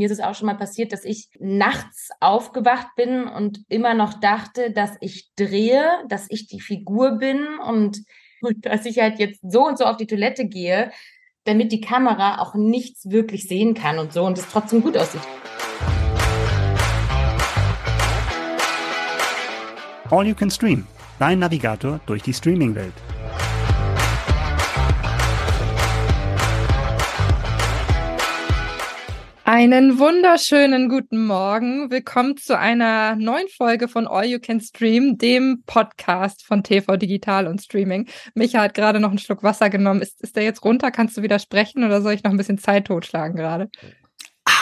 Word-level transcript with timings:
mir 0.00 0.06
ist 0.06 0.12
es 0.12 0.20
auch 0.20 0.34
schon 0.34 0.46
mal 0.46 0.56
passiert, 0.56 0.94
dass 0.94 1.04
ich 1.04 1.28
nachts 1.38 2.08
aufgewacht 2.20 2.86
bin 2.96 3.24
und 3.24 3.60
immer 3.68 3.92
noch 3.92 4.14
dachte, 4.14 4.70
dass 4.70 4.92
ich 5.02 5.34
drehe, 5.36 5.84
dass 6.08 6.24
ich 6.30 6.46
die 6.46 6.62
Figur 6.62 7.18
bin 7.18 7.46
und, 7.58 7.98
dass 8.62 8.86
ich 8.86 8.98
halt 8.98 9.18
jetzt 9.18 9.42
so 9.42 9.66
und 9.66 9.76
so 9.76 9.84
auf 9.84 9.98
die 9.98 10.06
Toilette 10.06 10.46
gehe, 10.46 10.90
damit 11.44 11.70
die 11.70 11.82
Kamera 11.82 12.40
auch 12.40 12.54
nichts 12.54 13.10
wirklich 13.10 13.46
sehen 13.46 13.74
kann 13.74 13.98
und 13.98 14.14
so 14.14 14.24
und 14.24 14.38
es 14.38 14.48
trotzdem 14.48 14.80
gut 14.80 14.96
aussieht. 14.96 15.20
All 20.10 20.26
You 20.26 20.34
Can 20.34 20.50
Stream, 20.50 20.86
dein 21.18 21.40
Navigator 21.40 22.00
durch 22.06 22.22
die 22.22 22.32
Streaming-Welt. 22.32 22.94
Einen 29.52 29.98
wunderschönen 29.98 30.88
guten 30.88 31.26
Morgen. 31.26 31.90
Willkommen 31.90 32.36
zu 32.36 32.56
einer 32.56 33.16
neuen 33.16 33.48
Folge 33.48 33.88
von 33.88 34.06
All 34.06 34.26
You 34.26 34.38
Can 34.38 34.60
Stream, 34.60 35.18
dem 35.18 35.64
Podcast 35.66 36.44
von 36.46 36.62
TV 36.62 36.96
Digital 36.96 37.48
und 37.48 37.60
Streaming. 37.60 38.08
Micha 38.34 38.60
hat 38.60 38.74
gerade 38.74 39.00
noch 39.00 39.08
einen 39.08 39.18
Schluck 39.18 39.42
Wasser 39.42 39.68
genommen. 39.68 40.02
Ist, 40.02 40.22
ist 40.22 40.36
der 40.36 40.44
jetzt 40.44 40.64
runter? 40.64 40.92
Kannst 40.92 41.16
du 41.16 41.22
widersprechen 41.22 41.82
oder 41.82 42.00
soll 42.00 42.12
ich 42.12 42.22
noch 42.22 42.30
ein 42.30 42.36
bisschen 42.36 42.58
Zeit 42.58 42.86
totschlagen 42.86 43.34
gerade? 43.34 43.68
Ah, 44.44 44.52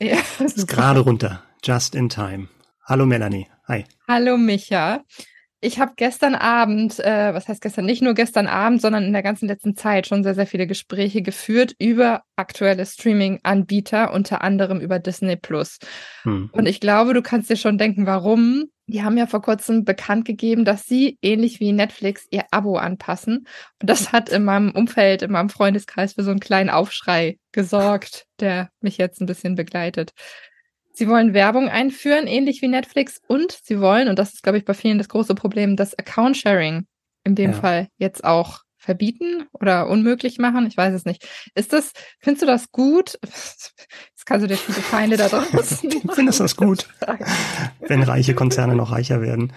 ja, 0.00 0.18
ist 0.38 0.68
gerade 0.68 1.00
runter. 1.00 1.42
Just 1.64 1.96
in 1.96 2.08
time. 2.08 2.46
Hallo 2.84 3.06
Melanie. 3.06 3.48
Hi. 3.66 3.86
Hallo 4.06 4.36
Micha. 4.36 5.02
Ich 5.60 5.78
habe 5.80 5.92
gestern 5.96 6.34
Abend, 6.34 6.98
äh, 7.00 7.32
was 7.32 7.48
heißt 7.48 7.62
gestern, 7.62 7.86
nicht 7.86 8.02
nur 8.02 8.12
gestern 8.12 8.46
Abend, 8.46 8.82
sondern 8.82 9.04
in 9.04 9.12
der 9.12 9.22
ganzen 9.22 9.48
letzten 9.48 9.74
Zeit 9.74 10.06
schon 10.06 10.22
sehr, 10.22 10.34
sehr 10.34 10.46
viele 10.46 10.66
Gespräche 10.66 11.22
geführt 11.22 11.74
über 11.78 12.22
aktuelle 12.36 12.84
Streaming-Anbieter, 12.84 14.12
unter 14.12 14.42
anderem 14.42 14.80
über 14.80 14.98
Disney 14.98 15.36
Plus. 15.36 15.78
Hm. 16.24 16.50
Und 16.52 16.66
ich 16.66 16.78
glaube, 16.78 17.14
du 17.14 17.22
kannst 17.22 17.48
dir 17.48 17.56
schon 17.56 17.78
denken, 17.78 18.06
warum. 18.06 18.66
Die 18.88 19.02
haben 19.02 19.16
ja 19.16 19.26
vor 19.26 19.42
kurzem 19.42 19.84
bekannt 19.84 20.26
gegeben, 20.26 20.64
dass 20.64 20.84
sie 20.84 21.18
ähnlich 21.20 21.58
wie 21.58 21.72
Netflix 21.72 22.26
ihr 22.30 22.44
Abo 22.52 22.76
anpassen. 22.76 23.48
Und 23.80 23.90
das 23.90 24.12
hat 24.12 24.28
in 24.28 24.44
meinem 24.44 24.70
Umfeld, 24.70 25.22
in 25.22 25.32
meinem 25.32 25.48
Freundeskreis 25.48 26.12
für 26.12 26.22
so 26.22 26.30
einen 26.30 26.38
kleinen 26.38 26.70
Aufschrei 26.70 27.38
gesorgt, 27.50 28.26
der 28.38 28.70
mich 28.80 28.98
jetzt 28.98 29.20
ein 29.20 29.26
bisschen 29.26 29.56
begleitet. 29.56 30.12
Sie 30.98 31.08
wollen 31.08 31.34
Werbung 31.34 31.68
einführen, 31.68 32.26
ähnlich 32.26 32.62
wie 32.62 32.68
Netflix, 32.68 33.20
und 33.28 33.52
sie 33.62 33.80
wollen, 33.80 34.08
und 34.08 34.18
das 34.18 34.32
ist, 34.32 34.42
glaube 34.42 34.56
ich, 34.56 34.64
bei 34.64 34.72
vielen 34.72 34.96
das 34.96 35.10
große 35.10 35.34
Problem, 35.34 35.76
das 35.76 35.96
Account-Sharing 35.98 36.86
in 37.22 37.34
dem 37.34 37.50
ja. 37.50 37.56
Fall 37.56 37.88
jetzt 37.98 38.24
auch 38.24 38.60
verbieten 38.78 39.46
oder 39.52 39.88
unmöglich 39.88 40.38
machen. 40.38 40.66
Ich 40.66 40.76
weiß 40.76 40.94
es 40.94 41.04
nicht. 41.04 41.28
Ist 41.54 41.74
das, 41.74 41.92
findest 42.20 42.42
du 42.42 42.46
das 42.46 42.72
gut? 42.72 43.18
Jetzt 43.22 44.24
kannst 44.24 44.44
du 44.44 44.48
dir 44.48 44.56
viele 44.56 44.80
Feinde 44.80 45.16
da 45.16 45.28
draußen. 45.28 45.90
Findest 46.14 46.38
du 46.38 46.44
das 46.44 46.56
gut? 46.56 46.88
Wenn 47.80 48.02
reiche 48.02 48.34
Konzerne 48.34 48.74
noch 48.74 48.92
reicher 48.92 49.20
werden. 49.20 49.52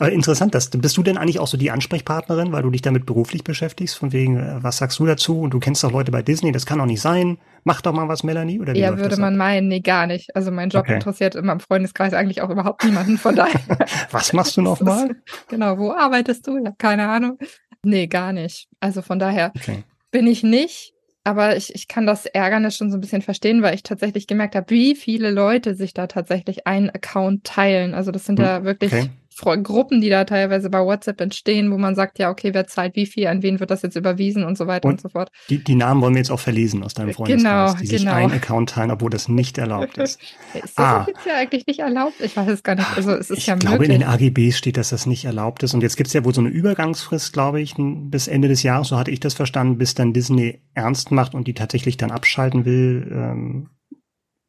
Aber 0.00 0.12
interessant, 0.12 0.54
dass, 0.54 0.70
bist 0.70 0.96
du 0.96 1.02
denn 1.02 1.18
eigentlich 1.18 1.38
auch 1.38 1.46
so 1.46 1.58
die 1.58 1.70
Ansprechpartnerin, 1.70 2.52
weil 2.52 2.62
du 2.62 2.70
dich 2.70 2.80
damit 2.80 3.04
beruflich 3.04 3.44
beschäftigst? 3.44 3.98
Von 3.98 4.12
wegen, 4.12 4.38
äh, 4.38 4.62
was 4.62 4.78
sagst 4.78 4.98
du 4.98 5.04
dazu? 5.04 5.40
Und 5.40 5.50
du 5.52 5.60
kennst 5.60 5.84
doch 5.84 5.92
Leute 5.92 6.10
bei 6.10 6.22
Disney, 6.22 6.52
das 6.52 6.64
kann 6.64 6.78
doch 6.78 6.86
nicht 6.86 7.02
sein. 7.02 7.36
Mach 7.64 7.82
doch 7.82 7.92
mal 7.92 8.08
was, 8.08 8.24
Melanie. 8.24 8.60
Oder 8.60 8.72
wie 8.72 8.78
ja, 8.78 8.96
würde 8.96 9.18
man 9.18 9.34
ab? 9.34 9.38
meinen, 9.38 9.68
nee, 9.68 9.80
gar 9.80 10.06
nicht. 10.06 10.34
Also 10.34 10.50
mein 10.50 10.70
Job 10.70 10.84
okay. 10.84 10.94
interessiert 10.94 11.34
in 11.34 11.44
meinem 11.44 11.60
Freundeskreis 11.60 12.14
eigentlich 12.14 12.40
auch 12.40 12.48
überhaupt 12.48 12.82
niemanden. 12.82 13.18
Von 13.18 13.36
daher. 13.36 13.60
was 14.10 14.32
machst 14.32 14.56
du 14.56 14.62
nochmal? 14.62 15.16
Genau, 15.48 15.76
wo 15.76 15.92
arbeitest 15.92 16.46
du? 16.46 16.56
Ich 16.56 16.64
habe 16.64 16.76
keine 16.78 17.06
Ahnung. 17.06 17.36
Nee, 17.82 18.06
gar 18.06 18.32
nicht. 18.32 18.68
Also 18.80 19.02
von 19.02 19.18
daher 19.18 19.52
okay. 19.54 19.84
bin 20.10 20.26
ich 20.26 20.42
nicht. 20.42 20.94
Aber 21.24 21.58
ich, 21.58 21.74
ich 21.74 21.86
kann 21.86 22.06
das 22.06 22.24
Ärgernis 22.24 22.76
schon 22.78 22.90
so 22.90 22.96
ein 22.96 23.00
bisschen 23.02 23.20
verstehen, 23.20 23.60
weil 23.60 23.74
ich 23.74 23.82
tatsächlich 23.82 24.26
gemerkt 24.26 24.56
habe, 24.56 24.70
wie 24.70 24.94
viele 24.94 25.30
Leute 25.30 25.74
sich 25.74 25.92
da 25.92 26.06
tatsächlich 26.06 26.66
einen 26.66 26.88
Account 26.88 27.44
teilen. 27.44 27.92
Also 27.92 28.10
das 28.10 28.24
sind 28.24 28.38
hm, 28.38 28.46
ja 28.46 28.64
wirklich 28.64 28.92
okay. 28.92 29.10
Gruppen, 29.40 30.00
die 30.00 30.10
da 30.10 30.24
teilweise 30.24 30.70
bei 30.70 30.80
WhatsApp 30.80 31.20
entstehen, 31.20 31.70
wo 31.72 31.78
man 31.78 31.94
sagt, 31.94 32.18
ja, 32.18 32.30
okay, 32.30 32.54
wer 32.54 32.66
zahlt 32.66 32.96
wie 32.96 33.06
viel, 33.06 33.26
an 33.26 33.42
wen 33.42 33.60
wird 33.60 33.70
das 33.70 33.82
jetzt 33.82 33.96
überwiesen 33.96 34.44
und 34.44 34.56
so 34.56 34.66
weiter 34.66 34.86
und, 34.88 34.94
und 34.94 35.00
so 35.00 35.08
fort. 35.08 35.30
Die, 35.48 35.62
die 35.62 35.74
Namen 35.74 36.00
wollen 36.00 36.14
wir 36.14 36.18
jetzt 36.18 36.30
auch 36.30 36.40
verlesen 36.40 36.82
aus 36.82 36.94
deinem 36.94 37.12
Freundeskreis, 37.12 37.72
genau, 37.72 37.80
die 37.80 37.86
sich 37.86 37.98
genau. 38.02 38.14
einen 38.14 38.32
Account 38.32 38.70
teilen, 38.70 38.90
obwohl 38.90 39.10
das 39.10 39.28
nicht 39.28 39.58
erlaubt 39.58 39.98
ist. 39.98 40.20
ist 40.54 40.78
das 40.78 40.84
ah. 40.84 41.04
jetzt 41.08 41.26
ja 41.26 41.36
eigentlich 41.36 41.66
nicht 41.66 41.80
erlaubt? 41.80 42.20
Ich 42.20 42.36
weiß 42.36 42.48
es 42.48 42.62
gar 42.62 42.74
nicht. 42.74 42.88
Also 42.96 43.12
es 43.12 43.30
ist 43.30 43.38
ich 43.38 43.46
ja 43.46 43.54
möglich. 43.54 43.70
Ich 43.70 43.78
glaube, 43.78 43.84
in 43.86 44.00
den 44.00 44.04
AGBs 44.04 44.58
steht, 44.58 44.76
dass 44.76 44.90
das 44.90 45.06
nicht 45.06 45.24
erlaubt 45.24 45.62
ist. 45.62 45.74
Und 45.74 45.82
jetzt 45.82 45.96
gibt 45.96 46.08
es 46.08 46.12
ja 46.12 46.24
wohl 46.24 46.34
so 46.34 46.40
eine 46.40 46.50
Übergangsfrist, 46.50 47.32
glaube 47.32 47.60
ich, 47.60 47.74
bis 47.76 48.28
Ende 48.28 48.48
des 48.48 48.62
Jahres, 48.62 48.88
so 48.88 48.98
hatte 48.98 49.10
ich 49.10 49.20
das 49.20 49.34
verstanden, 49.34 49.78
bis 49.78 49.94
dann 49.94 50.12
Disney 50.12 50.62
ernst 50.74 51.10
macht 51.10 51.34
und 51.34 51.46
die 51.46 51.54
tatsächlich 51.54 51.96
dann 51.96 52.10
abschalten 52.10 52.64
will. 52.64 53.08
Ähm, 53.12 53.70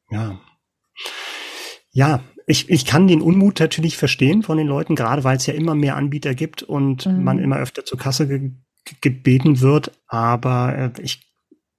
ja. 0.10 0.40
Ja, 1.94 2.22
ich, 2.48 2.70
ich 2.70 2.86
kann 2.86 3.08
den 3.08 3.22
Unmut 3.22 3.60
natürlich 3.60 3.98
verstehen 3.98 4.44
von 4.44 4.58
den 4.58 4.68
Leuten, 4.68 4.96
gerade 4.96 5.24
weil 5.24 5.38
es 5.38 5.46
ja 5.46 5.54
immer 5.54 5.76
mehr 5.76 5.96
Anbieter 5.96 6.36
gibt 6.36 6.64
und 6.64 7.06
mhm. 7.06 7.24
man 7.24 7.40
immer 7.40 7.58
öfter 7.58 7.86
zur 7.86 7.98
Kasse 7.98 8.28
ge 8.28 8.52
gebeten 9.00 9.62
wird. 9.62 9.92
Aber 10.08 10.76
äh, 10.76 11.02
ich, 11.02 11.32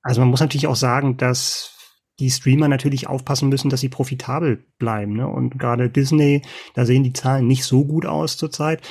also 0.02 0.20
man 0.20 0.30
muss 0.30 0.38
natürlich 0.38 0.68
auch 0.68 0.76
sagen, 0.76 1.16
dass 1.16 1.76
die 2.20 2.30
Streamer 2.30 2.68
natürlich 2.68 3.08
aufpassen 3.08 3.48
müssen, 3.48 3.70
dass 3.70 3.80
sie 3.80 3.88
profitabel 3.88 4.64
bleiben. 4.78 5.14
Ne? 5.14 5.26
Und 5.26 5.58
gerade 5.58 5.90
Disney, 5.90 6.42
da 6.74 6.86
sehen 6.86 7.02
die 7.02 7.12
Zahlen 7.12 7.48
nicht 7.48 7.64
so 7.64 7.84
gut 7.84 8.06
aus 8.06 8.36
zurzeit, 8.36 8.82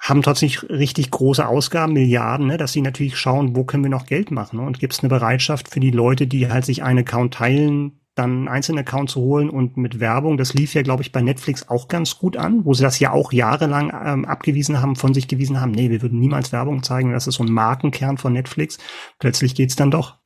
haben 0.00 0.22
trotzdem 0.22 0.50
richtig 0.68 1.12
große 1.12 1.46
Ausgaben, 1.46 1.92
Milliarden, 1.92 2.48
ne? 2.48 2.56
dass 2.56 2.72
sie 2.72 2.82
natürlich 2.82 3.16
schauen, 3.16 3.54
wo 3.54 3.62
können 3.62 3.84
wir 3.84 3.90
noch 3.90 4.06
Geld 4.06 4.32
machen. 4.32 4.58
Ne? 4.58 4.66
Und 4.66 4.80
gibt 4.80 4.94
es 4.94 5.00
eine 5.00 5.10
Bereitschaft 5.10 5.68
für 5.68 5.78
die 5.78 5.92
Leute, 5.92 6.26
die 6.26 6.50
halt 6.50 6.64
sich 6.64 6.82
einen 6.82 7.00
Account 7.00 7.34
teilen, 7.34 8.00
dann 8.14 8.30
einen 8.30 8.48
einzelnen 8.48 8.80
Account 8.80 9.10
zu 9.10 9.20
holen 9.20 9.48
und 9.48 9.76
mit 9.76 9.98
Werbung, 10.00 10.36
das 10.36 10.54
lief 10.54 10.74
ja, 10.74 10.82
glaube 10.82 11.02
ich, 11.02 11.12
bei 11.12 11.22
Netflix 11.22 11.68
auch 11.68 11.88
ganz 11.88 12.18
gut 12.18 12.36
an, 12.36 12.64
wo 12.64 12.74
sie 12.74 12.82
das 12.82 12.98
ja 13.00 13.12
auch 13.12 13.32
jahrelang 13.32 13.92
ähm, 14.04 14.24
abgewiesen 14.24 14.80
haben, 14.80 14.96
von 14.96 15.14
sich 15.14 15.28
gewiesen 15.28 15.60
haben, 15.60 15.72
nee, 15.72 15.90
wir 15.90 16.02
würden 16.02 16.20
niemals 16.20 16.52
Werbung 16.52 16.82
zeigen, 16.82 17.12
das 17.12 17.26
ist 17.26 17.36
so 17.36 17.44
ein 17.44 17.52
Markenkern 17.52 18.18
von 18.18 18.32
Netflix. 18.32 18.78
Plötzlich 19.18 19.54
geht's 19.54 19.76
dann 19.76 19.90
doch. 19.90 20.22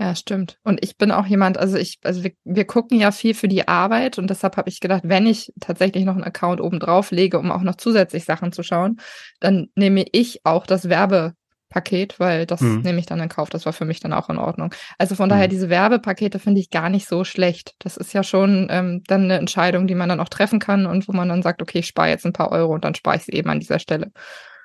Ja, 0.00 0.14
stimmt. 0.14 0.58
Und 0.62 0.82
ich 0.84 0.96
bin 0.96 1.10
auch 1.10 1.26
jemand, 1.26 1.58
also 1.58 1.76
ich, 1.76 1.98
also 2.04 2.22
wir, 2.22 2.32
wir 2.44 2.64
gucken 2.64 3.00
ja 3.00 3.10
viel 3.10 3.34
für 3.34 3.48
die 3.48 3.66
Arbeit 3.66 4.16
und 4.16 4.30
deshalb 4.30 4.56
habe 4.56 4.68
ich 4.68 4.78
gedacht, 4.78 5.02
wenn 5.04 5.26
ich 5.26 5.52
tatsächlich 5.58 6.04
noch 6.04 6.14
einen 6.14 6.22
Account 6.22 6.60
oben 6.60 6.78
drauf 6.78 7.10
lege, 7.10 7.38
um 7.38 7.50
auch 7.50 7.62
noch 7.62 7.74
zusätzlich 7.74 8.24
Sachen 8.24 8.52
zu 8.52 8.62
schauen, 8.62 9.00
dann 9.40 9.68
nehme 9.74 10.04
ich 10.12 10.44
auch 10.44 10.66
das 10.66 10.88
Werbe 10.88 11.34
Paket, 11.68 12.18
weil 12.18 12.46
das 12.46 12.60
mhm. 12.60 12.80
nehme 12.80 12.98
ich 12.98 13.06
dann 13.06 13.20
in 13.20 13.28
Kauf. 13.28 13.50
Das 13.50 13.66
war 13.66 13.72
für 13.72 13.84
mich 13.84 14.00
dann 14.00 14.12
auch 14.12 14.28
in 14.28 14.38
Ordnung. 14.38 14.74
Also 14.98 15.14
von 15.14 15.26
mhm. 15.26 15.30
daher, 15.30 15.48
diese 15.48 15.68
Werbepakete 15.68 16.38
finde 16.38 16.60
ich 16.60 16.70
gar 16.70 16.90
nicht 16.90 17.06
so 17.06 17.24
schlecht. 17.24 17.74
Das 17.78 17.96
ist 17.96 18.12
ja 18.12 18.22
schon 18.22 18.68
ähm, 18.70 19.02
dann 19.06 19.24
eine 19.24 19.38
Entscheidung, 19.38 19.86
die 19.86 19.94
man 19.94 20.08
dann 20.08 20.20
auch 20.20 20.28
treffen 20.28 20.58
kann 20.58 20.86
und 20.86 21.08
wo 21.08 21.12
man 21.12 21.28
dann 21.28 21.42
sagt, 21.42 21.62
okay, 21.62 21.80
ich 21.80 21.86
spare 21.86 22.08
jetzt 22.08 22.26
ein 22.26 22.32
paar 22.32 22.52
Euro 22.52 22.74
und 22.74 22.84
dann 22.84 22.94
spare 22.94 23.16
ich 23.16 23.24
sie 23.24 23.32
eben 23.32 23.50
an 23.50 23.60
dieser 23.60 23.78
Stelle. 23.78 24.10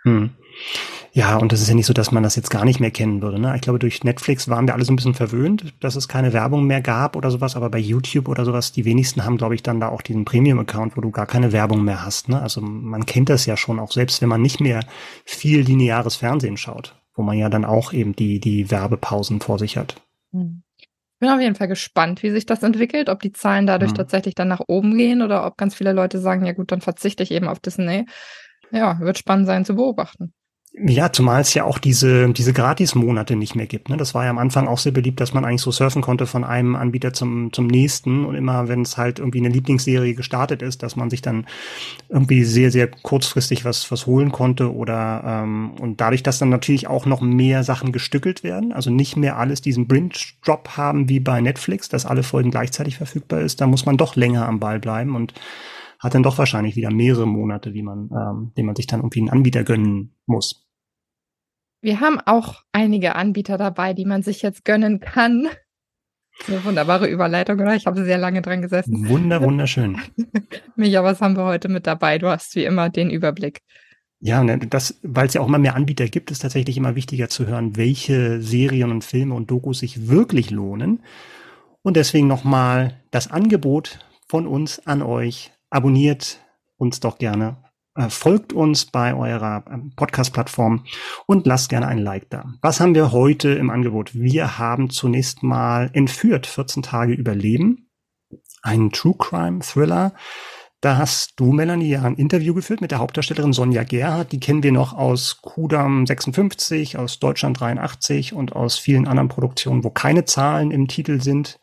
Mhm. 0.04 0.32
Ja, 1.16 1.38
und 1.38 1.52
das 1.52 1.62
ist 1.62 1.70
ja 1.70 1.76
nicht 1.76 1.86
so, 1.86 1.94
dass 1.94 2.12
man 2.12 2.24
das 2.24 2.36
jetzt 2.36 2.50
gar 2.50 2.66
nicht 2.66 2.80
mehr 2.80 2.90
kennen 2.90 3.22
würde. 3.22 3.40
Ne? 3.40 3.54
Ich 3.54 3.62
glaube, 3.62 3.78
durch 3.78 4.04
Netflix 4.04 4.50
waren 4.50 4.66
wir 4.66 4.74
alle 4.74 4.84
so 4.84 4.92
ein 4.92 4.96
bisschen 4.96 5.14
verwöhnt, 5.14 5.72
dass 5.80 5.96
es 5.96 6.08
keine 6.08 6.34
Werbung 6.34 6.66
mehr 6.66 6.82
gab 6.82 7.16
oder 7.16 7.30
sowas, 7.30 7.56
aber 7.56 7.70
bei 7.70 7.78
YouTube 7.78 8.28
oder 8.28 8.46
sowas, 8.46 8.72
die 8.72 8.84
wenigsten 8.84 9.24
haben, 9.24 9.38
glaube 9.38 9.54
ich, 9.54 9.62
dann 9.62 9.80
da 9.80 9.90
auch 9.90 10.02
diesen 10.02 10.26
Premium-Account, 10.26 10.98
wo 10.98 11.02
du 11.02 11.12
gar 11.12 11.28
keine 11.28 11.52
Werbung 11.52 11.84
mehr 11.84 12.04
hast. 12.04 12.30
Ne? 12.30 12.42
Also 12.42 12.62
man 12.62 13.06
kennt 13.06 13.30
das 13.30 13.46
ja 13.46 13.58
schon, 13.58 13.80
auch 13.80 13.92
selbst 13.92 14.24
wenn 14.24 14.30
man 14.30 14.42
nicht 14.42 14.60
mehr 14.60 14.80
viel 15.24 15.62
lineares 15.62 16.16
Fernsehen 16.16 16.58
schaut, 16.58 16.96
wo 17.14 17.22
man 17.22 17.38
ja 17.38 17.48
dann 17.48 17.64
auch 17.64 17.94
eben 17.94 18.16
die, 18.16 18.40
die 18.40 18.72
Werbepausen 18.72 19.40
vor 19.40 19.60
sich 19.60 19.78
hat. 19.78 20.02
Hm. 20.32 20.64
Ich 20.80 20.90
bin 21.20 21.30
auf 21.30 21.40
jeden 21.40 21.56
Fall 21.56 21.68
gespannt, 21.68 22.24
wie 22.24 22.32
sich 22.32 22.48
das 22.48 22.64
entwickelt, 22.64 23.08
ob 23.08 23.22
die 23.22 23.32
Zahlen 23.32 23.68
dadurch 23.68 23.92
mhm. 23.92 23.98
tatsächlich 23.98 24.36
dann 24.36 24.50
nach 24.50 24.62
oben 24.68 24.98
gehen 24.98 25.22
oder 25.22 25.46
ob 25.46 25.58
ganz 25.58 25.74
viele 25.76 25.94
Leute 25.94 26.20
sagen, 26.20 26.46
ja 26.46 26.54
gut, 26.54 26.72
dann 26.72 26.82
verzichte 26.82 27.24
ich 27.24 27.32
eben 27.32 27.48
auf 27.48 27.60
Disney. 27.60 28.08
Ja, 28.72 29.00
wird 29.00 29.20
spannend 29.20 29.46
sein 29.46 29.64
zu 29.64 29.76
beobachten. 29.76 30.34
Ja, 30.76 31.12
zumal 31.12 31.42
es 31.42 31.54
ja 31.54 31.66
auch 31.66 31.78
diese, 31.78 32.34
diese 32.34 32.52
Gratis-Monate 32.52 33.36
nicht 33.36 33.54
mehr 33.54 33.68
gibt. 33.68 33.90
Ne? 33.90 33.98
Das 33.98 34.16
war 34.16 34.24
ja 34.24 34.32
am 34.32 34.40
Anfang 34.40 34.68
auch 34.68 34.80
sehr 34.80 34.92
beliebt, 34.92 35.22
dass 35.22 35.32
man 35.32 35.46
eigentlich 35.46 35.62
so 35.62 35.70
surfen 35.70 36.02
konnte 36.02 36.26
von 36.26 36.44
einem 36.44 36.76
Anbieter 36.76 37.14
zum, 37.14 37.54
zum 37.54 37.68
nächsten. 37.68 38.26
Und 38.26 38.34
immer, 38.34 38.68
wenn 38.68 38.82
es 38.82 38.98
halt 38.98 39.20
irgendwie 39.20 39.38
eine 39.38 39.50
Lieblingsserie 39.50 40.16
gestartet 40.16 40.64
ist, 40.64 40.82
dass 40.82 40.96
man 40.96 41.12
sich 41.12 41.22
dann 41.22 41.46
irgendwie 42.10 42.44
sehr, 42.44 42.72
sehr 42.72 42.88
kurzfristig 42.88 43.66
was, 43.66 43.92
was 43.92 44.08
holen 44.08 44.32
konnte. 44.32 44.74
Oder 44.74 45.24
ähm, 45.24 45.74
und 45.80 46.02
dadurch, 46.02 46.24
dass 46.24 46.40
dann 46.40 46.50
natürlich 46.50 46.88
auch 46.88 47.06
noch 47.06 47.22
mehr 47.22 47.64
Sachen 47.64 47.92
gestückelt 47.92 48.44
werden, 48.44 48.74
also 48.74 48.90
nicht 48.90 49.16
mehr 49.16 49.38
alles 49.38 49.62
diesen 49.62 49.88
Bridge-Drop 49.88 50.70
haben 50.70 51.08
wie 51.08 51.20
bei 51.20 51.40
Netflix, 51.40 51.88
dass 51.88 52.08
alle 52.08 52.24
Folgen 52.24 52.50
gleichzeitig 52.50 52.98
verfügbar 52.98 53.42
ist, 53.42 53.62
da 53.62 53.68
muss 53.68 53.86
man 53.86 53.98
doch 53.98 54.16
länger 54.16 54.48
am 54.48 54.60
Ball 54.60 54.80
bleiben 54.80 55.16
und 55.16 55.36
hat 56.04 56.16
dann 56.16 56.24
doch 56.24 56.38
wahrscheinlich 56.38 56.76
wieder 56.76 56.92
mehrere 56.92 57.26
Monate, 57.26 57.74
wie 57.74 57.84
man, 57.84 58.10
ähm, 58.12 58.52
den 58.58 58.66
man 58.66 58.76
sich 58.76 58.88
dann 58.88 59.00
irgendwie 59.00 59.22
einen 59.22 59.30
Anbieter 59.30 59.64
gönnen 59.64 60.16
muss. 60.26 60.63
Wir 61.84 62.00
haben 62.00 62.22
auch 62.22 62.64
einige 62.72 63.16
Anbieter 63.16 63.58
dabei, 63.58 63.94
die 63.94 64.06
man 64.06 64.24
sich 64.24 64.42
jetzt 64.42 64.64
gönnen 64.64 65.02
kann. 65.02 65.50
Eine 66.48 66.64
wunderbare 66.64 67.08
Überleitung, 67.08 67.60
oder? 67.60 67.76
Ich 67.76 67.86
habe 67.86 68.06
sehr 68.06 68.18
lange 68.18 68.42
dran 68.42 68.62
gesessen. 68.62 69.10
Wunder, 69.10 69.42
wunderschön. 69.44 70.00
Micha, 70.78 71.04
was 71.04 71.20
haben 71.20 71.36
wir 71.36 71.44
heute 71.44 71.68
mit 71.68 71.86
dabei? 71.86 72.20
Du 72.20 72.30
hast 72.30 72.56
wie 72.56 72.64
immer 72.64 72.90
den 72.90 73.10
Überblick. 73.10 73.64
Ja, 74.22 74.42
ne, 74.46 74.60
das, 74.60 74.98
weil 75.04 75.28
es 75.28 75.34
ja 75.34 75.42
auch 75.42 75.48
immer 75.50 75.60
mehr 75.60 75.76
Anbieter 75.76 76.08
gibt, 76.08 76.32
ist 76.32 76.40
tatsächlich 76.40 76.78
immer 76.78 76.96
wichtiger 76.96 77.28
zu 77.28 77.48
hören, 77.48 77.76
welche 77.76 78.42
Serien 78.42 78.90
und 78.90 79.04
Filme 79.04 79.36
und 79.36 79.52
Dokus 79.52 79.80
sich 79.80 80.08
wirklich 80.08 80.52
lohnen. 80.52 81.04
Und 81.82 81.98
deswegen 81.98 82.28
nochmal 82.28 83.02
das 83.12 83.30
Angebot 83.30 84.00
von 84.30 84.48
uns 84.48 84.88
an 84.88 85.02
euch. 85.02 85.52
Abonniert 85.70 86.40
uns 86.78 87.02
doch 87.02 87.18
gerne. 87.18 87.58
Äh, 87.96 88.10
folgt 88.10 88.54
uns 88.54 88.86
bei 88.86 89.14
eurer 89.14 89.64
ähm, 89.70 89.94
Podcast-Plattform 89.96 90.86
und 91.28 91.46
lasst 91.46 91.70
gerne 91.70 91.88
ein 91.88 92.00
Like 92.00 92.30
da. 92.30 92.46
Was 92.62 92.80
haben 92.80 92.96
wir 92.96 93.12
heute 93.12 93.50
im 93.50 93.70
Angebot? 93.70 94.16
Wir 94.16 94.58
haben 94.58 94.90
zunächst 94.90 95.44
mal 95.44 95.92
entführt 95.94 96.48
14 96.48 96.82
Tage 96.82 97.14
Überleben. 97.14 97.90
Ein 98.64 98.92
True 98.92 99.16
Crime 99.18 99.60
Thriller. 99.60 100.14
Da 100.82 100.98
hast 100.98 101.40
du, 101.40 101.54
Melanie, 101.54 101.92
ja 101.92 102.02
ein 102.02 102.16
Interview 102.16 102.54
geführt 102.54 102.82
mit 102.82 102.92
der 102.92 103.00
Hauptdarstellerin 103.00 103.54
Sonja 103.54 103.84
Gerhardt. 103.84 104.32
Die 104.32 104.40
kennen 104.40 104.64
wir 104.64 104.72
noch 104.72 104.94
aus 104.94 105.42
Kudam 105.42 106.06
56, 106.06 106.98
aus 106.98 107.20
Deutschland 107.20 107.60
83 107.60 108.34
und 108.34 108.54
aus 108.54 108.80
vielen 108.80 109.08
anderen 109.08 109.30
Produktionen, 109.30 109.84
wo 109.84 109.92
keine 109.92 110.26
Zahlen 110.26 110.72
im 110.72 110.88
Titel 110.90 111.22
sind. 111.22 111.60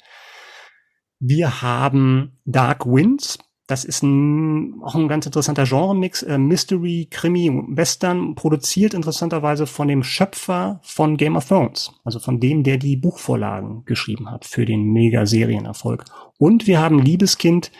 Wir 1.19 1.61
haben 1.61 2.41
Dark 2.47 2.87
Winds. 2.87 3.39
Das 3.71 3.85
ist 3.85 4.03
ein, 4.03 4.83
auch 4.83 4.97
ein 4.97 5.07
ganz 5.07 5.27
interessanter 5.27 5.63
Genre-Mix. 5.63 6.25
Äh, 6.25 6.39
Mystery, 6.39 7.07
Krimi, 7.09 7.53
Western, 7.69 8.35
produziert 8.35 8.95
interessanterweise 8.95 9.65
von 9.69 9.87
dem 9.87 10.03
Schöpfer 10.03 10.81
von 10.83 11.17
Game 11.17 11.37
of 11.37 11.47
Thrones. 11.47 11.93
Also 12.03 12.19
von 12.19 12.41
dem, 12.41 12.65
der 12.65 12.79
die 12.79 12.97
Buchvorlagen 12.97 13.85
geschrieben 13.85 14.29
hat 14.29 14.45
für 14.45 14.65
den 14.65 14.93
Mega-Serienerfolg. 14.93 16.05
Und 16.37 16.67
wir 16.67 16.81
haben 16.81 16.99
Liebeskind, 16.99 17.71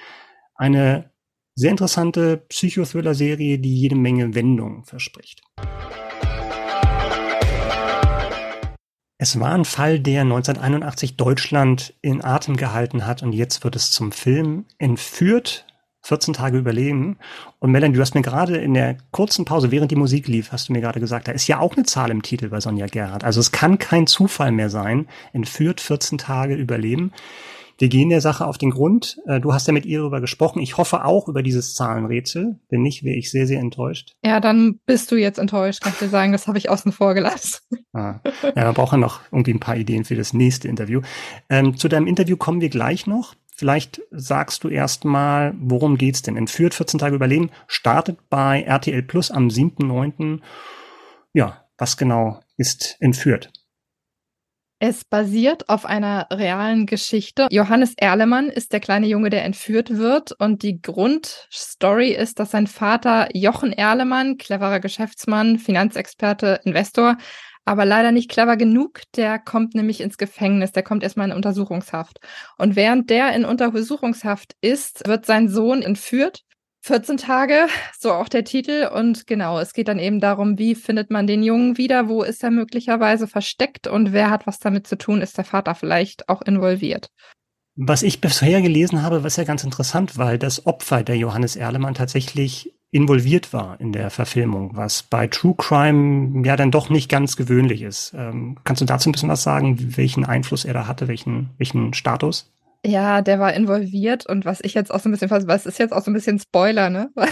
eine 0.55 1.11
sehr 1.57 1.73
interessante 1.73 2.37
Psychothriller-Serie, 2.37 3.59
die 3.59 3.75
jede 3.75 3.97
Menge 3.97 4.33
Wendungen 4.37 4.85
verspricht. 4.85 5.43
Es 9.19 9.41
war 9.41 9.53
ein 9.53 9.65
Fall, 9.65 9.99
der 9.99 10.23
1981 10.23 11.17
Deutschland 11.17 11.95
in 12.01 12.25
Atem 12.25 12.57
gehalten 12.57 13.07
hat 13.07 13.25
und 13.25 13.33
jetzt 13.33 13.65
wird 13.65 13.75
es 13.75 13.91
zum 13.91 14.13
Film 14.13 14.67
entführt, 14.79 15.67
14 16.03 16.35
Tage 16.35 16.59
überleben. 16.59 17.19
Und 17.59 17.71
Melanie, 17.71 17.95
du 17.95 18.01
hast 18.01 18.15
mir 18.15 18.23
gerade 18.23 18.57
in 18.57 18.75
der 18.75 18.97
kurzen 19.11 19.45
Pause, 19.45 19.71
während 19.71 19.91
die 19.91 19.97
Musik 19.97 20.29
lief, 20.29 20.53
hast 20.53 20.69
du 20.69 20.73
mir 20.73 20.81
gerade 20.81 21.01
gesagt, 21.01 21.29
da 21.29 21.33
ist 21.33 21.47
ja 21.47 21.59
auch 21.59 21.77
eine 21.77 21.85
Zahl 21.85 22.11
im 22.11 22.23
Titel 22.23 22.49
bei 22.49 22.61
Sonja 22.61 22.87
Gerhardt. 22.87 23.25
Also 23.25 23.41
es 23.41 23.53
kann 23.53 23.79
kein 23.79 24.07
Zufall 24.07 24.53
mehr 24.53 24.71
sein. 24.71 25.07
Entführt 25.33 25.81
14 25.81 26.19
Tage 26.19 26.55
überleben. 26.55 27.13
Wir 27.81 27.89
gehen 27.89 28.11
der 28.11 28.21
Sache 28.21 28.47
auf 28.47 28.59
den 28.59 28.71
Grund. 28.71 29.19
Äh, 29.27 29.41
du 29.41 29.55
hast 29.55 29.67
ja 29.67 29.73
mit 29.73 29.87
ihr 29.87 30.01
darüber 30.01 30.21
gesprochen. 30.21 30.61
Ich 30.61 30.77
hoffe 30.77 31.03
auch 31.07 31.29
über 31.29 31.43
dieses 31.43 31.73
Zahlenrätsel. 31.73 32.61
Wenn 32.69 32.83
nicht, 32.83 33.05
wäre 33.05 33.17
ich 33.17 33.31
sehr, 33.31 33.47
sehr 33.47 33.59
enttäuscht. 33.59 34.13
Ja, 34.23 34.39
dann 34.39 34.81
bist 34.85 35.11
du 35.11 35.17
jetzt 35.17 35.39
enttäuscht, 35.39 35.81
kann 35.81 35.95
ich 35.95 35.99
dir 35.99 36.11
sagen. 36.11 36.33
Das 36.33 36.47
habe 36.47 36.59
ich 36.59 36.69
außen 36.69 36.93
vor 36.93 37.15
gelassen. 37.15 37.61
Ah. 37.93 38.21
Ja, 38.55 38.65
man 38.67 38.75
braucht 38.75 38.93
ja 38.93 38.99
noch 38.99 39.21
irgendwie 39.33 39.55
ein 39.55 39.61
paar 39.61 39.77
Ideen 39.77 40.05
für 40.05 40.15
das 40.15 40.35
nächste 40.35 40.69
Interview. 40.69 41.01
Ähm, 41.49 41.77
zu 41.77 41.89
deinem 41.89 42.07
Interview 42.07 42.37
kommen 42.37 42.61
wir 42.61 42.69
gleich 42.69 43.07
noch. 43.07 43.35
Vielleicht 43.61 44.01
sagst 44.11 44.65
du 44.65 44.71
erst 44.71 45.05
mal, 45.05 45.53
worum 45.59 45.99
geht's 45.99 46.23
denn? 46.23 46.39
Entführt 46.39 46.73
14 46.73 46.99
Tage 46.99 47.15
Überleben 47.15 47.51
startet 47.67 48.17
bei 48.31 48.63
RTL 48.63 49.03
Plus 49.03 49.31
am 49.31 49.49
7.9. 49.49 50.41
Ja, 51.35 51.67
was 51.77 51.99
genau 51.99 52.41
ist 52.57 52.97
entführt? 53.01 53.53
Es 54.79 55.05
basiert 55.05 55.69
auf 55.69 55.85
einer 55.85 56.27
realen 56.33 56.87
Geschichte. 56.87 57.49
Johannes 57.51 57.93
Erlemann 57.99 58.49
ist 58.49 58.73
der 58.73 58.81
kleine 58.81 59.07
Junge, 59.09 59.29
der 59.29 59.45
entführt 59.45 59.91
wird. 59.91 60.33
Und 60.33 60.63
die 60.63 60.81
Grundstory 60.81 62.13
ist, 62.13 62.39
dass 62.39 62.53
sein 62.53 62.67
Vater 62.67 63.29
Jochen 63.35 63.75
Erlemann, 63.75 64.39
cleverer 64.39 64.81
Geschäftsmann, 64.81 65.59
Finanzexperte, 65.59 66.63
Investor, 66.65 67.19
aber 67.71 67.85
leider 67.85 68.11
nicht 68.11 68.29
clever 68.29 68.57
genug. 68.57 69.03
Der 69.15 69.39
kommt 69.39 69.77
nämlich 69.77 70.01
ins 70.01 70.19
Gefängnis. 70.19 70.73
Der 70.73 70.83
kommt 70.83 71.05
erstmal 71.05 71.29
in 71.29 71.37
Untersuchungshaft. 71.37 72.19
Und 72.59 72.75
während 72.75 73.11
der 73.11 73.33
in 73.33 73.45
Untersuchungshaft 73.45 74.57
ist, 74.61 75.07
wird 75.07 75.25
sein 75.25 75.49
Sohn 75.49 75.81
entführt 75.81 76.41
14 76.83 77.17
Tage, 77.19 77.69
so 77.97 78.13
auch 78.13 78.29
der 78.29 78.43
Titel. 78.43 78.91
Und 78.93 79.29
genau, 79.29 79.61
es 79.61 79.73
geht 79.73 79.87
dann 79.87 80.01
eben 80.01 80.19
darum, 80.19 80.59
wie 80.59 80.75
findet 80.75 81.13
man 81.13 81.29
den 81.29 81.45
Jungen 81.45 81.79
wieder, 81.79 82.09
wo 82.09 82.25
ist 82.25 82.43
er 82.43 82.51
möglicherweise 82.51 83.29
versteckt 83.29 83.87
und 83.87 84.13
wer 84.13 84.31
hat 84.31 84.49
was 84.49 84.59
damit 84.59 84.89
zu 84.89 84.99
tun, 84.99 85.23
ist 85.23 85.39
der 85.39 85.45
Vater 85.45 85.77
vielleicht 85.77 86.29
auch 86.29 86.43
involviert. 86.43 87.09
Was 87.77 88.03
ich 88.03 88.21
bisher 88.21 88.63
gelesen 88.63 89.03
habe, 89.03 89.23
was 89.23 89.37
ja 89.37 89.45
ganz 89.45 89.63
interessant, 89.63 90.19
weil 90.19 90.39
das 90.39 90.67
Opfer 90.67 91.05
der 91.05 91.17
Johannes 91.17 91.55
Erlemann 91.55 91.95
tatsächlich 91.95 92.75
involviert 92.91 93.53
war 93.53 93.81
in 93.81 93.93
der 93.93 94.11
Verfilmung, 94.11 94.73
was 94.75 95.03
bei 95.03 95.29
True 95.29 95.55
Crime 95.57 96.47
ja 96.47 96.57
dann 96.57 96.71
doch 96.71 96.91
nicht 96.91 97.09
ganz 97.09 97.37
gewöhnlich 97.37 97.83
ist. 97.83 98.13
Ähm, 98.17 98.57
kannst 98.65 98.83
du 98.83 98.87
dazu 98.87 99.09
ein 99.09 99.13
bisschen 99.13 99.29
was 99.29 99.43
sagen, 99.43 99.97
welchen 99.97 100.25
Einfluss 100.25 100.65
er 100.65 100.75
da 100.75 100.87
hatte, 100.87 101.07
welchen, 101.07 101.51
welchen 101.59 101.95
Status? 101.95 102.51
Ja, 102.85 103.21
der 103.21 103.39
war 103.39 103.53
involviert 103.53 104.25
und 104.25 104.47
was 104.47 104.61
ich 104.63 104.73
jetzt 104.73 104.91
auch 104.91 105.01
so 105.01 105.11
ein 105.11 105.13
bisschen, 105.13 105.31
was 105.31 105.67
ist 105.67 105.79
jetzt 105.79 105.93
auch 105.93 106.03
so 106.03 106.11
ein 106.11 106.15
bisschen 106.15 106.39
Spoiler, 106.39 106.89
ne? 106.89 107.11
Weil 107.15 107.29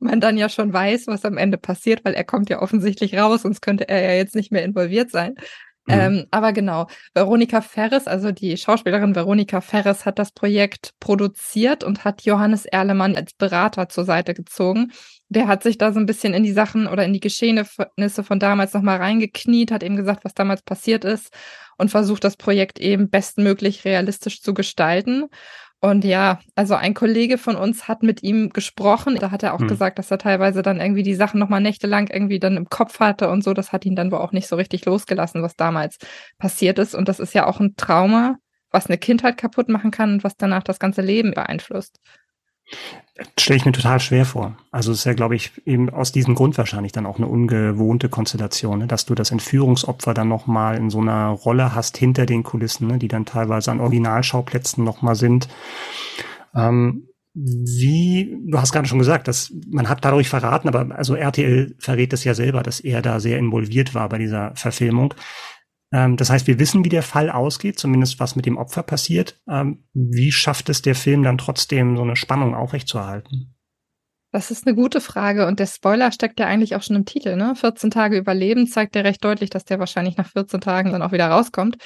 man 0.00 0.20
dann 0.20 0.36
ja 0.36 0.48
schon 0.48 0.72
weiß, 0.72 1.06
was 1.06 1.24
am 1.24 1.38
Ende 1.38 1.56
passiert, 1.56 2.04
weil 2.04 2.14
er 2.14 2.24
kommt 2.24 2.50
ja 2.50 2.60
offensichtlich 2.60 3.16
raus, 3.16 3.42
sonst 3.42 3.60
könnte 3.60 3.88
er 3.88 4.02
ja 4.02 4.14
jetzt 4.16 4.34
nicht 4.34 4.50
mehr 4.50 4.64
involviert 4.64 5.12
sein. 5.12 5.36
Mhm. 5.86 5.94
Ähm, 5.94 6.26
aber 6.32 6.52
genau, 6.52 6.88
Veronika 7.14 7.60
Ferres, 7.60 8.06
also 8.06 8.32
die 8.32 8.56
Schauspielerin 8.56 9.14
Veronika 9.14 9.60
Ferres 9.60 10.04
hat 10.04 10.18
das 10.18 10.32
Projekt 10.32 10.94
produziert 10.98 11.84
und 11.84 12.04
hat 12.04 12.22
Johannes 12.22 12.66
Erlemann 12.66 13.14
als 13.14 13.34
Berater 13.34 13.88
zur 13.88 14.04
Seite 14.04 14.34
gezogen. 14.34 14.92
Der 15.28 15.46
hat 15.46 15.62
sich 15.62 15.78
da 15.78 15.92
so 15.92 16.00
ein 16.00 16.06
bisschen 16.06 16.34
in 16.34 16.42
die 16.42 16.52
Sachen 16.52 16.86
oder 16.88 17.04
in 17.04 17.12
die 17.12 17.20
Geschehnisse 17.20 18.24
von 18.24 18.40
damals 18.40 18.74
nochmal 18.74 18.98
reingekniet, 18.98 19.70
hat 19.70 19.82
eben 19.82 19.96
gesagt, 19.96 20.24
was 20.24 20.34
damals 20.34 20.62
passiert 20.62 21.04
ist 21.04 21.32
und 21.78 21.90
versucht 21.90 22.24
das 22.24 22.36
Projekt 22.36 22.80
eben 22.80 23.10
bestmöglich 23.10 23.84
realistisch 23.84 24.40
zu 24.42 24.54
gestalten. 24.54 25.26
Und 25.80 26.04
ja, 26.04 26.40
also 26.54 26.74
ein 26.74 26.94
Kollege 26.94 27.36
von 27.38 27.54
uns 27.54 27.86
hat 27.86 28.02
mit 28.02 28.22
ihm 28.22 28.50
gesprochen. 28.50 29.16
Da 29.16 29.30
hat 29.30 29.42
er 29.42 29.54
auch 29.54 29.60
hm. 29.60 29.68
gesagt, 29.68 29.98
dass 29.98 30.10
er 30.10 30.18
teilweise 30.18 30.62
dann 30.62 30.80
irgendwie 30.80 31.02
die 31.02 31.14
Sachen 31.14 31.38
nochmal 31.38 31.60
nächtelang 31.60 32.08
irgendwie 32.08 32.40
dann 32.40 32.56
im 32.56 32.68
Kopf 32.68 32.98
hatte 32.98 33.28
und 33.28 33.44
so. 33.44 33.52
Das 33.52 33.72
hat 33.72 33.84
ihn 33.84 33.94
dann 33.94 34.10
wohl 34.10 34.18
auch 34.18 34.32
nicht 34.32 34.48
so 34.48 34.56
richtig 34.56 34.84
losgelassen, 34.86 35.42
was 35.42 35.54
damals 35.54 35.98
passiert 36.38 36.78
ist. 36.78 36.94
Und 36.94 37.08
das 37.08 37.20
ist 37.20 37.34
ja 37.34 37.46
auch 37.46 37.60
ein 37.60 37.76
Trauma, 37.76 38.36
was 38.70 38.86
eine 38.86 38.98
Kindheit 38.98 39.36
kaputt 39.36 39.68
machen 39.68 39.90
kann 39.90 40.14
und 40.14 40.24
was 40.24 40.36
danach 40.36 40.62
das 40.62 40.78
ganze 40.78 41.02
Leben 41.02 41.32
beeinflusst. 41.32 42.00
Stelle 43.38 43.56
ich 43.56 43.64
mir 43.64 43.72
total 43.72 43.98
schwer 44.00 44.26
vor. 44.26 44.56
Also 44.70 44.92
es 44.92 44.98
ist 44.98 45.04
ja, 45.04 45.14
glaube 45.14 45.36
ich, 45.36 45.52
eben 45.64 45.88
aus 45.88 46.12
diesem 46.12 46.34
Grund 46.34 46.58
wahrscheinlich 46.58 46.92
dann 46.92 47.06
auch 47.06 47.16
eine 47.16 47.26
ungewohnte 47.26 48.08
Konstellation, 48.10 48.80
ne? 48.80 48.86
dass 48.86 49.06
du 49.06 49.14
das 49.14 49.30
Entführungsopfer 49.30 50.12
dann 50.12 50.28
nochmal 50.28 50.76
in 50.76 50.90
so 50.90 51.00
einer 51.00 51.28
Rolle 51.28 51.74
hast 51.74 51.96
hinter 51.96 52.26
den 52.26 52.42
Kulissen, 52.42 52.88
ne? 52.88 52.98
die 52.98 53.08
dann 53.08 53.24
teilweise 53.24 53.70
an 53.70 53.80
Originalschauplätzen 53.80 54.84
nochmal 54.84 55.14
sind. 55.14 55.48
Ähm, 56.54 57.08
wie, 57.38 58.38
du 58.46 58.58
hast 58.58 58.72
gerade 58.72 58.88
schon 58.88 58.98
gesagt, 58.98 59.28
dass 59.28 59.52
man 59.70 59.88
hat 59.90 60.04
dadurch 60.04 60.28
verraten, 60.28 60.68
aber 60.68 60.96
also 60.96 61.14
RTL 61.14 61.74
verrät 61.78 62.12
es 62.14 62.24
ja 62.24 62.32
selber, 62.32 62.62
dass 62.62 62.80
er 62.80 63.02
da 63.02 63.20
sehr 63.20 63.38
involviert 63.38 63.94
war 63.94 64.08
bei 64.08 64.16
dieser 64.18 64.56
Verfilmung. 64.56 65.14
Ähm, 65.96 66.18
das 66.18 66.28
heißt, 66.28 66.46
wir 66.46 66.58
wissen, 66.58 66.84
wie 66.84 66.90
der 66.90 67.02
Fall 67.02 67.30
ausgeht, 67.30 67.78
zumindest 67.78 68.20
was 68.20 68.36
mit 68.36 68.44
dem 68.44 68.58
Opfer 68.58 68.82
passiert. 68.82 69.40
Ähm, 69.48 69.84
wie 69.94 70.30
schafft 70.30 70.68
es 70.68 70.82
der 70.82 70.94
Film 70.94 71.22
dann 71.22 71.38
trotzdem, 71.38 71.96
so 71.96 72.02
eine 72.02 72.16
Spannung 72.16 72.54
aufrechtzuerhalten? 72.54 73.54
Das 74.30 74.50
ist 74.50 74.66
eine 74.66 74.76
gute 74.76 75.00
Frage 75.00 75.46
und 75.46 75.58
der 75.58 75.66
Spoiler 75.66 76.12
steckt 76.12 76.38
ja 76.38 76.46
eigentlich 76.46 76.76
auch 76.76 76.82
schon 76.82 76.96
im 76.96 77.06
Titel. 77.06 77.36
Ne? 77.36 77.54
14 77.56 77.90
Tage 77.90 78.18
Überleben 78.18 78.66
zeigt 78.66 78.94
ja 78.94 79.00
recht 79.00 79.24
deutlich, 79.24 79.48
dass 79.48 79.64
der 79.64 79.78
wahrscheinlich 79.78 80.18
nach 80.18 80.28
14 80.28 80.60
Tagen 80.60 80.92
dann 80.92 81.00
auch 81.00 81.12
wieder 81.12 81.28
rauskommt. 81.28 81.78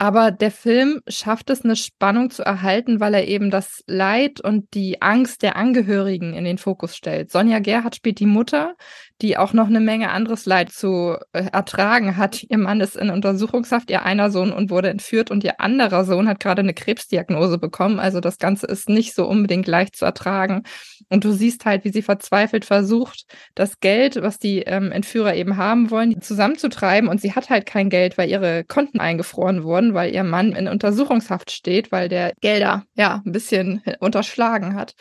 Aber 0.00 0.30
der 0.30 0.52
Film 0.52 1.00
schafft 1.08 1.50
es, 1.50 1.64
eine 1.64 1.74
Spannung 1.74 2.30
zu 2.30 2.44
erhalten, 2.44 3.00
weil 3.00 3.14
er 3.14 3.26
eben 3.26 3.50
das 3.50 3.82
Leid 3.88 4.40
und 4.40 4.72
die 4.74 5.02
Angst 5.02 5.42
der 5.42 5.56
Angehörigen 5.56 6.34
in 6.34 6.44
den 6.44 6.56
Fokus 6.56 6.94
stellt. 6.94 7.32
Sonja 7.32 7.58
Gerhardt 7.58 7.96
spielt 7.96 8.20
die 8.20 8.26
Mutter, 8.26 8.76
die 9.20 9.36
auch 9.36 9.52
noch 9.52 9.66
eine 9.66 9.80
Menge 9.80 10.10
anderes 10.10 10.46
Leid 10.46 10.70
zu 10.70 11.16
äh, 11.32 11.46
ertragen 11.52 12.16
hat. 12.16 12.44
Ihr 12.48 12.58
Mann 12.58 12.80
ist 12.80 12.96
in 12.96 13.10
Untersuchungshaft, 13.10 13.90
ihr 13.90 14.04
einer 14.04 14.30
Sohn 14.30 14.52
und 14.52 14.70
wurde 14.70 14.90
entführt 14.90 15.32
und 15.32 15.42
ihr 15.42 15.60
anderer 15.60 16.04
Sohn 16.04 16.28
hat 16.28 16.38
gerade 16.38 16.60
eine 16.60 16.74
Krebsdiagnose 16.74 17.58
bekommen. 17.58 17.98
Also 17.98 18.20
das 18.20 18.38
Ganze 18.38 18.66
ist 18.66 18.88
nicht 18.88 19.16
so 19.16 19.26
unbedingt 19.26 19.66
leicht 19.66 19.96
zu 19.96 20.04
ertragen. 20.04 20.62
Und 21.08 21.24
du 21.24 21.32
siehst 21.32 21.64
halt, 21.64 21.84
wie 21.84 21.90
sie 21.90 22.02
verzweifelt 22.02 22.64
versucht, 22.64 23.24
das 23.56 23.80
Geld, 23.80 24.22
was 24.22 24.38
die 24.38 24.60
ähm, 24.60 24.92
Entführer 24.92 25.34
eben 25.34 25.56
haben 25.56 25.90
wollen, 25.90 26.20
zusammenzutreiben. 26.20 27.08
Und 27.08 27.20
sie 27.20 27.32
hat 27.32 27.50
halt 27.50 27.66
kein 27.66 27.90
Geld, 27.90 28.16
weil 28.18 28.30
ihre 28.30 28.62
Konten 28.62 29.00
eingefroren 29.00 29.64
wurden, 29.64 29.87
weil 29.94 30.14
ihr 30.14 30.24
Mann 30.24 30.52
in 30.52 30.68
Untersuchungshaft 30.68 31.50
steht, 31.50 31.92
weil 31.92 32.08
der 32.08 32.32
Gelder 32.40 32.84
ja 32.94 33.22
ein 33.24 33.32
bisschen 33.32 33.82
unterschlagen 34.00 34.74
hat. 34.74 34.94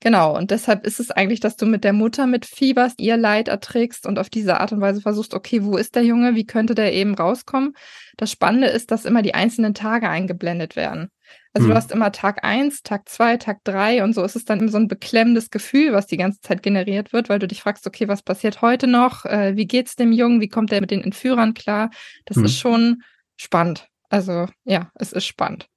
Genau, 0.00 0.36
und 0.36 0.52
deshalb 0.52 0.86
ist 0.86 1.00
es 1.00 1.10
eigentlich, 1.10 1.40
dass 1.40 1.56
du 1.56 1.66
mit 1.66 1.82
der 1.82 1.92
Mutter 1.92 2.28
mitfieberst, 2.28 3.00
ihr 3.00 3.16
Leid 3.16 3.48
erträgst 3.48 4.06
und 4.06 4.20
auf 4.20 4.30
diese 4.30 4.60
Art 4.60 4.70
und 4.70 4.80
Weise 4.80 5.00
versuchst, 5.00 5.34
okay, 5.34 5.64
wo 5.64 5.76
ist 5.76 5.96
der 5.96 6.04
Junge, 6.04 6.36
wie 6.36 6.46
könnte 6.46 6.76
der 6.76 6.92
eben 6.92 7.16
rauskommen? 7.16 7.74
Das 8.16 8.30
Spannende 8.30 8.68
ist, 8.68 8.92
dass 8.92 9.04
immer 9.04 9.22
die 9.22 9.34
einzelnen 9.34 9.74
Tage 9.74 10.08
eingeblendet 10.08 10.76
werden. 10.76 11.10
Also 11.52 11.66
hm. 11.66 11.70
du 11.70 11.76
hast 11.76 11.90
immer 11.90 12.12
Tag 12.12 12.44
eins, 12.44 12.82
Tag 12.82 13.08
zwei, 13.08 13.38
Tag 13.38 13.64
drei 13.64 14.04
und 14.04 14.14
so 14.14 14.22
ist 14.22 14.36
es 14.36 14.44
dann 14.44 14.60
immer 14.60 14.70
so 14.70 14.78
ein 14.78 14.86
beklemmendes 14.86 15.50
Gefühl, 15.50 15.92
was 15.92 16.06
die 16.06 16.16
ganze 16.16 16.40
Zeit 16.40 16.62
generiert 16.62 17.12
wird, 17.12 17.28
weil 17.28 17.40
du 17.40 17.48
dich 17.48 17.62
fragst, 17.62 17.84
okay, 17.84 18.06
was 18.06 18.22
passiert 18.22 18.62
heute 18.62 18.86
noch? 18.86 19.24
Äh, 19.24 19.56
wie 19.56 19.66
geht's 19.66 19.96
dem 19.96 20.12
Jungen? 20.12 20.40
Wie 20.40 20.48
kommt 20.48 20.72
er 20.72 20.80
mit 20.80 20.92
den 20.92 21.02
Entführern 21.02 21.54
klar? 21.54 21.90
Das 22.24 22.36
hm. 22.36 22.44
ist 22.44 22.56
schon 22.56 23.02
spannend. 23.36 23.88
Also 24.08 24.46
ja, 24.64 24.90
es 24.94 25.12
ist 25.12 25.26
spannend. 25.26 25.68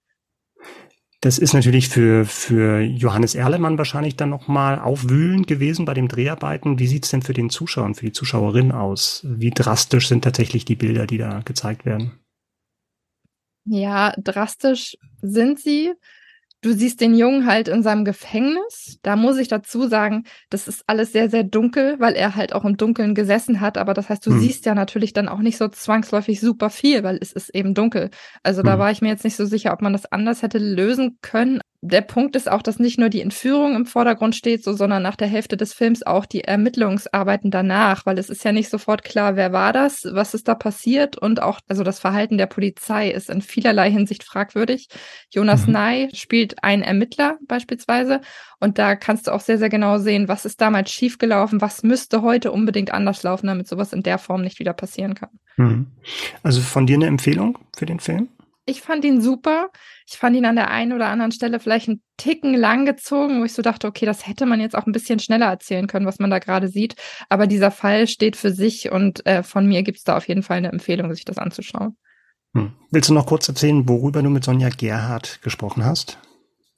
Das 1.23 1.37
ist 1.37 1.53
natürlich 1.53 1.87
für, 1.87 2.25
für 2.25 2.81
Johannes 2.81 3.35
Erlemann 3.35 3.77
wahrscheinlich 3.77 4.15
dann 4.15 4.31
nochmal 4.31 4.79
aufwühlend 4.79 5.45
gewesen 5.45 5.85
bei 5.85 5.93
den 5.93 6.07
Dreharbeiten. 6.07 6.79
Wie 6.79 6.87
sieht's 6.87 7.11
denn 7.11 7.21
für 7.21 7.33
den 7.33 7.51
Zuschauer 7.51 7.85
und 7.85 7.95
für 7.95 8.07
die 8.07 8.11
Zuschauerin 8.11 8.71
aus? 8.71 9.21
Wie 9.23 9.51
drastisch 9.51 10.07
sind 10.07 10.23
tatsächlich 10.23 10.65
die 10.65 10.75
Bilder, 10.75 11.05
die 11.05 11.19
da 11.19 11.41
gezeigt 11.41 11.85
werden? 11.85 12.19
Ja, 13.65 14.13
drastisch 14.17 14.97
sind 15.21 15.59
sie. 15.59 15.93
Du 16.61 16.73
siehst 16.73 17.01
den 17.01 17.15
Jungen 17.15 17.47
halt 17.47 17.67
in 17.67 17.81
seinem 17.81 18.05
Gefängnis. 18.05 18.99
Da 19.01 19.15
muss 19.15 19.37
ich 19.37 19.47
dazu 19.47 19.87
sagen, 19.87 20.25
das 20.51 20.67
ist 20.67 20.83
alles 20.85 21.11
sehr, 21.11 21.27
sehr 21.27 21.43
dunkel, 21.43 21.99
weil 21.99 22.13
er 22.13 22.35
halt 22.35 22.53
auch 22.53 22.65
im 22.65 22.77
Dunkeln 22.77 23.15
gesessen 23.15 23.61
hat. 23.61 23.79
Aber 23.79 23.95
das 23.95 24.09
heißt, 24.09 24.25
du 24.25 24.31
hm. 24.31 24.39
siehst 24.39 24.65
ja 24.67 24.75
natürlich 24.75 25.11
dann 25.11 25.27
auch 25.27 25.39
nicht 25.39 25.57
so 25.57 25.67
zwangsläufig 25.67 26.39
super 26.39 26.69
viel, 26.69 27.03
weil 27.03 27.17
es 27.19 27.31
ist 27.31 27.53
eben 27.55 27.73
dunkel. 27.73 28.11
Also 28.43 28.59
hm. 28.61 28.67
da 28.67 28.77
war 28.77 28.91
ich 28.91 29.01
mir 29.01 29.09
jetzt 29.09 29.23
nicht 29.23 29.35
so 29.35 29.45
sicher, 29.45 29.73
ob 29.73 29.81
man 29.81 29.93
das 29.93 30.05
anders 30.05 30.43
hätte 30.43 30.59
lösen 30.59 31.17
können 31.21 31.61
der 31.83 32.01
Punkt 32.01 32.35
ist 32.35 32.49
auch, 32.49 32.61
dass 32.61 32.77
nicht 32.77 32.99
nur 32.99 33.09
die 33.09 33.21
Entführung 33.21 33.75
im 33.75 33.87
Vordergrund 33.87 34.35
steht, 34.35 34.63
so, 34.63 34.73
sondern 34.73 35.01
nach 35.01 35.15
der 35.15 35.27
Hälfte 35.27 35.57
des 35.57 35.73
Films 35.73 36.05
auch 36.05 36.27
die 36.27 36.43
Ermittlungsarbeiten 36.43 37.49
danach, 37.49 38.05
weil 38.05 38.19
es 38.19 38.29
ist 38.29 38.45
ja 38.45 38.51
nicht 38.51 38.69
sofort 38.69 39.03
klar, 39.03 39.35
wer 39.35 39.51
war 39.51 39.73
das, 39.73 40.07
was 40.11 40.35
ist 40.35 40.47
da 40.47 40.53
passiert 40.53 41.17
und 41.17 41.41
auch, 41.41 41.59
also 41.67 41.83
das 41.83 41.99
Verhalten 41.99 42.37
der 42.37 42.45
Polizei 42.45 43.09
ist 43.09 43.31
in 43.31 43.41
vielerlei 43.41 43.89
Hinsicht 43.89 44.23
fragwürdig. 44.23 44.89
Jonas 45.31 45.65
mhm. 45.65 45.73
Ney 45.73 46.09
spielt 46.13 46.63
einen 46.63 46.83
Ermittler 46.83 47.39
beispielsweise 47.47 48.21
und 48.59 48.77
da 48.77 48.95
kannst 48.95 49.25
du 49.25 49.31
auch 49.31 49.41
sehr, 49.41 49.57
sehr 49.57 49.69
genau 49.69 49.97
sehen, 49.97 50.27
was 50.27 50.45
ist 50.45 50.61
damals 50.61 50.91
schiefgelaufen, 50.91 51.61
was 51.61 51.81
müsste 51.81 52.21
heute 52.21 52.51
unbedingt 52.51 52.93
anders 52.93 53.23
laufen, 53.23 53.47
damit 53.47 53.67
sowas 53.67 53.91
in 53.91 54.03
der 54.03 54.19
Form 54.19 54.43
nicht 54.43 54.59
wieder 54.59 54.73
passieren 54.73 55.15
kann. 55.15 55.29
Mhm. 55.57 55.87
Also 56.43 56.61
von 56.61 56.85
dir 56.85 56.97
eine 56.97 57.07
Empfehlung 57.07 57.57
für 57.75 57.87
den 57.87 57.99
Film? 57.99 58.29
Ich 58.65 58.81
fand 58.81 59.03
ihn 59.03 59.21
super. 59.21 59.69
Ich 60.07 60.17
fand 60.17 60.35
ihn 60.35 60.45
an 60.45 60.55
der 60.55 60.69
einen 60.69 60.93
oder 60.93 61.07
anderen 61.07 61.31
Stelle 61.31 61.59
vielleicht 61.59 61.89
einen 61.89 62.01
Ticken 62.17 62.53
lang 62.53 62.85
gezogen, 62.85 63.39
wo 63.39 63.45
ich 63.45 63.53
so 63.53 63.61
dachte, 63.61 63.87
okay, 63.87 64.05
das 64.05 64.27
hätte 64.27 64.45
man 64.45 64.59
jetzt 64.59 64.75
auch 64.75 64.85
ein 64.85 64.91
bisschen 64.91 65.19
schneller 65.19 65.47
erzählen 65.47 65.87
können, 65.87 66.05
was 66.05 66.19
man 66.19 66.29
da 66.29 66.39
gerade 66.39 66.67
sieht. 66.67 66.95
Aber 67.29 67.47
dieser 67.47 67.71
Fall 67.71 68.07
steht 68.07 68.35
für 68.35 68.51
sich 68.51 68.91
und 68.91 69.25
äh, 69.25 69.41
von 69.41 69.65
mir 69.67 69.81
gibt 69.83 69.97
es 69.97 70.03
da 70.03 70.17
auf 70.17 70.27
jeden 70.27 70.43
Fall 70.43 70.57
eine 70.57 70.71
Empfehlung, 70.71 71.11
sich 71.13 71.25
das 71.25 71.37
anzuschauen. 71.37 71.97
Hm. 72.53 72.73
Willst 72.91 73.09
du 73.09 73.13
noch 73.13 73.25
kurz 73.25 73.47
erzählen, 73.47 73.87
worüber 73.87 74.21
du 74.21 74.29
mit 74.29 74.43
Sonja 74.43 74.69
Gerhardt 74.69 75.41
gesprochen 75.41 75.83
hast? 75.85 76.19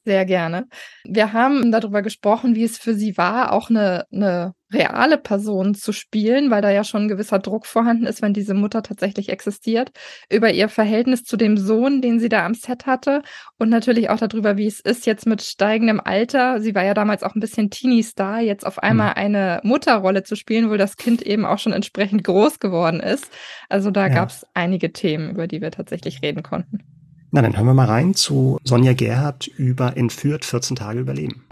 Sehr 0.06 0.26
gerne. 0.26 0.68
Wir 1.06 1.32
haben 1.32 1.72
darüber 1.72 2.02
gesprochen, 2.02 2.56
wie 2.56 2.66
es 2.66 2.78
für 2.78 2.94
sie 2.94 3.18
war, 3.18 3.54
auch 3.54 3.70
eine, 3.70 4.06
eine 4.12 4.54
reale 4.74 5.18
Person 5.18 5.76
zu 5.76 5.94
spielen, 5.94 6.52
weil 6.52 6.62
da 6.62 6.72
ja 6.72 6.84
schon 6.84 7.04
ein 7.04 7.08
gewisser 7.08 7.40
Druck 7.40 7.66
vorhanden 7.66 8.06
ist, 8.06 8.22
wenn 8.22 8.34
diese 8.34 8.54
Mutter 8.54 8.84
tatsächlich 8.84 9.30
existiert, 9.30 9.92
über 10.30 10.52
ihr 10.52 10.68
Verhältnis 10.68 11.24
zu 11.24 11.38
dem 11.38 11.58
Sohn, 11.58 12.02
den 12.02 12.20
sie 12.20 12.28
da 12.28 12.46
am 12.46 12.54
Set 12.54 12.86
hatte 12.86 13.22
und 13.58 13.70
natürlich 13.70 14.10
auch 14.10 14.18
darüber, 14.18 14.58
wie 14.58 14.68
es 14.68 14.82
ist 14.82 15.06
jetzt 15.06 15.26
mit 15.26 15.42
steigendem 15.42 16.02
Alter. 16.04 16.60
Sie 16.60 16.76
war 16.76 16.84
ja 16.84 16.94
damals 16.94 17.24
auch 17.24 17.36
ein 17.36 17.40
bisschen 17.40 17.70
Teenie-Star, 17.70 18.42
jetzt 18.42 18.66
auf 18.66 18.80
einmal 18.80 19.12
mhm. 19.12 19.18
eine 19.18 19.62
Mutterrolle 19.64 20.24
zu 20.24 20.36
spielen, 20.36 20.70
wo 20.70 20.76
das 20.76 20.98
Kind 20.98 21.22
eben 21.22 21.46
auch 21.46 21.60
schon 21.60 21.72
entsprechend 21.72 22.26
groß 22.26 22.60
geworden 22.60 23.00
ist. 23.00 23.32
Also 23.70 23.90
da 23.90 24.08
ja. 24.08 24.14
gab 24.14 24.30
es 24.30 24.46
einige 24.54 24.92
Themen, 24.92 25.30
über 25.30 25.48
die 25.48 25.62
wir 25.62 25.72
tatsächlich 25.72 26.22
reden 26.22 26.44
konnten. 26.44 26.93
Na, 27.36 27.42
dann 27.42 27.58
hören 27.58 27.66
wir 27.66 27.74
mal 27.74 27.88
rein 27.88 28.14
zu 28.14 28.60
Sonja 28.64 28.94
Gerhardt 28.94 29.48
über 29.48 29.98
Entführt 29.98 30.46
14 30.46 30.76
Tage 30.76 31.00
überleben. 31.00 31.44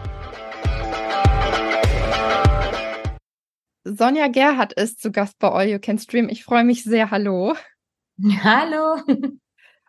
Sonja 3.82 4.28
Gerhardt 4.28 4.74
ist 4.74 5.00
zu 5.00 5.10
Gast 5.10 5.40
bei 5.40 5.48
All 5.48 5.68
You 5.68 5.80
Can 5.80 5.98
Stream. 5.98 6.28
Ich 6.28 6.44
freue 6.44 6.62
mich 6.62 6.84
sehr. 6.84 7.10
Hallo. 7.10 7.56
Hallo. 8.44 9.02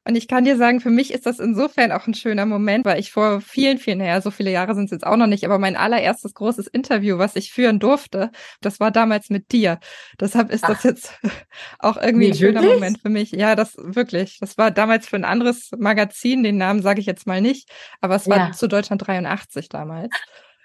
Und 0.05 0.15
ich 0.15 0.27
kann 0.27 0.43
dir 0.43 0.57
sagen, 0.57 0.81
für 0.81 0.89
mich 0.89 1.13
ist 1.13 1.25
das 1.25 1.39
insofern 1.39 1.91
auch 1.91 2.07
ein 2.07 2.13
schöner 2.13 2.45
Moment, 2.45 2.86
weil 2.86 3.00
ich 3.00 3.12
vor 3.12 3.39
vielen, 3.39 3.77
vielen, 3.77 4.00
naja, 4.00 4.19
so 4.19 4.31
viele 4.31 4.51
Jahre 4.51 4.75
sind 4.75 4.86
es 4.86 4.91
jetzt 4.91 5.05
auch 5.05 5.15
noch 5.15 5.27
nicht, 5.27 5.45
aber 5.45 5.60
mein 5.60 5.77
allererstes 5.77 6.33
großes 6.33 6.67
Interview, 6.67 7.17
was 7.17 7.36
ich 7.38 7.53
führen 7.53 7.79
durfte, 7.79 8.31
das 8.60 8.81
war 8.81 8.91
damals 8.91 9.29
mit 9.29 9.51
dir. 9.53 9.79
Deshalb 10.19 10.51
ist 10.51 10.65
Ach. 10.65 10.69
das 10.69 10.83
jetzt 10.83 11.13
auch 11.79 11.95
irgendwie 11.95 12.27
ein 12.27 12.36
schöner 12.36 12.62
wirklich? 12.62 12.79
Moment 12.79 13.01
für 13.01 13.10
mich. 13.10 13.31
Ja, 13.31 13.55
das 13.55 13.75
wirklich. 13.77 14.39
Das 14.39 14.57
war 14.57 14.72
damals 14.72 15.07
für 15.07 15.15
ein 15.15 15.25
anderes 15.25 15.72
Magazin, 15.77 16.43
den 16.43 16.57
Namen 16.57 16.81
sage 16.81 17.00
ich 17.00 17.05
jetzt 17.05 17.25
mal 17.25 17.41
nicht, 17.41 17.69
aber 18.01 18.15
es 18.15 18.27
war 18.27 18.38
ja. 18.38 18.51
zu 18.51 18.67
Deutschland 18.67 19.07
83 19.07 19.69
damals. 19.69 20.13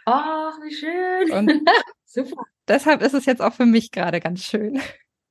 Ach, 0.04 0.54
wie 0.64 0.74
schön. 0.74 1.30
Und 1.32 1.68
super. 2.06 2.42
Deshalb 2.66 3.02
ist 3.02 3.14
es 3.14 3.24
jetzt 3.24 3.40
auch 3.40 3.54
für 3.54 3.66
mich 3.66 3.92
gerade 3.92 4.20
ganz 4.20 4.42
schön. 4.42 4.80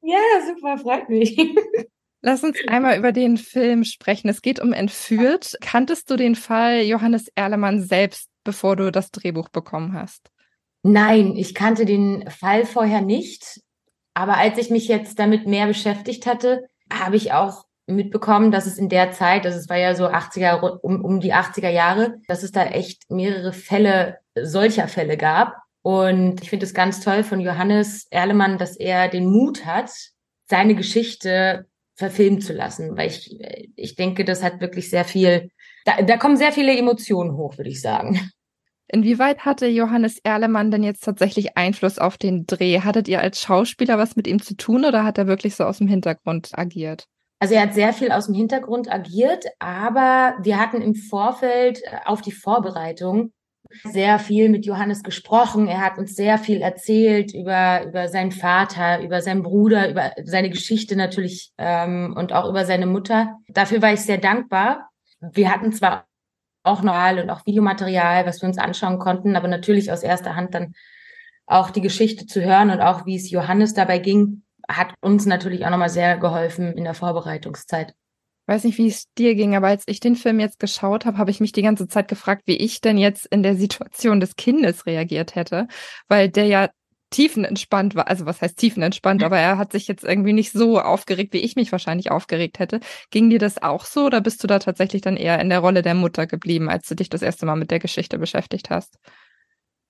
Ja, 0.01 0.17
super, 0.45 0.77
freut 0.77 1.09
mich. 1.09 1.37
Lass 2.21 2.43
uns 2.43 2.57
einmal 2.67 2.97
über 2.97 3.11
den 3.11 3.37
Film 3.37 3.83
sprechen. 3.83 4.27
Es 4.27 4.41
geht 4.41 4.59
um 4.59 4.73
Entführt. 4.73 5.55
Kanntest 5.61 6.09
du 6.09 6.15
den 6.15 6.35
Fall 6.35 6.81
Johannes 6.81 7.27
Erlemann 7.35 7.81
selbst, 7.81 8.29
bevor 8.43 8.75
du 8.75 8.91
das 8.91 9.11
Drehbuch 9.11 9.49
bekommen 9.49 9.93
hast? 9.93 10.31
Nein, 10.83 11.35
ich 11.35 11.53
kannte 11.53 11.85
den 11.85 12.29
Fall 12.29 12.65
vorher 12.65 13.01
nicht. 13.01 13.61
Aber 14.13 14.37
als 14.37 14.57
ich 14.57 14.71
mich 14.71 14.87
jetzt 14.87 15.19
damit 15.19 15.45
mehr 15.45 15.67
beschäftigt 15.67 16.25
hatte, 16.25 16.67
habe 16.91 17.17
ich 17.17 17.33
auch 17.33 17.65
mitbekommen, 17.85 18.51
dass 18.51 18.65
es 18.65 18.77
in 18.77 18.89
der 18.89 19.11
Zeit, 19.11 19.45
also 19.45 19.57
es 19.57 19.69
war 19.69 19.77
ja 19.77 19.95
so 19.95 20.07
80er, 20.07 20.79
um, 20.81 21.03
um 21.03 21.19
die 21.19 21.33
80er 21.33 21.69
Jahre, 21.69 22.15
dass 22.27 22.43
es 22.43 22.51
da 22.51 22.65
echt 22.65 23.09
mehrere 23.09 23.53
Fälle, 23.53 24.17
solcher 24.35 24.87
Fälle 24.87 25.17
gab. 25.17 25.55
Und 25.83 26.41
ich 26.41 26.49
finde 26.49 26.65
es 26.65 26.73
ganz 26.73 26.99
toll 26.99 27.23
von 27.23 27.39
Johannes 27.39 28.07
Erlemann, 28.09 28.57
dass 28.57 28.75
er 28.75 29.07
den 29.07 29.25
Mut 29.25 29.65
hat, 29.65 29.91
seine 30.49 30.75
Geschichte 30.75 31.65
verfilmen 31.97 32.41
zu 32.41 32.53
lassen, 32.53 32.95
weil 32.95 33.09
ich, 33.09 33.37
ich 33.75 33.95
denke, 33.95 34.23
das 34.23 34.43
hat 34.43 34.61
wirklich 34.61 34.89
sehr 34.89 35.03
viel, 35.03 35.49
da, 35.83 36.01
da 36.01 36.17
kommen 36.17 36.37
sehr 36.37 36.51
viele 36.51 36.77
Emotionen 36.77 37.35
hoch, 37.35 37.57
würde 37.57 37.71
ich 37.71 37.81
sagen. 37.81 38.19
Inwieweit 38.89 39.39
hatte 39.39 39.67
Johannes 39.67 40.19
Erlemann 40.23 40.71
denn 40.71 40.83
jetzt 40.83 41.03
tatsächlich 41.03 41.57
Einfluss 41.57 41.99
auf 41.99 42.17
den 42.17 42.45
Dreh? 42.45 42.79
Hattet 42.79 43.09
ihr 43.09 43.19
als 43.19 43.41
Schauspieler 43.41 43.97
was 43.97 44.15
mit 44.15 44.27
ihm 44.27 44.41
zu 44.41 44.55
tun 44.55 44.85
oder 44.85 45.03
hat 45.03 45.17
er 45.17 45.27
wirklich 45.27 45.55
so 45.55 45.65
aus 45.65 45.79
dem 45.79 45.87
Hintergrund 45.87 46.51
agiert? 46.53 47.05
Also 47.39 47.55
er 47.55 47.63
hat 47.63 47.73
sehr 47.73 47.93
viel 47.93 48.11
aus 48.11 48.27
dem 48.27 48.35
Hintergrund 48.35 48.91
agiert, 48.91 49.45
aber 49.59 50.35
wir 50.41 50.57
hatten 50.59 50.81
im 50.81 50.95
Vorfeld 50.95 51.81
äh, 51.83 51.97
auf 52.05 52.21
die 52.21 52.31
Vorbereitung 52.31 53.31
sehr 53.83 54.19
viel 54.19 54.49
mit 54.49 54.65
Johannes 54.65 55.03
gesprochen. 55.03 55.67
Er 55.67 55.81
hat 55.81 55.97
uns 55.97 56.15
sehr 56.15 56.37
viel 56.37 56.61
erzählt 56.61 57.33
über, 57.33 57.83
über 57.85 58.07
seinen 58.07 58.31
Vater, 58.31 59.01
über 59.01 59.21
seinen 59.21 59.43
Bruder, 59.43 59.89
über 59.89 60.11
seine 60.23 60.49
Geschichte 60.49 60.95
natürlich 60.95 61.51
ähm, 61.57 62.13
und 62.17 62.33
auch 62.33 62.49
über 62.49 62.65
seine 62.65 62.85
Mutter. 62.85 63.37
Dafür 63.47 63.81
war 63.81 63.93
ich 63.93 64.01
sehr 64.01 64.17
dankbar. 64.17 64.89
Wir 65.19 65.51
hatten 65.51 65.71
zwar 65.73 66.05
auch 66.63 66.81
Noral 66.81 67.19
und 67.19 67.29
auch 67.29 67.45
Videomaterial, 67.45 68.25
was 68.25 68.41
wir 68.41 68.49
uns 68.49 68.57
anschauen 68.57 68.99
konnten, 68.99 69.35
aber 69.35 69.47
natürlich 69.47 69.91
aus 69.91 70.03
erster 70.03 70.35
Hand 70.35 70.53
dann 70.53 70.73
auch 71.45 71.69
die 71.69 71.81
Geschichte 71.81 72.25
zu 72.25 72.43
hören 72.43 72.69
und 72.69 72.81
auch 72.81 73.05
wie 73.05 73.15
es 73.15 73.31
Johannes 73.31 73.73
dabei 73.73 73.99
ging, 73.99 74.43
hat 74.67 74.93
uns 75.01 75.25
natürlich 75.25 75.65
auch 75.65 75.69
nochmal 75.69 75.89
sehr 75.89 76.17
geholfen 76.17 76.73
in 76.77 76.83
der 76.83 76.93
Vorbereitungszeit 76.93 77.93
weiß 78.47 78.63
nicht, 78.63 78.77
wie 78.77 78.87
es 78.87 79.11
dir 79.17 79.35
ging, 79.35 79.55
aber 79.55 79.67
als 79.67 79.83
ich 79.87 79.99
den 79.99 80.15
Film 80.15 80.39
jetzt 80.39 80.59
geschaut 80.59 81.05
habe, 81.05 81.17
habe 81.17 81.31
ich 81.31 81.39
mich 81.39 81.51
die 81.51 81.61
ganze 81.61 81.87
Zeit 81.87 82.07
gefragt, 82.07 82.43
wie 82.45 82.57
ich 82.57 82.81
denn 82.81 82.97
jetzt 82.97 83.25
in 83.27 83.43
der 83.43 83.55
Situation 83.55 84.19
des 84.19 84.35
Kindes 84.35 84.85
reagiert 84.85 85.35
hätte, 85.35 85.67
weil 86.07 86.29
der 86.29 86.45
ja 86.45 86.69
tiefenentspannt 87.09 87.95
war. 87.95 88.07
Also 88.07 88.25
was 88.25 88.41
heißt 88.41 88.57
tiefenentspannt, 88.57 89.23
aber 89.23 89.37
er 89.37 89.57
hat 89.57 89.71
sich 89.71 89.87
jetzt 89.87 90.03
irgendwie 90.03 90.33
nicht 90.33 90.51
so 90.51 90.79
aufgeregt, 90.79 91.33
wie 91.33 91.39
ich 91.39 91.55
mich 91.55 91.71
wahrscheinlich 91.71 92.11
aufgeregt 92.11 92.59
hätte. 92.59 92.79
Ging 93.11 93.29
dir 93.29 93.39
das 93.39 93.61
auch 93.61 93.85
so 93.85 94.05
oder 94.05 94.21
bist 94.21 94.43
du 94.43 94.47
da 94.47 94.59
tatsächlich 94.59 95.01
dann 95.01 95.17
eher 95.17 95.39
in 95.39 95.49
der 95.49 95.59
Rolle 95.59 95.81
der 95.81 95.95
Mutter 95.95 96.27
geblieben, 96.27 96.69
als 96.69 96.87
du 96.87 96.95
dich 96.95 97.09
das 97.09 97.21
erste 97.21 97.45
Mal 97.45 97.55
mit 97.55 97.71
der 97.71 97.79
Geschichte 97.79 98.17
beschäftigt 98.19 98.69
hast? 98.69 98.97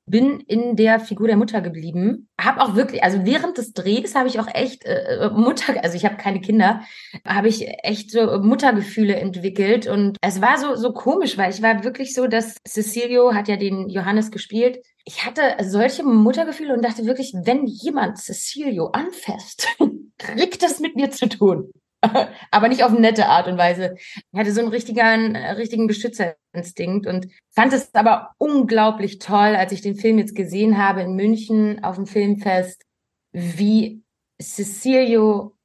Bin 0.08 0.40
in 0.40 0.76
der 0.76 1.00
Figur 1.00 1.28
der 1.28 1.38
Mutter 1.38 1.62
geblieben. 1.62 2.30
Habe 2.40 2.62
auch 2.62 2.76
wirklich, 2.76 3.04
also 3.04 3.26
während 3.26 3.58
des 3.58 3.74
Drehs 3.74 4.16
habe 4.16 4.28
ich 4.28 4.40
auch 4.40 4.48
echt 4.54 4.86
äh, 4.86 5.26
äh 5.26 5.30
Mutter, 5.30 5.84
also 5.84 5.96
ich 5.96 6.06
habe 6.06 6.18
keine 6.18 6.42
Kinder, 6.42 6.82
habe 7.26 7.50
ich 7.50 7.68
echt 7.84 8.12
so 8.12 8.40
Muttergefühle 8.40 9.16
entwickelt 9.16 9.88
und 9.88 10.18
es 10.22 10.42
war 10.42 10.58
so 10.58 10.76
so 10.76 10.94
komisch, 10.94 11.38
weil 11.38 11.52
ich 11.52 11.62
war 11.62 11.84
wirklich 11.84 12.14
so, 12.14 12.28
dass 12.28 12.56
Cecilio 12.68 13.34
hat 13.34 13.48
ja 13.48 13.58
den 13.58 13.90
Johannes 13.90 14.32
gespielt. 14.32 14.80
Ich 15.04 15.26
hatte 15.26 15.42
solche 15.62 16.04
Muttergefühle 16.04 16.74
und 16.74 16.84
dachte 16.84 17.06
wirklich, 17.06 17.34
wenn 17.34 17.66
jemand 17.66 18.18
Cecilio 18.18 18.88
anfasst, 18.88 19.68
kriegt 20.18 20.64
das 20.64 20.80
mit 20.80 20.96
mir 20.96 21.12
zu 21.12 21.28
tun. 21.30 21.72
aber 22.52 22.68
nicht 22.68 22.84
auf 22.84 22.92
eine 22.92 23.02
nette 23.02 23.28
Art 23.28 23.48
und 23.48 23.58
Weise. 23.58 23.96
Ich 23.98 24.40
hatte 24.40 24.52
so 24.52 24.62
einen 24.62 24.70
richtigen, 24.70 25.36
richtigen 25.36 25.88
Beschützerinstinkt 25.88 27.08
und 27.08 27.28
fand 27.54 27.74
es 27.74 27.94
aber 27.94 28.34
unglaublich 28.38 29.20
toll, 29.20 29.56
als 29.56 29.72
ich 29.72 29.82
den 29.82 29.96
Film 29.96 30.20
jetzt 30.20 30.36
gesehen 30.36 30.78
habe 30.78 31.02
in 31.02 31.16
München 31.16 31.84
auf 31.84 31.96
dem 31.96 32.06
Filmfest, 32.06 32.84
wie 33.32 34.04
Cecilio 34.42 35.56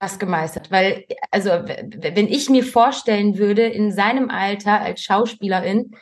das 0.00 0.18
gemeistert. 0.18 0.70
Weil, 0.70 1.04
also, 1.30 1.50
wenn 1.50 2.28
ich 2.28 2.48
mir 2.48 2.64
vorstellen 2.64 3.38
würde, 3.38 3.66
in 3.66 3.92
seinem 3.92 4.30
Alter 4.30 4.80
als 4.80 5.02
Schauspielerin 5.02 5.92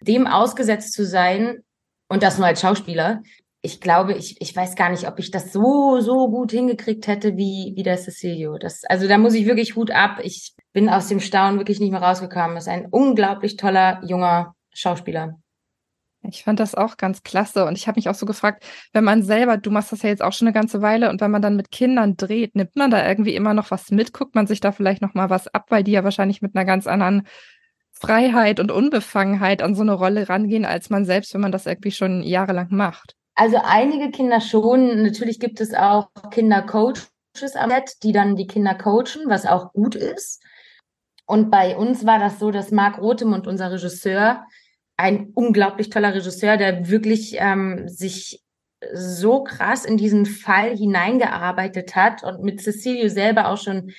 dem 0.00 0.26
ausgesetzt 0.26 0.92
zu 0.92 1.04
sein, 1.04 1.64
und 2.10 2.22
das 2.22 2.38
nur 2.38 2.46
als 2.46 2.60
Schauspieler, 2.60 3.22
ich 3.60 3.80
glaube, 3.80 4.14
ich, 4.14 4.40
ich 4.40 4.54
weiß 4.54 4.76
gar 4.76 4.88
nicht, 4.90 5.08
ob 5.08 5.18
ich 5.18 5.30
das 5.30 5.52
so, 5.52 6.00
so 6.00 6.28
gut 6.30 6.52
hingekriegt 6.52 7.06
hätte 7.06 7.36
wie, 7.36 7.72
wie 7.74 7.82
der 7.82 7.96
Cecilio. 7.96 8.56
Das, 8.56 8.84
also 8.84 9.08
da 9.08 9.18
muss 9.18 9.34
ich 9.34 9.46
wirklich 9.46 9.74
Hut 9.74 9.90
ab. 9.90 10.20
Ich 10.22 10.54
bin 10.72 10.88
aus 10.88 11.08
dem 11.08 11.20
Staunen 11.20 11.58
wirklich 11.58 11.80
nicht 11.80 11.90
mehr 11.90 12.02
rausgekommen. 12.02 12.54
Das 12.54 12.66
ist 12.66 12.72
ein 12.72 12.86
unglaublich 12.86 13.56
toller, 13.56 14.00
junger 14.04 14.54
Schauspieler. 14.72 15.34
Ich 16.22 16.44
fand 16.44 16.60
das 16.60 16.74
auch 16.74 16.96
ganz 16.96 17.22
klasse 17.22 17.64
und 17.64 17.78
ich 17.78 17.86
habe 17.86 17.98
mich 17.98 18.08
auch 18.08 18.14
so 18.14 18.26
gefragt, 18.26 18.64
wenn 18.92 19.04
man 19.04 19.22
selber, 19.22 19.56
du 19.56 19.70
machst 19.70 19.92
das 19.92 20.02
ja 20.02 20.08
jetzt 20.08 20.22
auch 20.22 20.32
schon 20.32 20.48
eine 20.48 20.54
ganze 20.54 20.82
Weile 20.82 21.10
und 21.10 21.20
wenn 21.20 21.30
man 21.30 21.42
dann 21.42 21.56
mit 21.56 21.70
Kindern 21.70 22.16
dreht, 22.16 22.56
nimmt 22.56 22.74
man 22.74 22.90
da 22.90 23.06
irgendwie 23.06 23.34
immer 23.34 23.54
noch 23.54 23.70
was 23.70 23.90
mit, 23.90 24.12
guckt 24.12 24.34
man 24.34 24.46
sich 24.46 24.60
da 24.60 24.72
vielleicht 24.72 25.00
noch 25.00 25.14
mal 25.14 25.30
was 25.30 25.46
ab, 25.48 25.66
weil 25.68 25.84
die 25.84 25.92
ja 25.92 26.04
wahrscheinlich 26.04 26.42
mit 26.42 26.56
einer 26.56 26.64
ganz 26.64 26.86
anderen 26.88 27.26
Freiheit 27.92 28.58
und 28.60 28.72
Unbefangenheit 28.72 29.62
an 29.62 29.74
so 29.74 29.82
eine 29.82 29.92
Rolle 29.92 30.28
rangehen, 30.28 30.64
als 30.64 30.90
man 30.90 31.04
selbst, 31.04 31.34
wenn 31.34 31.40
man 31.40 31.52
das 31.52 31.66
irgendwie 31.66 31.92
schon 31.92 32.22
jahrelang 32.22 32.68
macht. 32.70 33.17
Also 33.38 33.58
einige 33.62 34.10
Kinder 34.10 34.40
schon. 34.40 35.00
Natürlich 35.04 35.38
gibt 35.38 35.60
es 35.60 35.72
auch 35.72 36.08
Kindercoaches 36.32 37.54
am 37.54 37.70
Set, 37.70 38.02
die 38.02 38.10
dann 38.10 38.34
die 38.34 38.48
Kinder 38.48 38.74
coachen, 38.74 39.26
was 39.26 39.46
auch 39.46 39.72
gut 39.72 39.94
ist. 39.94 40.42
Und 41.24 41.48
bei 41.48 41.76
uns 41.76 42.04
war 42.04 42.18
das 42.18 42.40
so, 42.40 42.50
dass 42.50 42.72
Marc 42.72 42.98
Rothemund, 42.98 43.46
unser 43.46 43.70
Regisseur, 43.70 44.44
ein 44.96 45.30
unglaublich 45.34 45.88
toller 45.88 46.14
Regisseur, 46.14 46.56
der 46.56 46.88
wirklich 46.88 47.36
ähm, 47.38 47.86
sich 47.86 48.42
so 48.92 49.44
krass 49.44 49.84
in 49.84 49.98
diesen 49.98 50.26
Fall 50.26 50.76
hineingearbeitet 50.76 51.94
hat 51.94 52.24
und 52.24 52.42
mit 52.42 52.60
Cecilio 52.60 53.08
selber 53.08 53.50
auch 53.50 53.58
schon 53.58 53.92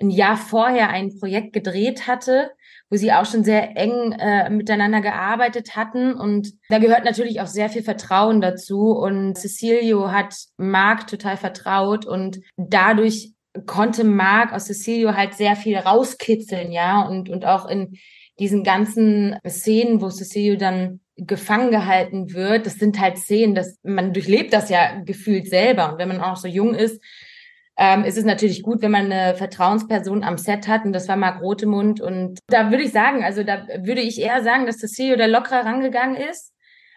ein 0.00 0.10
Jahr 0.10 0.36
vorher 0.36 0.90
ein 0.90 1.16
Projekt 1.16 1.52
gedreht 1.52 2.08
hatte 2.08 2.50
wo 2.90 2.96
sie 2.96 3.12
auch 3.12 3.24
schon 3.24 3.44
sehr 3.44 3.76
eng 3.76 4.12
äh, 4.12 4.50
miteinander 4.50 5.00
gearbeitet 5.00 5.76
hatten. 5.76 6.12
Und 6.14 6.52
da 6.68 6.78
gehört 6.78 7.04
natürlich 7.04 7.40
auch 7.40 7.46
sehr 7.46 7.68
viel 7.68 7.82
Vertrauen 7.82 8.40
dazu. 8.40 8.90
Und 8.90 9.38
Cecilio 9.38 10.10
hat 10.10 10.34
Marc 10.56 11.06
total 11.06 11.36
vertraut 11.36 12.04
und 12.04 12.40
dadurch 12.56 13.32
konnte 13.66 14.04
Marc 14.04 14.52
aus 14.52 14.66
Cecilio 14.66 15.14
halt 15.16 15.34
sehr 15.34 15.56
viel 15.56 15.76
rauskitzeln, 15.76 16.70
ja, 16.72 17.02
und, 17.02 17.28
und 17.28 17.44
auch 17.44 17.68
in 17.68 17.98
diesen 18.38 18.64
ganzen 18.64 19.36
Szenen, 19.46 20.00
wo 20.00 20.08
Cecilio 20.08 20.56
dann 20.56 21.00
gefangen 21.16 21.70
gehalten 21.70 22.32
wird, 22.32 22.64
das 22.64 22.74
sind 22.74 22.98
halt 22.98 23.18
Szenen, 23.18 23.54
dass 23.54 23.78
man 23.82 24.12
durchlebt 24.12 24.52
das 24.52 24.70
ja 24.70 25.00
gefühlt 25.04 25.48
selber. 25.48 25.92
Und 25.92 25.98
wenn 25.98 26.08
man 26.08 26.20
auch 26.20 26.36
so 26.36 26.48
jung 26.48 26.74
ist, 26.74 27.02
ähm, 27.80 28.04
ist 28.04 28.18
es 28.18 28.24
natürlich 28.24 28.62
gut, 28.62 28.82
wenn 28.82 28.90
man 28.90 29.10
eine 29.10 29.34
Vertrauensperson 29.34 30.22
am 30.22 30.36
Set 30.36 30.68
hat 30.68 30.84
und 30.84 30.92
das 30.92 31.08
war 31.08 31.16
Marc 31.16 31.40
Rotemund 31.40 32.02
und 32.02 32.38
da 32.48 32.70
würde 32.70 32.84
ich 32.84 32.92
sagen, 32.92 33.24
also 33.24 33.42
da 33.42 33.66
würde 33.78 34.02
ich 34.02 34.20
eher 34.20 34.42
sagen, 34.42 34.66
dass 34.66 34.76
das 34.76 34.92
CEO 34.92 35.16
da 35.16 35.24
lockerer 35.24 35.64
rangegangen 35.64 36.16
ist 36.16 36.52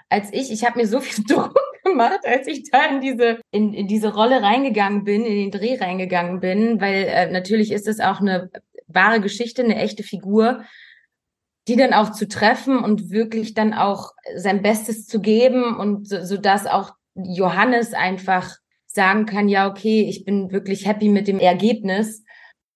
als 0.10 0.34
ich. 0.34 0.52
Ich 0.52 0.66
habe 0.66 0.80
mir 0.80 0.86
so 0.86 1.00
viel 1.00 1.24
Druck 1.28 1.56
gemacht, 1.86 2.20
als 2.26 2.48
ich 2.48 2.70
da 2.70 2.86
in 2.86 3.00
diese 3.00 3.40
in, 3.52 3.74
in 3.74 3.88
diese 3.88 4.14
Rolle 4.14 4.42
reingegangen 4.42 5.06
bin, 5.06 5.26
in 5.26 5.38
den 5.38 5.52
Dreh 5.52 5.78
reingegangen 5.78 6.42
bin, 6.42 6.82
weil 6.82 7.06
äh, 7.06 7.32
natürlich 7.32 7.72
ist 7.72 7.88
es 7.88 8.02
auch 8.02 8.20
eine 8.20 8.52
wahre 8.88 9.22
Geschichte, 9.22 9.64
eine 9.64 9.78
echte 9.78 10.04
Figur 10.04 10.66
die 11.70 11.78
dann 11.78 11.94
auch 11.94 12.12
zu 12.12 12.28
treffen 12.28 12.80
und 12.80 13.10
wirklich 13.10 13.54
dann 13.54 13.74
auch 13.74 14.12
sein 14.36 14.62
Bestes 14.62 15.08
zu 15.08 15.22
geben 15.22 15.78
und 15.78 16.10
so, 16.10 16.22
so 16.26 16.36
dass 16.36 16.66
auch 16.68 16.92
Johannes 17.16 17.94
einfach 17.94 18.58
sagen 18.94 19.26
kann, 19.26 19.50
ja, 19.50 19.70
okay, 19.70 20.06
ich 20.08 20.26
bin 20.26 20.52
wirklich 20.52 20.86
happy 20.86 21.10
mit 21.10 21.28
dem 21.28 21.40
Ergebnis. 21.40 22.24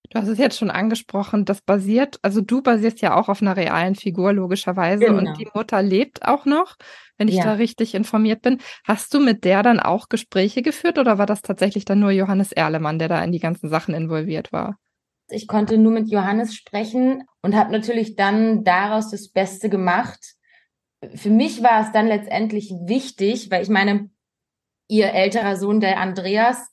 Du 0.10 0.20
hast 0.20 0.30
es 0.30 0.38
jetzt 0.38 0.58
schon 0.58 0.72
angesprochen, 0.72 1.44
das 1.44 1.62
basiert, 1.62 2.18
also 2.22 2.40
du 2.40 2.62
basierst 2.62 3.02
ja 3.02 3.16
auch 3.16 3.28
auf 3.28 3.42
einer 3.42 3.58
realen 3.58 3.96
Figur, 3.96 4.32
logischerweise. 4.32 5.06
Genau. 5.06 5.18
Und 5.18 5.38
die 5.38 5.48
Mutter 5.54 5.82
lebt 5.82 6.26
auch 6.26 6.46
noch, 6.46 6.76
wenn 7.18 7.28
ich 7.28 7.36
ja. 7.36 7.44
da 7.44 7.54
richtig 7.54 7.94
informiert 7.94 8.42
bin. 8.42 8.60
Hast 8.86 9.14
du 9.14 9.20
mit 9.20 9.44
der 9.44 9.64
dann 9.64 9.82
auch 9.82 10.08
Gespräche 10.08 10.62
geführt 10.62 10.98
oder 10.98 11.18
war 11.18 11.26
das 11.26 11.42
tatsächlich 11.42 11.84
dann 11.84 12.00
nur 12.00 12.12
Johannes 12.12 12.54
Erlemann, 12.54 13.00
der 13.00 13.10
da 13.10 13.22
in 13.22 13.34
die 13.34 13.40
ganzen 13.40 13.70
Sachen 13.70 13.94
involviert 13.94 14.54
war? 14.54 14.78
Ich 15.30 15.48
konnte 15.48 15.78
nur 15.78 15.92
mit 15.92 16.10
Johannes 16.10 16.56
sprechen 16.56 17.24
und 17.42 17.54
habe 17.54 17.74
natürlich 17.74 18.16
dann 18.16 18.64
daraus 18.64 19.12
das 19.12 19.30
Beste 19.30 19.70
gemacht. 19.70 20.36
Für 21.16 21.30
mich 21.30 21.62
war 21.62 21.82
es 21.82 21.92
dann 21.92 22.08
letztendlich 22.08 22.72
wichtig, 22.86 23.52
weil 23.52 23.62
ich 23.62 23.70
meine, 23.70 24.10
ihr 24.88 25.14
älterer 25.14 25.56
Sohn, 25.56 25.80
der 25.80 26.00
Andreas, 26.00 26.70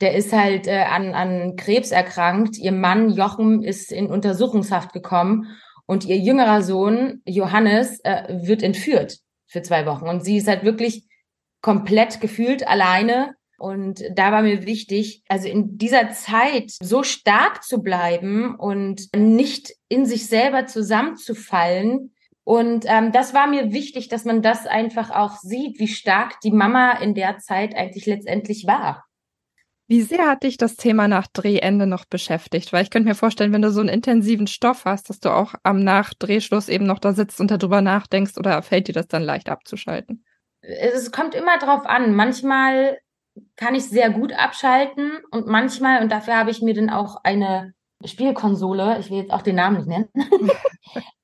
der 0.00 0.14
ist 0.14 0.32
halt 0.32 0.66
äh, 0.66 0.82
an, 0.82 1.14
an 1.14 1.56
Krebs 1.56 1.90
erkrankt. 1.90 2.56
Ihr 2.58 2.72
Mann 2.72 3.10
Jochen 3.10 3.62
ist 3.62 3.92
in 3.92 4.06
Untersuchungshaft 4.06 4.92
gekommen 4.92 5.56
und 5.86 6.04
ihr 6.04 6.16
jüngerer 6.18 6.62
Sohn 6.62 7.22
Johannes 7.24 8.00
äh, 8.04 8.24
wird 8.28 8.62
entführt 8.62 9.18
für 9.46 9.62
zwei 9.62 9.86
Wochen. 9.86 10.06
Und 10.06 10.24
sie 10.24 10.36
ist 10.36 10.48
halt 10.48 10.64
wirklich 10.64 11.04
komplett 11.62 12.20
gefühlt 12.20 12.66
alleine. 12.66 13.34
Und 13.58 14.04
da 14.14 14.30
war 14.30 14.42
mir 14.42 14.66
wichtig, 14.66 15.22
also 15.28 15.48
in 15.48 15.78
dieser 15.78 16.10
Zeit 16.10 16.70
so 16.80 17.02
stark 17.02 17.64
zu 17.64 17.82
bleiben 17.82 18.54
und 18.54 19.08
nicht 19.16 19.74
in 19.88 20.06
sich 20.06 20.28
selber 20.28 20.66
zusammenzufallen, 20.66 22.14
und 22.48 22.86
ähm, 22.86 23.12
das 23.12 23.34
war 23.34 23.46
mir 23.46 23.74
wichtig, 23.74 24.08
dass 24.08 24.24
man 24.24 24.40
das 24.40 24.66
einfach 24.66 25.10
auch 25.10 25.36
sieht, 25.36 25.78
wie 25.78 25.86
stark 25.86 26.40
die 26.40 26.50
Mama 26.50 26.92
in 26.92 27.12
der 27.12 27.36
Zeit 27.36 27.76
eigentlich 27.76 28.06
letztendlich 28.06 28.66
war. 28.66 29.04
Wie 29.86 30.00
sehr 30.00 30.26
hat 30.26 30.44
dich 30.44 30.56
das 30.56 30.76
Thema 30.76 31.08
nach 31.08 31.26
Drehende 31.26 31.86
noch 31.86 32.06
beschäftigt? 32.06 32.72
Weil 32.72 32.84
ich 32.84 32.90
könnte 32.90 33.06
mir 33.06 33.14
vorstellen, 33.14 33.52
wenn 33.52 33.60
du 33.60 33.70
so 33.70 33.80
einen 33.80 33.90
intensiven 33.90 34.46
Stoff 34.46 34.86
hast, 34.86 35.10
dass 35.10 35.20
du 35.20 35.28
auch 35.28 35.56
am 35.62 35.84
Nachdrehschluss 35.84 36.70
eben 36.70 36.86
noch 36.86 37.00
da 37.00 37.12
sitzt 37.12 37.38
und 37.38 37.50
darüber 37.50 37.82
nachdenkst 37.82 38.38
oder 38.38 38.62
fällt 38.62 38.88
dir 38.88 38.94
das 38.94 39.08
dann 39.08 39.24
leicht 39.24 39.50
abzuschalten? 39.50 40.24
Es 40.62 41.12
kommt 41.12 41.34
immer 41.34 41.58
drauf 41.58 41.84
an. 41.84 42.14
Manchmal 42.14 42.96
kann 43.56 43.74
ich 43.74 43.84
sehr 43.84 44.08
gut 44.08 44.32
abschalten 44.32 45.18
und 45.32 45.48
manchmal, 45.48 46.02
und 46.02 46.10
dafür 46.10 46.38
habe 46.38 46.50
ich 46.50 46.62
mir 46.62 46.72
dann 46.72 46.88
auch 46.88 47.16
eine 47.24 47.74
Spielkonsole, 48.06 49.00
ich 49.00 49.10
will 49.10 49.18
jetzt 49.18 49.32
auch 49.32 49.42
den 49.42 49.56
Namen 49.56 49.76
nicht 49.76 49.88
nennen, 49.88 50.08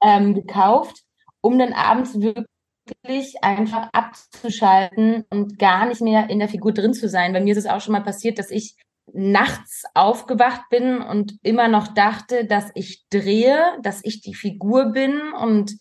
ähm, 0.02 0.34
gekauft 0.34 1.03
um 1.44 1.58
dann 1.58 1.74
abends 1.74 2.14
wirklich 2.14 3.42
einfach 3.42 3.90
abzuschalten 3.92 5.24
und 5.28 5.58
gar 5.58 5.86
nicht 5.86 6.00
mehr 6.00 6.30
in 6.30 6.38
der 6.38 6.48
Figur 6.48 6.72
drin 6.72 6.94
zu 6.94 7.06
sein. 7.06 7.34
Bei 7.34 7.40
mir 7.40 7.52
ist 7.52 7.64
es 7.64 7.70
auch 7.70 7.82
schon 7.82 7.92
mal 7.92 8.02
passiert, 8.02 8.38
dass 8.38 8.50
ich 8.50 8.76
nachts 9.12 9.84
aufgewacht 9.92 10.62
bin 10.70 11.02
und 11.02 11.36
immer 11.42 11.68
noch 11.68 11.88
dachte, 11.88 12.46
dass 12.46 12.70
ich 12.74 13.04
drehe, 13.10 13.58
dass 13.82 14.00
ich 14.04 14.22
die 14.22 14.34
Figur 14.34 14.86
bin 14.86 15.20
und 15.38 15.76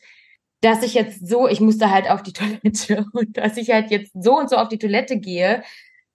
dass 0.59 0.83
ich 0.83 0.93
jetzt 0.95 1.25
so, 1.27 1.47
ich 1.47 1.61
musste 1.61 1.89
halt 1.89 2.09
auf 2.09 2.23
die 2.23 2.33
Toilette 2.63 3.05
und 3.13 3.37
dass 3.37 3.55
ich 3.55 3.71
halt 3.71 3.89
jetzt 3.89 4.11
so 4.21 4.37
und 4.37 4.49
so 4.49 4.57
auf 4.57 4.67
die 4.67 4.79
Toilette 4.79 5.17
gehe, 5.17 5.63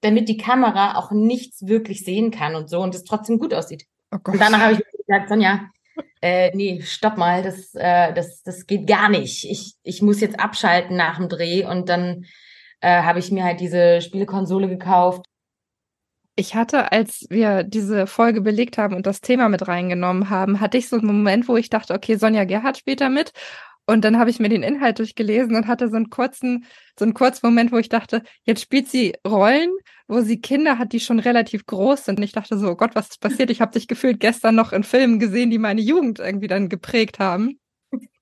damit 0.03 0.29
die 0.29 0.37
Kamera 0.37 0.99
auch 0.99 1.11
nichts 1.11 1.67
wirklich 1.67 2.05
sehen 2.05 2.31
kann 2.31 2.55
und 2.55 2.69
so 2.69 2.81
und 2.81 2.95
es 2.95 3.05
trotzdem 3.05 3.39
gut 3.39 3.55
aussieht. 3.55 3.87
Oh 4.13 4.19
und 4.25 4.39
danach 4.39 4.61
habe 4.61 4.73
ich 4.75 5.07
gesagt, 5.07 5.31
Sonja, 5.31 5.71
äh, 6.23 6.51
nee, 6.55 6.81
stopp 6.83 7.17
mal, 7.17 7.43
das, 7.43 7.75
äh, 7.75 8.13
das, 8.13 8.43
das 8.43 8.67
geht 8.67 8.87
gar 8.87 9.09
nicht. 9.09 9.45
Ich, 9.45 9.75
ich 9.83 10.03
muss 10.03 10.21
jetzt 10.21 10.41
abschalten 10.41 10.97
nach 10.97 11.17
dem 11.19 11.29
Dreh 11.29 11.65
und 11.65 11.89
dann 11.89 12.25
äh, 12.81 13.03
habe 13.03 13.19
ich 13.19 13.31
mir 13.31 13.45
halt 13.45 13.61
diese 13.61 14.01
Spielekonsole 14.01 14.69
gekauft. 14.69 15.27
Ich 16.37 16.55
hatte, 16.55 16.93
als 16.93 17.27
wir 17.31 17.65
diese 17.65 18.07
Folge 18.07 18.41
belegt 18.41 18.79
haben 18.79 18.95
und 18.95 19.07
das 19.07 19.21
Thema 19.21 19.49
mit 19.49 19.67
reingenommen 19.67 20.31
haben, 20.31 20.61
hatte 20.61 20.79
ich 20.79 20.89
so 20.89 20.97
einen 20.97 21.07
Moment, 21.07 21.49
wo 21.49 21.57
ich 21.57 21.69
dachte, 21.69 21.95
okay, 21.95 22.15
Sonja 22.15 22.45
Gerhardt 22.45 22.79
spielt 22.79 23.01
da 23.01 23.09
mit. 23.09 23.33
Und 23.87 24.05
dann 24.05 24.19
habe 24.19 24.31
ich 24.31 24.39
mir 24.39 24.49
den 24.49 24.63
Inhalt 24.63 24.99
durchgelesen 24.99 25.57
und 25.57 25.67
hatte 25.67 25.89
so 25.89 25.97
einen 25.97 26.11
kurzen, 26.11 26.67
so 26.97 27.05
einen 27.05 27.15
kurzen 27.15 27.47
Moment, 27.47 27.73
wo 27.73 27.79
ich 27.79 27.89
dachte, 27.89 28.23
jetzt 28.45 28.61
spielt 28.61 28.89
sie 28.89 29.15
Rollen, 29.27 29.71
wo 30.09 30.21
sie 30.23 30.41
Kinder 30.41 30.79
hat, 30.79 30.93
die 30.93 31.01
schon 31.01 31.21
relativ 31.21 31.67
groß 31.67 32.07
sind. 32.07 32.19
Und 32.19 32.25
ich 32.25 32.33
dachte 32.33 32.59
so, 32.59 32.71
oh 32.71 32.77
Gott, 32.77 32.95
was 32.95 33.11
ist 33.11 33.21
passiert? 33.21 33.51
Ich 33.51 33.61
habe 33.61 33.73
dich 33.73 33.87
gefühlt 33.87 34.19
gestern 34.21 34.55
noch 34.55 34.73
in 34.73 34.83
Filmen 34.83 35.19
gesehen, 35.21 35.51
die 35.51 35.59
meine 35.59 35.83
Jugend 35.83 36.19
irgendwie 36.19 36.49
dann 36.49 36.69
geprägt 36.69 37.19
haben. 37.19 37.61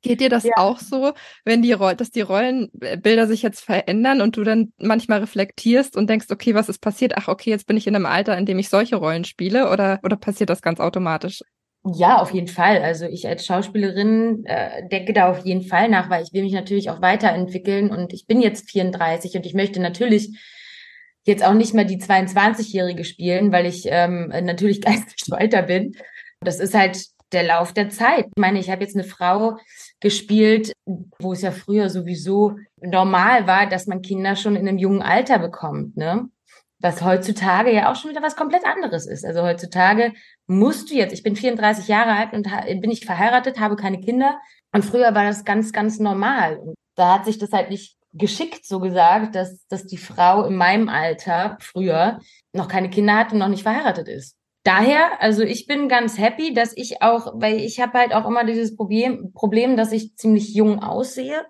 Geht 0.02 0.20
dir 0.20 0.28
das 0.28 0.44
ja. 0.44 0.52
auch 0.56 0.78
so, 0.78 1.14
wenn 1.44 1.62
die 1.62 1.76
dass 1.96 2.10
die 2.10 2.20
Rollenbilder 2.20 3.26
sich 3.26 3.42
jetzt 3.42 3.60
verändern 3.60 4.20
und 4.20 4.36
du 4.36 4.44
dann 4.44 4.72
manchmal 4.78 5.20
reflektierst 5.20 5.96
und 5.96 6.08
denkst, 6.08 6.26
okay, 6.30 6.54
was 6.54 6.68
ist 6.68 6.78
passiert? 6.78 7.14
Ach, 7.16 7.26
okay, 7.26 7.50
jetzt 7.50 7.66
bin 7.66 7.76
ich 7.76 7.86
in 7.86 7.96
einem 7.96 8.06
Alter, 8.06 8.36
in 8.38 8.46
dem 8.46 8.58
ich 8.58 8.68
solche 8.68 8.96
Rollen 8.96 9.24
spiele 9.24 9.70
oder, 9.70 9.98
oder 10.04 10.16
passiert 10.16 10.50
das 10.50 10.62
ganz 10.62 10.78
automatisch? 10.78 11.40
Ja, 11.94 12.18
auf 12.18 12.32
jeden 12.32 12.48
Fall. 12.48 12.82
Also 12.82 13.06
ich 13.06 13.26
als 13.28 13.46
Schauspielerin 13.46 14.44
äh, 14.44 14.88
denke 14.88 15.12
da 15.12 15.30
auf 15.30 15.44
jeden 15.44 15.62
Fall 15.62 15.88
nach, 15.88 16.10
weil 16.10 16.22
ich 16.22 16.32
will 16.32 16.42
mich 16.42 16.52
natürlich 16.52 16.90
auch 16.90 17.00
weiterentwickeln 17.00 17.90
und 17.90 18.12
ich 18.12 18.26
bin 18.26 18.40
jetzt 18.40 18.70
34 18.70 19.36
und 19.36 19.46
ich 19.46 19.54
möchte 19.54 19.80
natürlich 19.80 20.36
jetzt 21.26 21.44
auch 21.44 21.54
nicht 21.54 21.74
mehr 21.74 21.84
die 21.84 22.00
22-Jährige 22.00 23.04
spielen, 23.04 23.52
weil 23.52 23.66
ich 23.66 23.86
ähm, 23.86 24.28
natürlich 24.28 24.80
geistig 24.80 25.30
weiter 25.30 25.62
bin. 25.62 25.92
Das 26.40 26.60
ist 26.60 26.74
halt 26.74 27.04
der 27.32 27.42
Lauf 27.42 27.72
der 27.72 27.90
Zeit. 27.90 28.26
Ich 28.26 28.40
meine, 28.40 28.58
ich 28.58 28.70
habe 28.70 28.82
jetzt 28.82 28.96
eine 28.96 29.04
Frau 29.04 29.58
gespielt, 30.00 30.72
wo 31.18 31.32
es 31.32 31.42
ja 31.42 31.50
früher 31.50 31.90
sowieso 31.90 32.56
normal 32.80 33.46
war, 33.46 33.68
dass 33.68 33.86
man 33.86 34.02
Kinder 34.02 34.36
schon 34.36 34.54
in 34.54 34.68
einem 34.68 34.78
jungen 34.78 35.02
Alter 35.02 35.38
bekommt, 35.38 35.96
ne? 35.96 36.28
Was 36.78 37.02
heutzutage 37.02 37.72
ja 37.72 37.90
auch 37.90 37.96
schon 37.96 38.10
wieder 38.10 38.22
was 38.22 38.36
komplett 38.36 38.64
anderes 38.66 39.06
ist. 39.06 39.24
Also 39.24 39.42
heutzutage 39.42 40.12
musst 40.46 40.90
du 40.90 40.94
jetzt, 40.94 41.14
ich 41.14 41.22
bin 41.22 41.34
34 41.34 41.88
Jahre 41.88 42.12
alt 42.12 42.34
und 42.34 42.48
bin 42.80 42.90
ich 42.90 43.06
verheiratet, 43.06 43.58
habe 43.58 43.76
keine 43.76 43.98
Kinder. 43.98 44.38
Und 44.72 44.84
früher 44.84 45.14
war 45.14 45.24
das 45.24 45.46
ganz, 45.46 45.72
ganz 45.72 45.98
normal. 45.98 46.58
Und 46.58 46.74
da 46.94 47.14
hat 47.14 47.24
sich 47.24 47.38
das 47.38 47.52
halt 47.52 47.70
nicht 47.70 47.96
geschickt 48.18 48.64
so 48.64 48.80
gesagt, 48.80 49.34
dass, 49.34 49.66
dass 49.68 49.86
die 49.86 49.96
Frau 49.96 50.44
in 50.44 50.56
meinem 50.56 50.88
Alter 50.88 51.56
früher 51.60 52.20
noch 52.52 52.68
keine 52.68 52.90
Kinder 52.90 53.16
hat 53.16 53.32
und 53.32 53.38
noch 53.38 53.48
nicht 53.48 53.62
verheiratet 53.62 54.08
ist. 54.08 54.36
Daher, 54.64 55.22
also 55.22 55.42
ich 55.42 55.66
bin 55.66 55.88
ganz 55.88 56.18
happy, 56.18 56.52
dass 56.52 56.76
ich 56.76 57.00
auch, 57.00 57.34
weil 57.36 57.60
ich 57.60 57.78
habe 57.78 57.98
halt 57.98 58.12
auch 58.12 58.26
immer 58.26 58.44
dieses 58.44 58.74
Problem, 58.74 59.32
Problem, 59.32 59.76
dass 59.76 59.92
ich 59.92 60.16
ziemlich 60.16 60.54
jung 60.54 60.82
aussehe, 60.82 61.46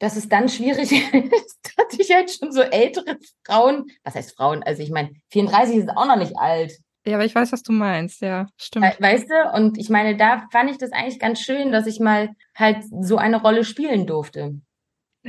dass 0.00 0.16
es 0.16 0.28
dann 0.28 0.48
schwierig 0.48 0.90
ist, 1.12 1.74
dass 1.76 1.98
ich 1.98 2.12
halt 2.12 2.30
schon 2.30 2.50
so 2.50 2.62
ältere 2.62 3.18
Frauen, 3.44 3.86
was 4.02 4.16
heißt 4.16 4.36
Frauen? 4.36 4.64
Also 4.64 4.82
ich 4.82 4.90
meine, 4.90 5.10
34 5.30 5.76
ist 5.76 5.90
auch 5.90 6.06
noch 6.06 6.16
nicht 6.16 6.36
alt. 6.36 6.72
Ja, 7.06 7.14
aber 7.14 7.24
ich 7.24 7.36
weiß, 7.36 7.52
was 7.52 7.62
du 7.62 7.70
meinst, 7.70 8.20
ja, 8.20 8.48
stimmt. 8.56 9.00
Weißt 9.00 9.30
du, 9.30 9.52
und 9.54 9.78
ich 9.78 9.88
meine, 9.88 10.16
da 10.16 10.48
fand 10.50 10.68
ich 10.68 10.78
das 10.78 10.90
eigentlich 10.90 11.20
ganz 11.20 11.40
schön, 11.40 11.70
dass 11.70 11.86
ich 11.86 12.00
mal 12.00 12.30
halt 12.56 12.78
so 13.00 13.16
eine 13.16 13.40
Rolle 13.40 13.62
spielen 13.62 14.08
durfte. 14.08 14.60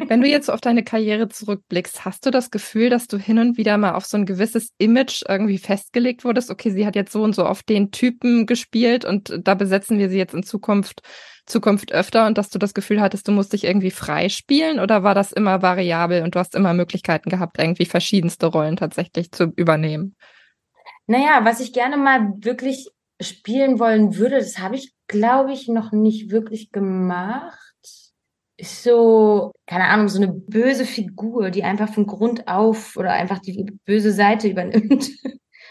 Wenn 0.05 0.21
du 0.21 0.27
jetzt 0.27 0.49
auf 0.49 0.61
deine 0.61 0.83
Karriere 0.83 1.27
zurückblickst, 1.27 2.05
hast 2.05 2.25
du 2.25 2.29
das 2.29 2.51
Gefühl, 2.51 2.89
dass 2.89 3.07
du 3.07 3.17
hin 3.17 3.39
und 3.39 3.57
wieder 3.57 3.77
mal 3.77 3.93
auf 3.93 4.05
so 4.05 4.17
ein 4.17 4.25
gewisses 4.25 4.69
Image 4.77 5.23
irgendwie 5.27 5.57
festgelegt 5.57 6.23
wurdest? 6.23 6.51
Okay, 6.51 6.69
sie 6.69 6.85
hat 6.85 6.95
jetzt 6.95 7.11
so 7.11 7.23
und 7.23 7.33
so 7.33 7.45
auf 7.45 7.63
den 7.63 7.89
Typen 7.89 8.45
gespielt 8.45 9.05
und 9.05 9.39
da 9.43 9.55
besetzen 9.55 9.97
wir 9.97 10.09
sie 10.09 10.17
jetzt 10.17 10.35
in 10.35 10.43
Zukunft, 10.43 11.01
Zukunft 11.47 11.91
öfter 11.93 12.27
und 12.27 12.37
dass 12.37 12.49
du 12.49 12.59
das 12.59 12.75
Gefühl 12.75 13.01
hattest, 13.01 13.27
du 13.27 13.31
musst 13.31 13.53
dich 13.53 13.63
irgendwie 13.63 13.89
freispielen 13.89 14.79
oder 14.79 15.01
war 15.01 15.15
das 15.15 15.31
immer 15.31 15.61
variabel 15.63 16.21
und 16.21 16.35
du 16.35 16.39
hast 16.39 16.53
immer 16.53 16.73
Möglichkeiten 16.73 17.29
gehabt, 17.29 17.57
irgendwie 17.59 17.85
verschiedenste 17.85 18.45
Rollen 18.45 18.75
tatsächlich 18.75 19.31
zu 19.31 19.51
übernehmen? 19.55 20.15
Naja, 21.07 21.39
was 21.43 21.59
ich 21.59 21.73
gerne 21.73 21.97
mal 21.97 22.33
wirklich 22.37 22.87
spielen 23.19 23.79
wollen 23.79 24.15
würde, 24.17 24.37
das 24.37 24.59
habe 24.59 24.75
ich, 24.75 24.93
glaube 25.07 25.53
ich, 25.53 25.67
noch 25.67 25.91
nicht 25.91 26.29
wirklich 26.29 26.71
gemacht 26.71 27.66
so, 28.59 29.51
keine 29.65 29.85
Ahnung, 29.85 30.07
so 30.07 30.21
eine 30.21 30.31
böse 30.31 30.85
Figur, 30.85 31.51
die 31.51 31.63
einfach 31.63 31.93
von 31.93 32.07
Grund 32.07 32.47
auf 32.47 32.97
oder 32.97 33.11
einfach 33.11 33.39
die 33.39 33.65
böse 33.85 34.11
Seite 34.11 34.47
übernimmt. 34.49 35.09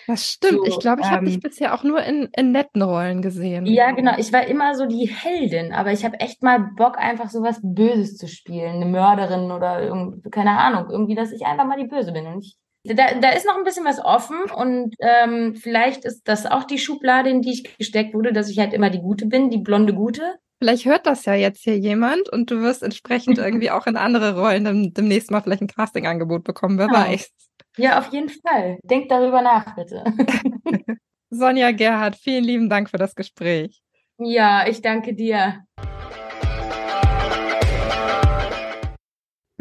Das 0.06 0.30
stimmt. 0.30 0.58
So, 0.58 0.64
ich 0.66 0.78
glaube, 0.78 1.00
ich 1.00 1.08
ähm, 1.08 1.12
habe 1.14 1.26
dich 1.26 1.40
bisher 1.40 1.74
auch 1.74 1.82
nur 1.82 2.00
in, 2.02 2.28
in 2.36 2.52
netten 2.52 2.82
Rollen 2.82 3.22
gesehen. 3.22 3.66
Ja, 3.66 3.90
genau. 3.90 4.12
Ich 4.18 4.32
war 4.32 4.46
immer 4.46 4.76
so 4.76 4.86
die 4.86 5.06
Heldin, 5.08 5.72
aber 5.72 5.92
ich 5.92 6.04
habe 6.04 6.20
echt 6.20 6.42
mal 6.42 6.70
Bock, 6.76 6.96
einfach 6.96 7.28
so 7.28 7.42
was 7.42 7.58
Böses 7.62 8.16
zu 8.16 8.28
spielen. 8.28 8.76
Eine 8.76 8.86
Mörderin 8.86 9.50
oder 9.50 9.82
irgendwie, 9.82 10.30
keine 10.30 10.58
Ahnung, 10.58 10.90
irgendwie, 10.90 11.16
dass 11.16 11.32
ich 11.32 11.44
einfach 11.44 11.66
mal 11.66 11.78
die 11.78 11.88
Böse 11.88 12.12
bin. 12.12 12.26
Und 12.26 12.44
ich, 12.44 12.56
da, 12.84 13.14
da 13.20 13.30
ist 13.30 13.46
noch 13.46 13.56
ein 13.56 13.64
bisschen 13.64 13.84
was 13.84 13.98
offen 14.04 14.36
und 14.54 14.94
ähm, 15.00 15.56
vielleicht 15.56 16.04
ist 16.04 16.22
das 16.28 16.46
auch 16.46 16.62
die 16.62 16.78
Schublade, 16.78 17.30
in 17.30 17.42
die 17.42 17.50
ich 17.50 17.76
gesteckt 17.76 18.14
wurde, 18.14 18.32
dass 18.32 18.48
ich 18.48 18.60
halt 18.60 18.72
immer 18.72 18.90
die 18.90 19.00
Gute 19.00 19.26
bin, 19.26 19.50
die 19.50 19.58
blonde 19.58 19.92
Gute. 19.92 20.36
Vielleicht 20.58 20.86
hört 20.86 21.06
das 21.06 21.24
ja 21.26 21.34
jetzt 21.34 21.64
hier 21.64 21.78
jemand 21.78 22.28
und 22.30 22.50
du 22.50 22.60
wirst 22.62 22.82
entsprechend 22.82 23.38
irgendwie 23.38 23.70
auch 23.70 23.86
in 23.86 23.96
andere 23.96 24.38
Rollen 24.38 24.92
demnächst 24.94 25.30
mal 25.30 25.42
vielleicht 25.42 25.62
ein 25.62 25.68
Casting-Angebot 25.68 26.44
bekommen, 26.44 26.78
wer 26.78 26.86
ja. 26.86 27.08
weiß. 27.08 27.30
Ja, 27.76 27.98
auf 27.98 28.12
jeden 28.12 28.30
Fall. 28.30 28.78
Denk 28.82 29.08
darüber 29.08 29.42
nach, 29.42 29.74
bitte. 29.74 30.02
Sonja 31.30 31.72
Gerhard, 31.72 32.16
vielen 32.16 32.44
lieben 32.44 32.70
Dank 32.70 32.88
für 32.88 32.96
das 32.96 33.14
Gespräch. 33.14 33.82
Ja, 34.18 34.66
ich 34.66 34.80
danke 34.80 35.14
dir. 35.14 35.66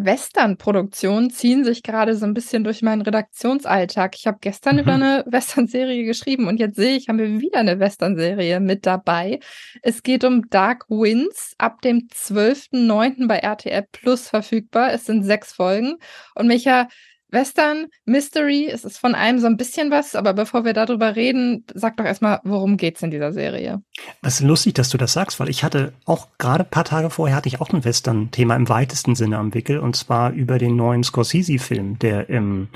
Western-Produktionen 0.05 1.29
ziehen 1.29 1.63
sich 1.63 1.83
gerade 1.83 2.15
so 2.15 2.25
ein 2.25 2.33
bisschen 2.33 2.63
durch 2.63 2.81
meinen 2.81 3.01
Redaktionsalltag. 3.01 4.15
Ich 4.15 4.27
habe 4.27 4.37
gestern 4.39 4.75
mhm. 4.75 4.81
über 4.81 4.93
eine 4.93 5.23
Western-Serie 5.27 6.05
geschrieben 6.05 6.47
und 6.47 6.59
jetzt 6.59 6.75
sehe 6.75 6.95
ich, 6.95 7.09
haben 7.09 7.19
wir 7.19 7.41
wieder 7.41 7.59
eine 7.59 7.79
Western-Serie 7.79 8.59
mit 8.59 8.85
dabei. 8.85 9.39
Es 9.81 10.03
geht 10.03 10.23
um 10.23 10.49
Dark 10.49 10.89
Winds, 10.89 11.55
ab 11.57 11.81
dem 11.81 12.07
12.09. 12.07 13.27
bei 13.27 13.39
RTL 13.39 13.85
Plus 13.91 14.29
verfügbar. 14.29 14.93
Es 14.93 15.05
sind 15.05 15.23
sechs 15.23 15.53
Folgen. 15.53 15.95
Und 16.35 16.47
Micha, 16.47 16.87
Western, 17.29 17.87
Mystery, 18.05 18.69
es 18.71 18.85
ist 18.85 18.97
von 18.97 19.15
einem 19.15 19.39
so 19.39 19.47
ein 19.47 19.57
bisschen 19.57 19.91
was, 19.91 20.15
aber 20.15 20.33
bevor 20.33 20.63
wir 20.63 20.73
darüber 20.73 21.15
reden, 21.15 21.65
sag 21.73 21.97
doch 21.97 22.05
erstmal, 22.05 22.39
worum 22.43 22.77
geht's 22.77 23.01
in 23.01 23.11
dieser 23.11 23.33
Serie? 23.33 23.81
Das 24.21 24.35
ist 24.39 24.45
lustig, 24.45 24.75
dass 24.75 24.89
du 24.89 24.97
das 24.97 25.13
sagst, 25.13 25.39
weil 25.39 25.49
ich 25.49 25.63
hatte 25.63 25.93
auch 26.05 26.27
gerade 26.37 26.63
ein 26.63 26.69
paar 26.69 26.85
Tage 26.85 27.09
vorher 27.09 27.35
hatte 27.35 27.49
ich 27.49 27.59
auch 27.59 27.69
ein 27.69 27.83
Western-Thema 27.83 28.55
im 28.55 28.69
weitesten 28.69 29.15
Sinne 29.15 29.37
am 29.37 29.53
Wickel 29.53 29.79
und 29.79 29.95
zwar 29.95 30.31
über 30.31 30.57
den 30.57 30.75
neuen 30.75 31.03
Scorsese-Film, 31.03 31.99
der 31.99 32.29
im, 32.29 32.69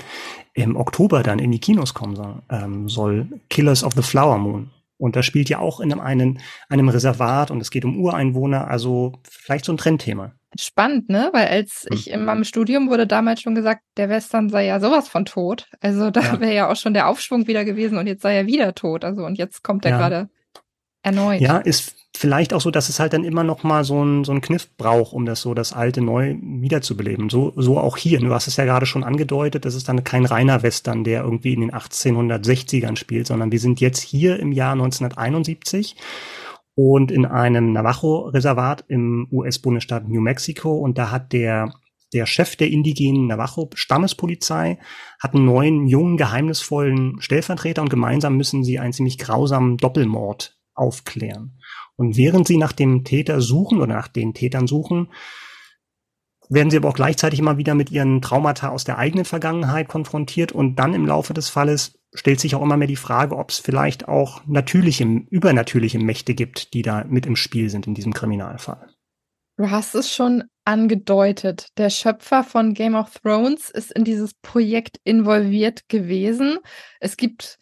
im 0.54 0.76
Oktober 0.76 1.22
dann 1.22 1.38
in 1.38 1.52
die 1.52 1.60
Kinos 1.60 1.94
kommen 1.94 2.16
soll, 2.16 2.42
ähm, 2.50 2.88
soll 2.88 3.26
Killers 3.48 3.84
of 3.84 3.94
the 3.94 4.02
Flower 4.02 4.38
Moon. 4.38 4.70
Und 5.00 5.16
das 5.16 5.24
spielt 5.24 5.48
ja 5.48 5.58
auch 5.58 5.80
in 5.80 5.92
einem, 5.98 6.38
einem 6.68 6.88
Reservat 6.88 7.50
und 7.50 7.60
es 7.60 7.70
geht 7.70 7.84
um 7.84 7.98
Ureinwohner, 7.98 8.68
also 8.68 9.12
vielleicht 9.28 9.64
so 9.64 9.72
ein 9.72 9.78
Trendthema. 9.78 10.34
Spannend, 10.58 11.08
ne? 11.08 11.30
Weil 11.32 11.46
als 11.46 11.86
ich 11.90 12.06
mhm. 12.06 12.12
in 12.12 12.24
meinem 12.24 12.44
Studium 12.44 12.90
wurde 12.90 13.06
damals 13.06 13.40
schon 13.40 13.54
gesagt, 13.54 13.82
der 13.96 14.08
Western 14.08 14.50
sei 14.50 14.66
ja 14.66 14.80
sowas 14.80 15.08
von 15.08 15.24
tot. 15.24 15.68
Also 15.80 16.10
da 16.10 16.20
ja. 16.20 16.40
wäre 16.40 16.54
ja 16.54 16.68
auch 16.68 16.76
schon 16.76 16.92
der 16.92 17.08
Aufschwung 17.08 17.46
wieder 17.46 17.64
gewesen 17.64 17.98
und 17.98 18.06
jetzt 18.06 18.22
sei 18.22 18.36
er 18.36 18.46
wieder 18.46 18.74
tot. 18.74 19.04
Also 19.04 19.24
und 19.24 19.38
jetzt 19.38 19.62
kommt 19.62 19.84
er 19.84 19.92
ja. 19.92 19.96
gerade 19.98 20.28
erneut. 21.02 21.40
Ja, 21.40 21.58
ist 21.58 21.94
vielleicht 22.16 22.52
auch 22.52 22.60
so, 22.60 22.70
dass 22.70 22.88
es 22.88 23.00
halt 23.00 23.12
dann 23.12 23.24
immer 23.24 23.44
noch 23.44 23.62
mal 23.62 23.84
so 23.84 24.04
ein 24.04 24.24
so 24.24 24.32
ein 24.32 24.40
Kniff 24.40 24.76
braucht, 24.76 25.12
um 25.12 25.24
das 25.24 25.40
so 25.40 25.54
das 25.54 25.72
alte 25.72 26.02
neu 26.02 26.36
wiederzubeleben. 26.40 27.30
So 27.30 27.52
so 27.56 27.78
auch 27.78 27.96
hier. 27.96 28.20
Du 28.20 28.32
hast 28.34 28.46
es 28.46 28.56
ja 28.56 28.64
gerade 28.64 28.86
schon 28.86 29.04
angedeutet, 29.04 29.64
das 29.64 29.74
ist 29.74 29.88
dann 29.88 30.04
kein 30.04 30.26
reiner 30.26 30.62
Western, 30.62 31.04
der 31.04 31.22
irgendwie 31.22 31.54
in 31.54 31.60
den 31.60 31.72
1860ern 31.72 32.96
spielt, 32.96 33.26
sondern 33.26 33.52
wir 33.52 33.60
sind 33.60 33.80
jetzt 33.80 34.00
hier 34.00 34.38
im 34.38 34.52
Jahr 34.52 34.72
1971 34.72 35.96
und 36.74 37.10
in 37.10 37.26
einem 37.26 37.72
Navajo-Reservat 37.72 38.84
im 38.88 39.28
US-Bundesstaat 39.30 40.08
New 40.08 40.20
Mexico. 40.20 40.78
Und 40.78 40.98
da 40.98 41.10
hat 41.10 41.32
der, 41.32 41.72
der 42.12 42.26
Chef 42.26 42.56
der 42.56 42.70
indigenen 42.70 43.26
Navajo-Stammespolizei 43.26 44.78
hat 45.20 45.34
einen 45.34 45.44
neuen, 45.44 45.86
jungen, 45.86 46.16
geheimnisvollen 46.16 47.20
Stellvertreter 47.20 47.82
und 47.82 47.90
gemeinsam 47.90 48.36
müssen 48.36 48.64
sie 48.64 48.78
einen 48.78 48.92
ziemlich 48.92 49.18
grausamen 49.18 49.76
Doppelmord 49.76 50.59
aufklären. 50.80 51.58
Und 51.96 52.16
während 52.16 52.48
sie 52.48 52.56
nach 52.56 52.72
dem 52.72 53.04
Täter 53.04 53.40
suchen 53.40 53.78
oder 53.78 53.94
nach 53.94 54.08
den 54.08 54.34
Tätern 54.34 54.66
suchen, 54.66 55.08
werden 56.48 56.70
sie 56.70 56.76
aber 56.76 56.88
auch 56.88 56.94
gleichzeitig 56.94 57.38
immer 57.38 57.58
wieder 57.58 57.74
mit 57.74 57.90
ihren 57.90 58.20
Traumata 58.20 58.70
aus 58.70 58.84
der 58.84 58.98
eigenen 58.98 59.24
Vergangenheit 59.24 59.88
konfrontiert 59.88 60.50
und 60.50 60.76
dann 60.76 60.94
im 60.94 61.06
Laufe 61.06 61.32
des 61.32 61.48
Falles 61.48 61.98
stellt 62.12 62.40
sich 62.40 62.56
auch 62.56 62.62
immer 62.62 62.76
mehr 62.76 62.88
die 62.88 62.96
Frage, 62.96 63.36
ob 63.36 63.50
es 63.50 63.58
vielleicht 63.58 64.08
auch 64.08 64.44
natürliche, 64.46 65.04
übernatürliche 65.04 66.00
Mächte 66.00 66.34
gibt, 66.34 66.74
die 66.74 66.82
da 66.82 67.04
mit 67.04 67.24
im 67.24 67.36
Spiel 67.36 67.70
sind 67.70 67.86
in 67.86 67.94
diesem 67.94 68.12
Kriminalfall. 68.12 68.88
Du 69.56 69.70
hast 69.70 69.94
es 69.94 70.12
schon 70.12 70.44
angedeutet. 70.64 71.68
Der 71.76 71.90
Schöpfer 71.90 72.42
von 72.42 72.74
Game 72.74 72.94
of 72.94 73.12
Thrones 73.20 73.70
ist 73.70 73.92
in 73.92 74.04
dieses 74.04 74.34
Projekt 74.34 74.98
involviert 75.04 75.88
gewesen. 75.88 76.58
Es 76.98 77.16
gibt 77.16 77.58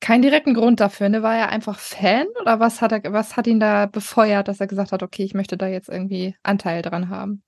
keinen 0.00 0.22
direkten 0.22 0.54
Grund 0.54 0.80
dafür. 0.80 1.08
Ne? 1.08 1.22
War 1.22 1.36
er 1.36 1.48
einfach 1.50 1.78
Fan 1.78 2.26
oder 2.40 2.60
was 2.60 2.80
hat 2.80 2.92
er, 2.92 3.12
was 3.12 3.36
hat 3.36 3.46
ihn 3.46 3.60
da 3.60 3.86
befeuert, 3.86 4.48
dass 4.48 4.60
er 4.60 4.66
gesagt 4.66 4.92
hat, 4.92 5.02
okay, 5.02 5.24
ich 5.24 5.34
möchte 5.34 5.56
da 5.56 5.66
jetzt 5.66 5.88
irgendwie 5.88 6.34
Anteil 6.42 6.82
dran 6.82 7.08
haben? 7.08 7.42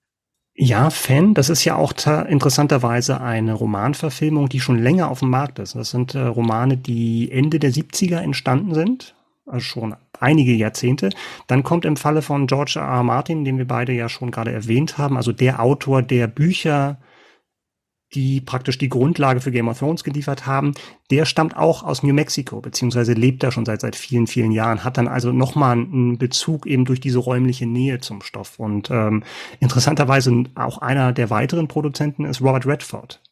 Ja, 0.55 0.91
Fan, 0.91 1.33
das 1.33 1.49
ist 1.49 1.65
ja 1.65 1.77
auch 1.77 1.93
interessanterweise 2.29 3.21
eine 3.21 3.55
Romanverfilmung, 3.55 4.49
die 4.49 4.61
schon 4.61 4.83
länger 4.83 5.11
auf 5.11 5.21
dem 5.21 5.31
Markt 5.31 5.59
ist. 5.59 5.75
Das 5.75 5.91
sind 5.91 6.15
äh, 6.15 6.21
Romane, 6.21 6.77
die 6.77 7.31
Ende 7.31 7.59
der 7.59 7.73
70er 7.73 8.19
entstanden 8.19 8.75
sind, 8.75 9.15
also 9.47 9.61
schon 9.61 9.97
einige 10.19 10.53
Jahrzehnte. 10.53 11.11
Dann 11.47 11.63
kommt 11.63 11.85
im 11.85 11.97
Falle 11.97 12.21
von 12.21 12.47
George 12.47 12.75
R. 12.77 12.83
R. 12.83 13.03
Martin, 13.03 13.45
den 13.45 13.59
wir 13.59 13.67
beide 13.67 13.93
ja 13.93 14.09
schon 14.09 14.31
gerade 14.31 14.53
erwähnt 14.53 14.99
haben, 14.99 15.17
also 15.17 15.33
der 15.33 15.61
Autor, 15.61 16.03
der 16.03 16.27
Bücher 16.27 16.99
die 18.15 18.41
praktisch 18.41 18.79
die 18.79 18.89
Grundlage 18.89 19.41
für 19.41 19.53
Game 19.53 19.69
of 19.69 19.79
Thrones 19.79 20.03
geliefert 20.03 20.47
haben, 20.47 20.75
der 21.11 21.25
stammt 21.25 21.57
auch 21.57 21.85
aus 21.85 22.03
New 22.03 22.13
Mexico, 22.13 22.61
beziehungsweise 22.61 23.13
lebt 23.13 23.43
da 23.43 23.53
schon 23.53 23.65
seit, 23.65 23.81
seit 23.81 23.95
vielen, 23.95 24.27
vielen 24.27 24.51
Jahren, 24.51 24.83
hat 24.83 24.99
dann 24.99 25.09
also 25.09 25.33
nochmal 25.33 25.73
einen 25.73 26.19
Bezug 26.19 26.67
eben 26.67 26.85
durch 26.85 27.01
diese 27.01 27.19
räumliche 27.19 27.67
Nähe 27.67 28.01
zum 28.01 28.23
Stoff. 28.23 28.59
Und 28.59 28.91
ähm, 28.91 29.23
interessanterweise 29.61 30.45
auch 30.57 30.79
einer 30.79 31.13
der 31.13 31.31
weiteren 31.31 31.69
Produzenten 31.69 32.25
ist 32.25 32.41
Robert 32.41 32.67
Redford, 32.67 33.23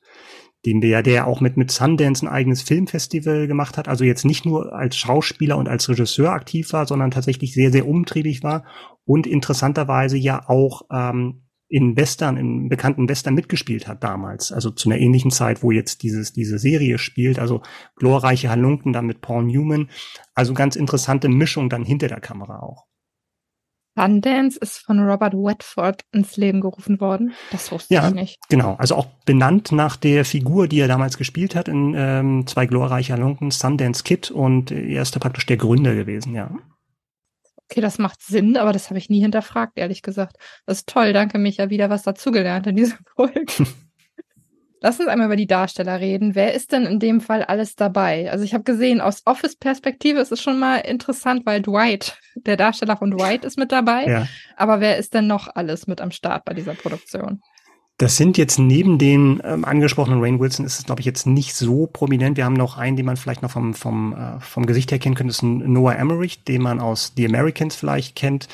den 0.64 0.80
wir 0.80 0.90
ja, 0.90 1.02
der 1.02 1.26
auch 1.26 1.40
mit, 1.40 1.56
mit 1.56 1.72
Sundance 1.72 2.24
ein 2.24 2.28
eigenes 2.28 2.62
Filmfestival 2.62 3.48
gemacht 3.48 3.78
hat, 3.78 3.88
also 3.88 4.04
jetzt 4.04 4.24
nicht 4.24 4.46
nur 4.46 4.72
als 4.72 4.96
Schauspieler 4.96 5.56
und 5.56 5.68
als 5.68 5.88
Regisseur 5.88 6.30
aktiv 6.30 6.72
war, 6.72 6.86
sondern 6.86 7.10
tatsächlich 7.10 7.52
sehr, 7.52 7.72
sehr 7.72 7.88
umtriebig 7.88 8.44
war 8.44 8.64
und 9.04 9.26
interessanterweise 9.26 10.16
ja 10.16 10.48
auch 10.48 10.82
ähm, 10.92 11.47
in 11.68 11.96
Western, 11.96 12.36
in 12.36 12.68
bekannten 12.68 13.08
Western 13.08 13.34
mitgespielt 13.34 13.86
hat 13.86 14.02
damals. 14.02 14.52
Also 14.52 14.70
zu 14.70 14.88
einer 14.88 14.98
ähnlichen 14.98 15.30
Zeit, 15.30 15.62
wo 15.62 15.70
jetzt 15.70 16.02
dieses, 16.02 16.32
diese 16.32 16.58
Serie 16.58 16.98
spielt. 16.98 17.38
Also 17.38 17.62
glorreiche 17.96 18.48
Halunken 18.48 18.92
dann 18.92 19.06
mit 19.06 19.20
Paul 19.20 19.44
Newman. 19.44 19.90
Also 20.34 20.54
ganz 20.54 20.76
interessante 20.76 21.28
Mischung 21.28 21.68
dann 21.68 21.84
hinter 21.84 22.08
der 22.08 22.20
Kamera 22.20 22.60
auch. 22.60 22.86
Sundance 23.98 24.58
ist 24.60 24.78
von 24.78 25.00
Robert 25.00 25.34
Redford 25.34 26.02
ins 26.12 26.36
Leben 26.36 26.60
gerufen 26.60 27.00
worden. 27.00 27.34
Das 27.50 27.72
wusste 27.72 27.94
ja, 27.94 28.08
ich 28.08 28.14
nicht. 28.14 28.38
Genau, 28.48 28.76
also 28.76 28.94
auch 28.94 29.06
benannt 29.26 29.72
nach 29.72 29.96
der 29.96 30.24
Figur, 30.24 30.68
die 30.68 30.78
er 30.78 30.88
damals 30.88 31.18
gespielt 31.18 31.56
hat 31.56 31.66
in 31.68 31.94
ähm, 31.96 32.46
zwei 32.46 32.66
glorreiche 32.66 33.14
Halunken, 33.14 33.50
Sundance 33.50 34.04
Kid 34.04 34.30
und 34.30 34.70
er 34.70 35.02
ist 35.02 35.16
da 35.16 35.18
praktisch 35.18 35.46
der 35.46 35.56
Gründer 35.56 35.94
gewesen, 35.94 36.32
ja. 36.34 36.50
Okay, 37.70 37.80
das 37.80 37.98
macht 37.98 38.22
Sinn, 38.22 38.56
aber 38.56 38.72
das 38.72 38.88
habe 38.88 38.98
ich 38.98 39.10
nie 39.10 39.20
hinterfragt, 39.20 39.76
ehrlich 39.76 40.02
gesagt. 40.02 40.36
Das 40.64 40.78
ist 40.78 40.88
toll, 40.88 41.12
danke 41.12 41.38
Micha, 41.38 41.68
wieder 41.68 41.90
was 41.90 42.02
dazugelernt 42.02 42.66
in 42.66 42.76
dieser 42.76 42.96
Folge. 43.16 43.46
Lass 44.80 45.00
uns 45.00 45.08
einmal 45.08 45.26
über 45.26 45.36
die 45.36 45.48
Darsteller 45.48 45.98
reden. 45.98 46.34
Wer 46.34 46.54
ist 46.54 46.70
denn 46.72 46.86
in 46.86 47.00
dem 47.00 47.20
Fall 47.20 47.42
alles 47.42 47.74
dabei? 47.74 48.30
Also 48.30 48.44
ich 48.44 48.54
habe 48.54 48.62
gesehen, 48.62 49.00
aus 49.00 49.22
Office-Perspektive 49.26 50.20
ist 50.20 50.30
es 50.30 50.40
schon 50.40 50.58
mal 50.58 50.76
interessant, 50.76 51.44
weil 51.46 51.60
Dwight, 51.60 52.16
der 52.36 52.56
Darsteller 52.56 52.96
von 52.96 53.10
Dwight 53.10 53.44
ist 53.44 53.58
mit 53.58 53.72
dabei. 53.72 54.06
Ja. 54.06 54.28
Aber 54.56 54.80
wer 54.80 54.96
ist 54.96 55.14
denn 55.14 55.26
noch 55.26 55.48
alles 55.54 55.88
mit 55.88 56.00
am 56.00 56.12
Start 56.12 56.44
bei 56.44 56.54
dieser 56.54 56.74
Produktion? 56.74 57.42
Das 57.98 58.16
sind 58.16 58.38
jetzt 58.38 58.60
neben 58.60 58.96
den 58.96 59.42
ähm, 59.44 59.64
angesprochenen 59.64 60.22
Rain 60.22 60.38
Wilson 60.38 60.64
ist 60.64 60.78
es, 60.78 60.86
glaube 60.86 61.00
ich, 61.00 61.06
jetzt 61.06 61.26
nicht 61.26 61.56
so 61.56 61.88
prominent. 61.88 62.36
Wir 62.36 62.44
haben 62.44 62.54
noch 62.54 62.78
einen, 62.78 62.96
den 62.96 63.04
man 63.04 63.16
vielleicht 63.16 63.42
noch 63.42 63.50
vom, 63.50 63.74
vom, 63.74 64.14
äh, 64.14 64.38
vom 64.38 64.66
Gesicht 64.66 64.92
her 64.92 65.00
kennen 65.00 65.16
könnte, 65.16 65.30
das 65.30 65.38
ist 65.38 65.42
ein 65.42 65.72
Noah 65.72 65.96
Emmerich, 65.96 66.44
den 66.44 66.62
man 66.62 66.78
aus 66.78 67.12
The 67.16 67.26
Americans 67.26 67.74
vielleicht 67.74 68.14
kennt. 68.14 68.46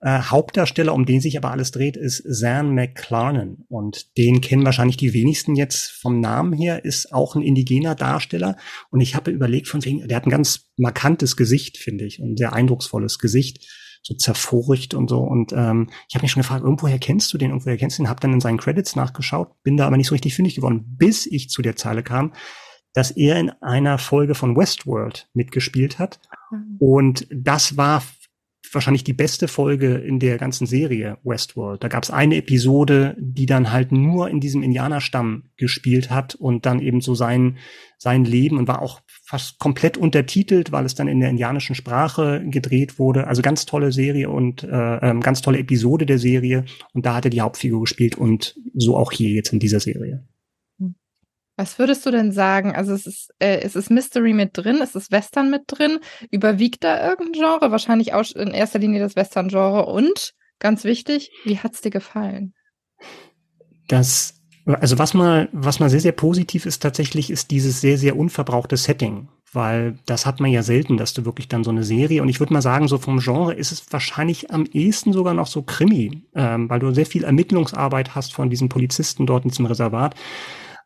Äh, 0.00 0.20
Hauptdarsteller, 0.20 0.94
um 0.94 1.04
den 1.04 1.20
sich 1.20 1.36
aber 1.36 1.50
alles 1.50 1.72
dreht, 1.72 1.96
ist 1.96 2.22
Zan 2.30 2.76
McClarnon. 2.76 3.64
Und 3.68 4.16
den 4.16 4.40
kennen 4.40 4.64
wahrscheinlich 4.64 4.96
die 4.96 5.12
wenigsten 5.12 5.56
jetzt 5.56 5.90
vom 5.90 6.20
Namen 6.20 6.52
her, 6.52 6.84
ist 6.84 7.12
auch 7.12 7.34
ein 7.34 7.42
indigener 7.42 7.96
Darsteller. 7.96 8.56
Und 8.90 9.00
ich 9.00 9.16
habe 9.16 9.32
überlegt, 9.32 9.66
von 9.66 9.84
wegen, 9.84 10.06
der 10.06 10.16
hat 10.16 10.26
ein 10.26 10.30
ganz 10.30 10.68
markantes 10.76 11.36
Gesicht, 11.36 11.76
finde 11.76 12.04
ich, 12.04 12.20
und 12.20 12.38
sehr 12.38 12.52
eindrucksvolles 12.52 13.18
Gesicht 13.18 13.66
so 14.02 14.14
zerfurcht 14.14 14.94
und 14.94 15.08
so. 15.08 15.20
Und 15.20 15.52
ähm, 15.52 15.88
ich 16.08 16.14
habe 16.14 16.24
mich 16.24 16.32
schon 16.32 16.42
gefragt, 16.42 16.64
irgendwoher 16.64 16.98
kennst 16.98 17.32
du 17.32 17.38
den, 17.38 17.50
irgendwoher 17.50 17.76
kennst 17.76 17.98
du 17.98 18.02
den, 18.02 18.08
habe 18.08 18.20
dann 18.20 18.32
in 18.32 18.40
seinen 18.40 18.58
Credits 18.58 18.96
nachgeschaut, 18.96 19.62
bin 19.62 19.76
da 19.76 19.86
aber 19.86 19.96
nicht 19.96 20.08
so 20.08 20.14
richtig 20.14 20.34
fündig 20.34 20.56
geworden, 20.56 20.84
bis 20.96 21.26
ich 21.26 21.48
zu 21.48 21.62
der 21.62 21.76
Zeile 21.76 22.02
kam, 22.02 22.32
dass 22.92 23.10
er 23.10 23.38
in 23.38 23.50
einer 23.60 23.98
Folge 23.98 24.34
von 24.34 24.56
Westworld 24.56 25.28
mitgespielt 25.34 25.98
hat. 25.98 26.18
Mhm. 26.50 26.76
Und 26.78 27.26
das 27.30 27.76
war 27.76 28.02
wahrscheinlich 28.72 29.04
die 29.04 29.12
beste 29.12 29.48
Folge 29.48 29.94
in 29.94 30.18
der 30.18 30.38
ganzen 30.38 30.66
Serie 30.66 31.18
Westworld. 31.24 31.82
Da 31.84 31.88
gab 31.88 32.02
es 32.02 32.10
eine 32.10 32.36
Episode, 32.36 33.16
die 33.18 33.46
dann 33.46 33.72
halt 33.72 33.92
nur 33.92 34.28
in 34.28 34.40
diesem 34.40 34.62
Indianerstamm 34.62 35.50
gespielt 35.56 36.10
hat 36.10 36.34
und 36.34 36.66
dann 36.66 36.80
eben 36.80 37.00
so 37.00 37.14
sein, 37.14 37.58
sein 37.98 38.24
Leben 38.24 38.58
und 38.58 38.68
war 38.68 38.82
auch 38.82 39.00
fast 39.26 39.58
komplett 39.58 39.96
untertitelt, 39.96 40.70
weil 40.70 40.84
es 40.86 40.94
dann 40.94 41.08
in 41.08 41.18
der 41.18 41.30
indianischen 41.30 41.74
Sprache 41.74 42.44
gedreht 42.46 43.00
wurde. 43.00 43.26
Also 43.26 43.42
ganz 43.42 43.66
tolle 43.66 43.90
Serie 43.90 44.30
und 44.30 44.62
äh, 44.62 44.68
ähm, 44.98 45.20
ganz 45.20 45.42
tolle 45.42 45.58
Episode 45.58 46.06
der 46.06 46.18
Serie. 46.18 46.64
Und 46.92 47.06
da 47.06 47.16
hat 47.16 47.24
er 47.24 47.30
die 47.30 47.40
Hauptfigur 47.40 47.80
gespielt 47.80 48.14
und 48.14 48.54
so 48.74 48.96
auch 48.96 49.10
hier 49.10 49.30
jetzt 49.30 49.52
in 49.52 49.58
dieser 49.58 49.80
Serie. 49.80 50.24
Was 51.56 51.78
würdest 51.78 52.06
du 52.06 52.10
denn 52.10 52.30
sagen? 52.30 52.76
Also 52.76 52.92
es 52.92 53.06
ist, 53.06 53.34
äh, 53.40 53.60
es 53.62 53.74
ist 53.74 53.90
Mystery 53.90 54.32
mit 54.32 54.50
drin, 54.52 54.78
es 54.80 54.94
ist 54.94 55.10
Western 55.10 55.50
mit 55.50 55.62
drin. 55.66 55.98
Überwiegt 56.30 56.84
da 56.84 57.08
irgendein 57.08 57.32
Genre? 57.32 57.70
Wahrscheinlich 57.72 58.12
auch 58.12 58.30
in 58.36 58.52
erster 58.52 58.78
Linie 58.78 59.00
das 59.00 59.16
Western-Genre. 59.16 59.86
Und 59.86 60.34
ganz 60.60 60.84
wichtig, 60.84 61.32
wie 61.44 61.58
hat's 61.58 61.80
dir 61.80 61.90
gefallen? 61.90 62.54
Das, 63.88 64.35
also 64.66 64.98
was 64.98 65.14
mal, 65.14 65.48
was 65.52 65.80
mal 65.80 65.90
sehr, 65.90 66.00
sehr 66.00 66.12
positiv 66.12 66.66
ist 66.66 66.82
tatsächlich, 66.82 67.30
ist 67.30 67.50
dieses 67.50 67.80
sehr, 67.80 67.98
sehr 67.98 68.16
unverbrauchte 68.16 68.76
Setting. 68.76 69.28
Weil 69.52 69.98
das 70.06 70.26
hat 70.26 70.40
man 70.40 70.50
ja 70.50 70.62
selten, 70.62 70.96
dass 70.96 71.14
du 71.14 71.24
wirklich 71.24 71.48
dann 71.48 71.64
so 71.64 71.70
eine 71.70 71.84
Serie, 71.84 72.20
und 72.20 72.28
ich 72.28 72.40
würde 72.40 72.52
mal 72.52 72.62
sagen, 72.62 72.88
so 72.88 72.98
vom 72.98 73.20
Genre 73.20 73.54
ist 73.54 73.72
es 73.72 73.90
wahrscheinlich 73.90 74.50
am 74.50 74.66
ehesten 74.66 75.12
sogar 75.12 75.34
noch 75.34 75.46
so 75.46 75.62
Krimi, 75.62 76.24
ähm, 76.34 76.68
weil 76.68 76.80
du 76.80 76.92
sehr 76.92 77.06
viel 77.06 77.24
Ermittlungsarbeit 77.24 78.14
hast 78.14 78.34
von 78.34 78.50
diesen 78.50 78.68
Polizisten 78.68 79.24
dort 79.24 79.44
in 79.44 79.50
diesem 79.50 79.66
Reservat. 79.66 80.14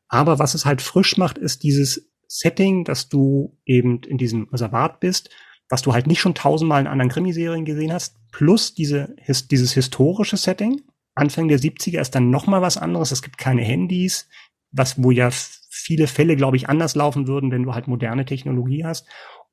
Aber 0.09 0.38
was 0.38 0.55
es 0.55 0.66
halt 0.66 0.83
frisch 0.83 1.16
macht, 1.16 1.38
ist 1.38 1.62
dieses 1.62 2.11
Setting, 2.29 2.85
dass 2.85 3.09
du 3.09 3.57
eben 3.64 4.03
in 4.03 4.19
diesem 4.19 4.49
Reservat 4.53 5.01
bist, 5.01 5.31
was 5.69 5.83
du 5.83 5.93
halt 5.93 6.07
nicht 6.07 6.21
schon 6.21 6.35
tausendmal 6.35 6.81
in 6.81 6.87
anderen 6.87 7.11
Krimiserien 7.11 7.64
gesehen 7.64 7.93
hast, 7.93 8.16
plus 8.31 8.75
diese, 8.75 9.14
his, 9.19 9.49
dieses 9.49 9.73
historische 9.73 10.37
Setting. 10.37 10.83
Anfang 11.20 11.48
der 11.48 11.59
70er 11.59 12.00
ist 12.00 12.14
dann 12.14 12.30
noch 12.30 12.46
mal 12.46 12.62
was 12.62 12.76
anderes. 12.76 13.12
Es 13.12 13.22
gibt 13.22 13.38
keine 13.38 13.62
Handys, 13.62 14.28
was, 14.72 15.02
wo 15.02 15.11
ja 15.11 15.30
viele 15.30 16.06
Fälle, 16.06 16.37
glaube 16.37 16.56
ich, 16.56 16.68
anders 16.68 16.94
laufen 16.94 17.26
würden, 17.26 17.50
wenn 17.50 17.62
du 17.62 17.74
halt 17.74 17.88
moderne 17.88 18.24
Technologie 18.24 18.85
hast. 18.85 19.06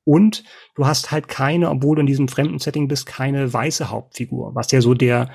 Und 0.04 0.44
du 0.74 0.86
hast 0.86 1.10
halt 1.10 1.28
keine, 1.28 1.70
obwohl 1.70 1.96
du 1.96 2.00
in 2.00 2.06
diesem 2.06 2.28
fremden 2.28 2.58
Setting 2.58 2.88
bist, 2.88 3.04
keine 3.04 3.52
weiße 3.52 3.90
Hauptfigur, 3.90 4.54
was 4.54 4.72
ja 4.72 4.80
so 4.80 4.94
der, 4.94 5.30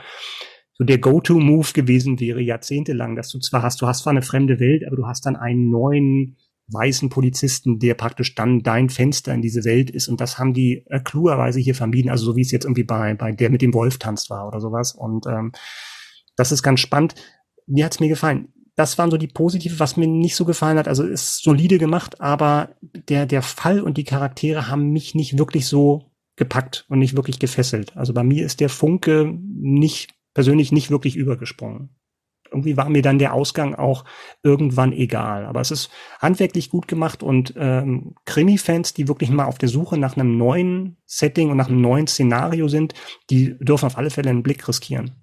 so 0.73 0.83
der 0.83 0.97
Go-To-Move 0.97 1.73
gewesen 1.73 2.19
wäre, 2.19 2.41
jahrzehntelang, 2.41 3.15
dass 3.15 3.29
du 3.29 3.39
zwar 3.39 3.61
hast, 3.61 3.81
du 3.81 3.87
hast 3.87 4.01
zwar 4.01 4.11
eine 4.11 4.23
fremde 4.23 4.59
Welt, 4.59 4.83
aber 4.87 4.95
du 4.95 5.05
hast 5.05 5.27
dann 5.27 5.35
einen 5.35 5.69
neuen 5.69 6.37
weißen 6.67 7.09
Polizisten, 7.09 7.77
der 7.77 7.93
praktisch 7.93 8.35
dann 8.35 8.63
dein 8.63 8.89
Fenster 8.89 9.33
in 9.33 9.41
diese 9.41 9.63
Welt 9.63 9.91
ist. 9.91 10.07
Und 10.07 10.21
das 10.21 10.39
haben 10.39 10.53
die 10.53 10.85
äh, 10.87 10.99
klugerweise 10.99 11.59
hier 11.59 11.75
vermieden, 11.75 12.09
also 12.09 12.25
so 12.25 12.35
wie 12.35 12.41
es 12.41 12.51
jetzt 12.51 12.65
irgendwie 12.65 12.83
bei, 12.83 13.13
bei 13.13 13.31
der 13.31 13.49
mit 13.49 13.61
dem 13.61 13.73
Wolf 13.73 13.99
tanzt 13.99 14.29
war 14.29 14.47
oder 14.47 14.59
sowas. 14.59 14.93
Und 14.93 15.27
ähm, 15.27 15.51
das 16.35 16.51
ist 16.51 16.63
ganz 16.63 16.79
spannend. 16.79 17.15
Mir 17.67 17.85
hat's 17.85 17.99
mir 17.99 18.09
gefallen. 18.09 18.49
Das 18.75 18.97
waren 18.97 19.11
so 19.11 19.17
die 19.17 19.27
positive, 19.27 19.79
was 19.79 19.97
mir 19.97 20.07
nicht 20.07 20.35
so 20.35 20.45
gefallen 20.45 20.77
hat. 20.77 20.87
Also 20.87 21.03
ist 21.03 21.43
solide 21.43 21.77
gemacht, 21.77 22.19
aber 22.21 22.69
der, 22.81 23.25
der 23.25 23.43
Fall 23.43 23.81
und 23.81 23.97
die 23.97 24.03
Charaktere 24.03 24.67
haben 24.67 24.89
mich 24.89 25.13
nicht 25.13 25.37
wirklich 25.37 25.67
so 25.67 26.11
gepackt 26.35 26.85
und 26.89 26.99
nicht 26.99 27.15
wirklich 27.15 27.39
gefesselt. 27.39 27.95
Also 27.95 28.13
bei 28.13 28.23
mir 28.23 28.45
ist 28.45 28.59
der 28.59 28.69
Funke 28.69 29.37
nicht 29.55 30.15
persönlich 30.33 30.71
nicht 30.71 30.89
wirklich 30.89 31.15
übergesprungen. 31.15 31.89
Irgendwie 32.49 32.77
war 32.77 32.89
mir 32.89 33.01
dann 33.01 33.17
der 33.17 33.33
Ausgang 33.33 33.73
auch 33.73 34.05
irgendwann 34.43 34.93
egal. 34.93 35.45
Aber 35.45 35.61
es 35.61 35.71
ist 35.71 35.89
handwerklich 36.19 36.69
gut 36.69 36.87
gemacht 36.87 37.23
und 37.23 37.53
ähm, 37.57 38.15
Krimi-Fans, 38.25 38.93
die 38.93 39.07
wirklich 39.07 39.29
mal 39.31 39.45
auf 39.45 39.57
der 39.57 39.69
Suche 39.69 39.97
nach 39.97 40.15
einem 40.17 40.37
neuen 40.37 40.97
Setting 41.05 41.49
und 41.49 41.57
nach 41.57 41.69
einem 41.69 41.81
neuen 41.81 42.07
Szenario 42.07 42.67
sind, 42.67 42.93
die 43.29 43.57
dürfen 43.59 43.85
auf 43.87 43.97
alle 43.97 44.11
Fälle 44.11 44.29
einen 44.29 44.43
Blick 44.43 44.67
riskieren. 44.67 45.22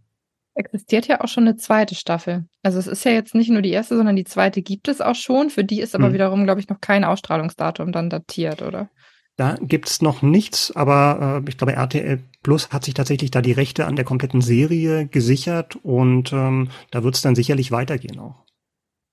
Existiert 0.61 1.09
ja 1.09 1.23
auch 1.23 1.29
schon 1.29 1.45
eine 1.45 1.57
zweite 1.57 1.95
Staffel. 1.95 2.45
Also 2.63 2.79
es 2.79 2.87
ist 2.87 3.05
ja 3.05 3.13
jetzt 3.13 3.35
nicht 3.35 3.51
nur 3.51 3.63
die 3.63 3.71
erste, 3.71 3.97
sondern 3.97 4.15
die 4.15 4.25
zweite 4.25 4.61
gibt 4.61 4.89
es 4.89 5.01
auch 5.01 5.15
schon. 5.15 5.49
Für 5.49 5.65
die 5.65 5.81
ist 5.81 5.95
aber 5.95 6.09
hm. 6.09 6.13
wiederum, 6.13 6.45
glaube 6.45 6.61
ich, 6.61 6.69
noch 6.69 6.81
kein 6.83 7.03
Ausstrahlungsdatum 7.03 7.93
dann 7.93 8.11
datiert, 8.11 8.61
oder? 8.61 8.91
Da 9.37 9.57
gibt's 9.59 10.03
noch 10.03 10.21
nichts, 10.21 10.71
aber 10.77 11.43
äh, 11.43 11.49
ich 11.49 11.57
glaube, 11.57 11.73
RTL 11.73 12.23
Plus 12.43 12.71
hat 12.71 12.85
sich 12.85 12.93
tatsächlich 12.93 13.31
da 13.31 13.41
die 13.41 13.53
Rechte 13.53 13.87
an 13.87 13.97
der 13.97 14.05
kompletten 14.05 14.43
Serie 14.43 15.07
gesichert 15.07 15.77
und 15.77 16.31
ähm, 16.35 16.69
da 16.91 17.05
wird's 17.05 17.23
dann 17.23 17.35
sicherlich 17.35 17.73
weitergehen 17.73 18.19
auch. 18.19 18.45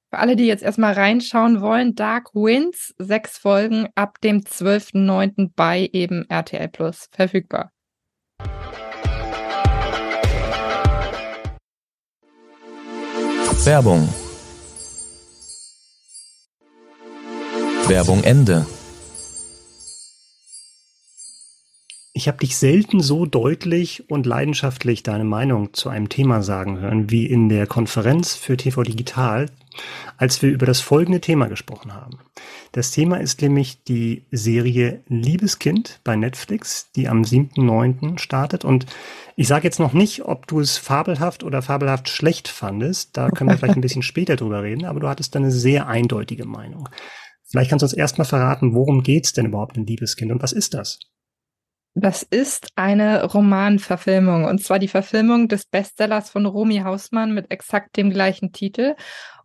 Für 0.09 0.19
alle, 0.19 0.35
die 0.35 0.45
jetzt 0.45 0.63
erstmal 0.63 0.93
reinschauen 0.93 1.61
wollen, 1.61 1.95
Dark 1.95 2.35
Winds, 2.35 2.93
sechs 2.97 3.37
Folgen 3.37 3.87
ab 3.95 4.19
dem 4.21 4.41
12.09. 4.41 5.51
bei 5.55 5.89
eben 5.93 6.25
RTL 6.29 6.67
Plus 6.67 7.07
verfügbar. 7.11 7.71
Werbung. 13.65 14.07
Werbung 17.87 18.23
Ende. 18.23 18.65
Ich 22.13 22.27
habe 22.27 22.37
dich 22.37 22.57
selten 22.57 23.01
so 23.01 23.25
deutlich 23.25 24.09
und 24.09 24.25
leidenschaftlich 24.25 25.03
deine 25.03 25.23
Meinung 25.23 25.73
zu 25.73 25.89
einem 25.89 26.09
Thema 26.09 26.41
sagen 26.41 26.79
hören, 26.79 27.11
wie 27.11 27.25
in 27.25 27.49
der 27.49 27.67
Konferenz 27.67 28.35
für 28.35 28.57
TV 28.57 28.83
Digital, 28.83 29.47
als 30.17 30.41
wir 30.41 30.49
über 30.49 30.65
das 30.65 30.81
folgende 30.81 31.21
Thema 31.21 31.47
gesprochen 31.47 31.93
haben. 31.93 32.19
Das 32.71 32.91
Thema 32.91 33.17
ist 33.17 33.41
nämlich 33.41 33.83
die 33.83 34.25
Serie 34.31 35.03
Liebeskind 35.07 35.99
bei 36.03 36.15
Netflix, 36.15 36.91
die 36.95 37.07
am 37.07 37.21
7.9. 37.21 38.19
startet. 38.19 38.65
Und 38.65 38.85
ich 39.35 39.47
sage 39.47 39.65
jetzt 39.65 39.79
noch 39.79 39.93
nicht, 39.93 40.25
ob 40.25 40.47
du 40.47 40.59
es 40.59 40.77
fabelhaft 40.77 41.43
oder 41.43 41.61
fabelhaft 41.61 42.09
schlecht 42.09 42.47
fandest. 42.47 43.15
Da 43.17 43.29
können 43.29 43.49
wir 43.49 43.57
vielleicht 43.57 43.77
ein 43.77 43.81
bisschen 43.81 44.03
später 44.03 44.35
drüber 44.35 44.63
reden, 44.63 44.85
aber 44.85 44.99
du 44.99 45.07
hattest 45.07 45.35
eine 45.35 45.51
sehr 45.51 45.87
eindeutige 45.87 46.45
Meinung. 46.45 46.89
Vielleicht 47.49 47.69
kannst 47.69 47.83
du 47.83 47.85
uns 47.85 47.93
erstmal 47.93 48.27
verraten, 48.27 48.73
worum 48.73 49.03
geht's 49.03 49.33
denn 49.33 49.45
überhaupt 49.45 49.77
in 49.77 49.85
Liebeskind 49.85 50.31
und 50.31 50.41
was 50.41 50.51
ist 50.51 50.73
das? 50.73 50.99
Das 51.99 52.21
ist 52.21 52.67
eine 52.75 53.23
Romanverfilmung 53.23 54.45
und 54.45 54.63
zwar 54.63 54.77
die 54.77 54.87
Verfilmung 54.87 55.47
des 55.47 55.65
Bestsellers 55.65 56.29
von 56.29 56.45
Romy 56.45 56.81
Hausmann 56.83 57.33
mit 57.33 57.49
exakt 57.49 57.97
dem 57.97 58.11
gleichen 58.11 58.51
Titel. 58.51 58.95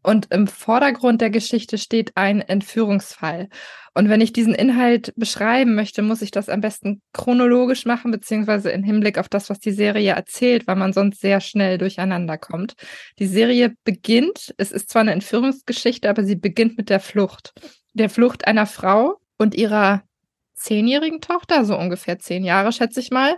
Und 0.02 0.32
im 0.32 0.46
Vordergrund 0.46 1.20
der 1.20 1.30
Geschichte 1.30 1.78
steht 1.78 2.16
ein 2.16 2.40
Entführungsfall. 2.40 3.48
Und 3.94 4.08
wenn 4.08 4.20
ich 4.20 4.32
diesen 4.32 4.54
Inhalt 4.54 5.12
beschreiben 5.16 5.74
möchte, 5.74 6.02
muss 6.02 6.22
ich 6.22 6.30
das 6.30 6.48
am 6.48 6.60
besten 6.60 7.02
chronologisch 7.12 7.84
machen, 7.84 8.10
beziehungsweise 8.10 8.70
im 8.70 8.82
Hinblick 8.82 9.18
auf 9.18 9.28
das, 9.28 9.50
was 9.50 9.58
die 9.60 9.70
Serie 9.70 10.12
erzählt, 10.12 10.66
weil 10.66 10.76
man 10.76 10.92
sonst 10.92 11.20
sehr 11.20 11.40
schnell 11.40 11.78
durcheinander 11.78 12.38
kommt. 12.38 12.74
Die 13.18 13.26
Serie 13.26 13.74
beginnt, 13.84 14.54
es 14.56 14.72
ist 14.72 14.88
zwar 14.90 15.02
eine 15.02 15.12
Entführungsgeschichte, 15.12 16.08
aber 16.08 16.24
sie 16.24 16.36
beginnt 16.36 16.78
mit 16.78 16.88
der 16.88 17.00
Flucht. 17.00 17.52
Der 17.92 18.08
Flucht 18.08 18.46
einer 18.46 18.66
Frau 18.66 19.18
und 19.36 19.54
ihrer 19.54 20.02
zehnjährigen 20.54 21.20
Tochter, 21.20 21.64
so 21.64 21.76
ungefähr 21.76 22.18
zehn 22.18 22.44
Jahre, 22.44 22.72
schätze 22.72 23.00
ich 23.00 23.10
mal, 23.10 23.36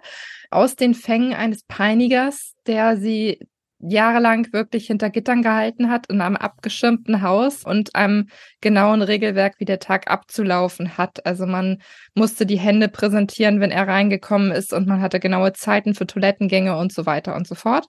aus 0.50 0.76
den 0.76 0.94
Fängen 0.94 1.34
eines 1.34 1.64
Peinigers, 1.64 2.54
der 2.66 2.96
sie 2.96 3.40
jahrelang 3.88 4.52
wirklich 4.52 4.86
hinter 4.86 5.10
Gittern 5.10 5.42
gehalten 5.42 5.90
hat, 5.90 6.06
in 6.06 6.20
einem 6.20 6.36
abgeschirmten 6.36 7.22
Haus 7.22 7.64
und 7.64 7.94
einem 7.94 8.28
genauen 8.60 9.02
Regelwerk, 9.02 9.56
wie 9.58 9.64
der 9.64 9.78
Tag 9.78 10.10
abzulaufen 10.10 10.96
hat. 10.96 11.24
Also 11.26 11.46
man 11.46 11.82
musste 12.14 12.46
die 12.46 12.58
Hände 12.58 12.88
präsentieren, 12.88 13.60
wenn 13.60 13.70
er 13.70 13.86
reingekommen 13.86 14.52
ist 14.52 14.72
und 14.72 14.86
man 14.86 15.00
hatte 15.00 15.20
genaue 15.20 15.52
Zeiten 15.52 15.94
für 15.94 16.06
Toilettengänge 16.06 16.76
und 16.76 16.92
so 16.92 17.06
weiter 17.06 17.34
und 17.36 17.46
so 17.46 17.54
fort. 17.54 17.86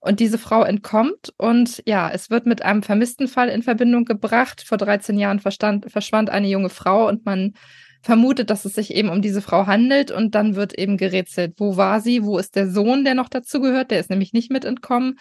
Und 0.00 0.20
diese 0.20 0.38
Frau 0.38 0.62
entkommt 0.62 1.32
und 1.38 1.82
ja, 1.86 2.08
es 2.10 2.30
wird 2.30 2.46
mit 2.46 2.62
einem 2.62 2.82
vermissten 2.82 3.26
Fall 3.26 3.48
in 3.48 3.62
Verbindung 3.62 4.04
gebracht. 4.04 4.62
Vor 4.64 4.78
13 4.78 5.18
Jahren 5.18 5.40
verstand, 5.40 5.90
verschwand 5.90 6.30
eine 6.30 6.48
junge 6.48 6.70
Frau 6.70 7.08
und 7.08 7.24
man 7.26 7.54
vermutet, 8.02 8.50
dass 8.50 8.64
es 8.64 8.74
sich 8.74 8.94
eben 8.94 9.08
um 9.08 9.22
diese 9.22 9.42
Frau 9.42 9.66
handelt 9.66 10.10
und 10.10 10.34
dann 10.34 10.54
wird 10.54 10.78
eben 10.78 10.96
gerätselt, 10.96 11.54
wo 11.58 11.76
war 11.76 12.00
sie, 12.00 12.24
wo 12.24 12.38
ist 12.38 12.56
der 12.56 12.70
Sohn, 12.70 13.04
der 13.04 13.14
noch 13.14 13.28
dazu 13.28 13.60
gehört, 13.60 13.90
der 13.90 14.00
ist 14.00 14.10
nämlich 14.10 14.32
nicht 14.32 14.50
mit 14.50 14.64
entkommen. 14.64 15.18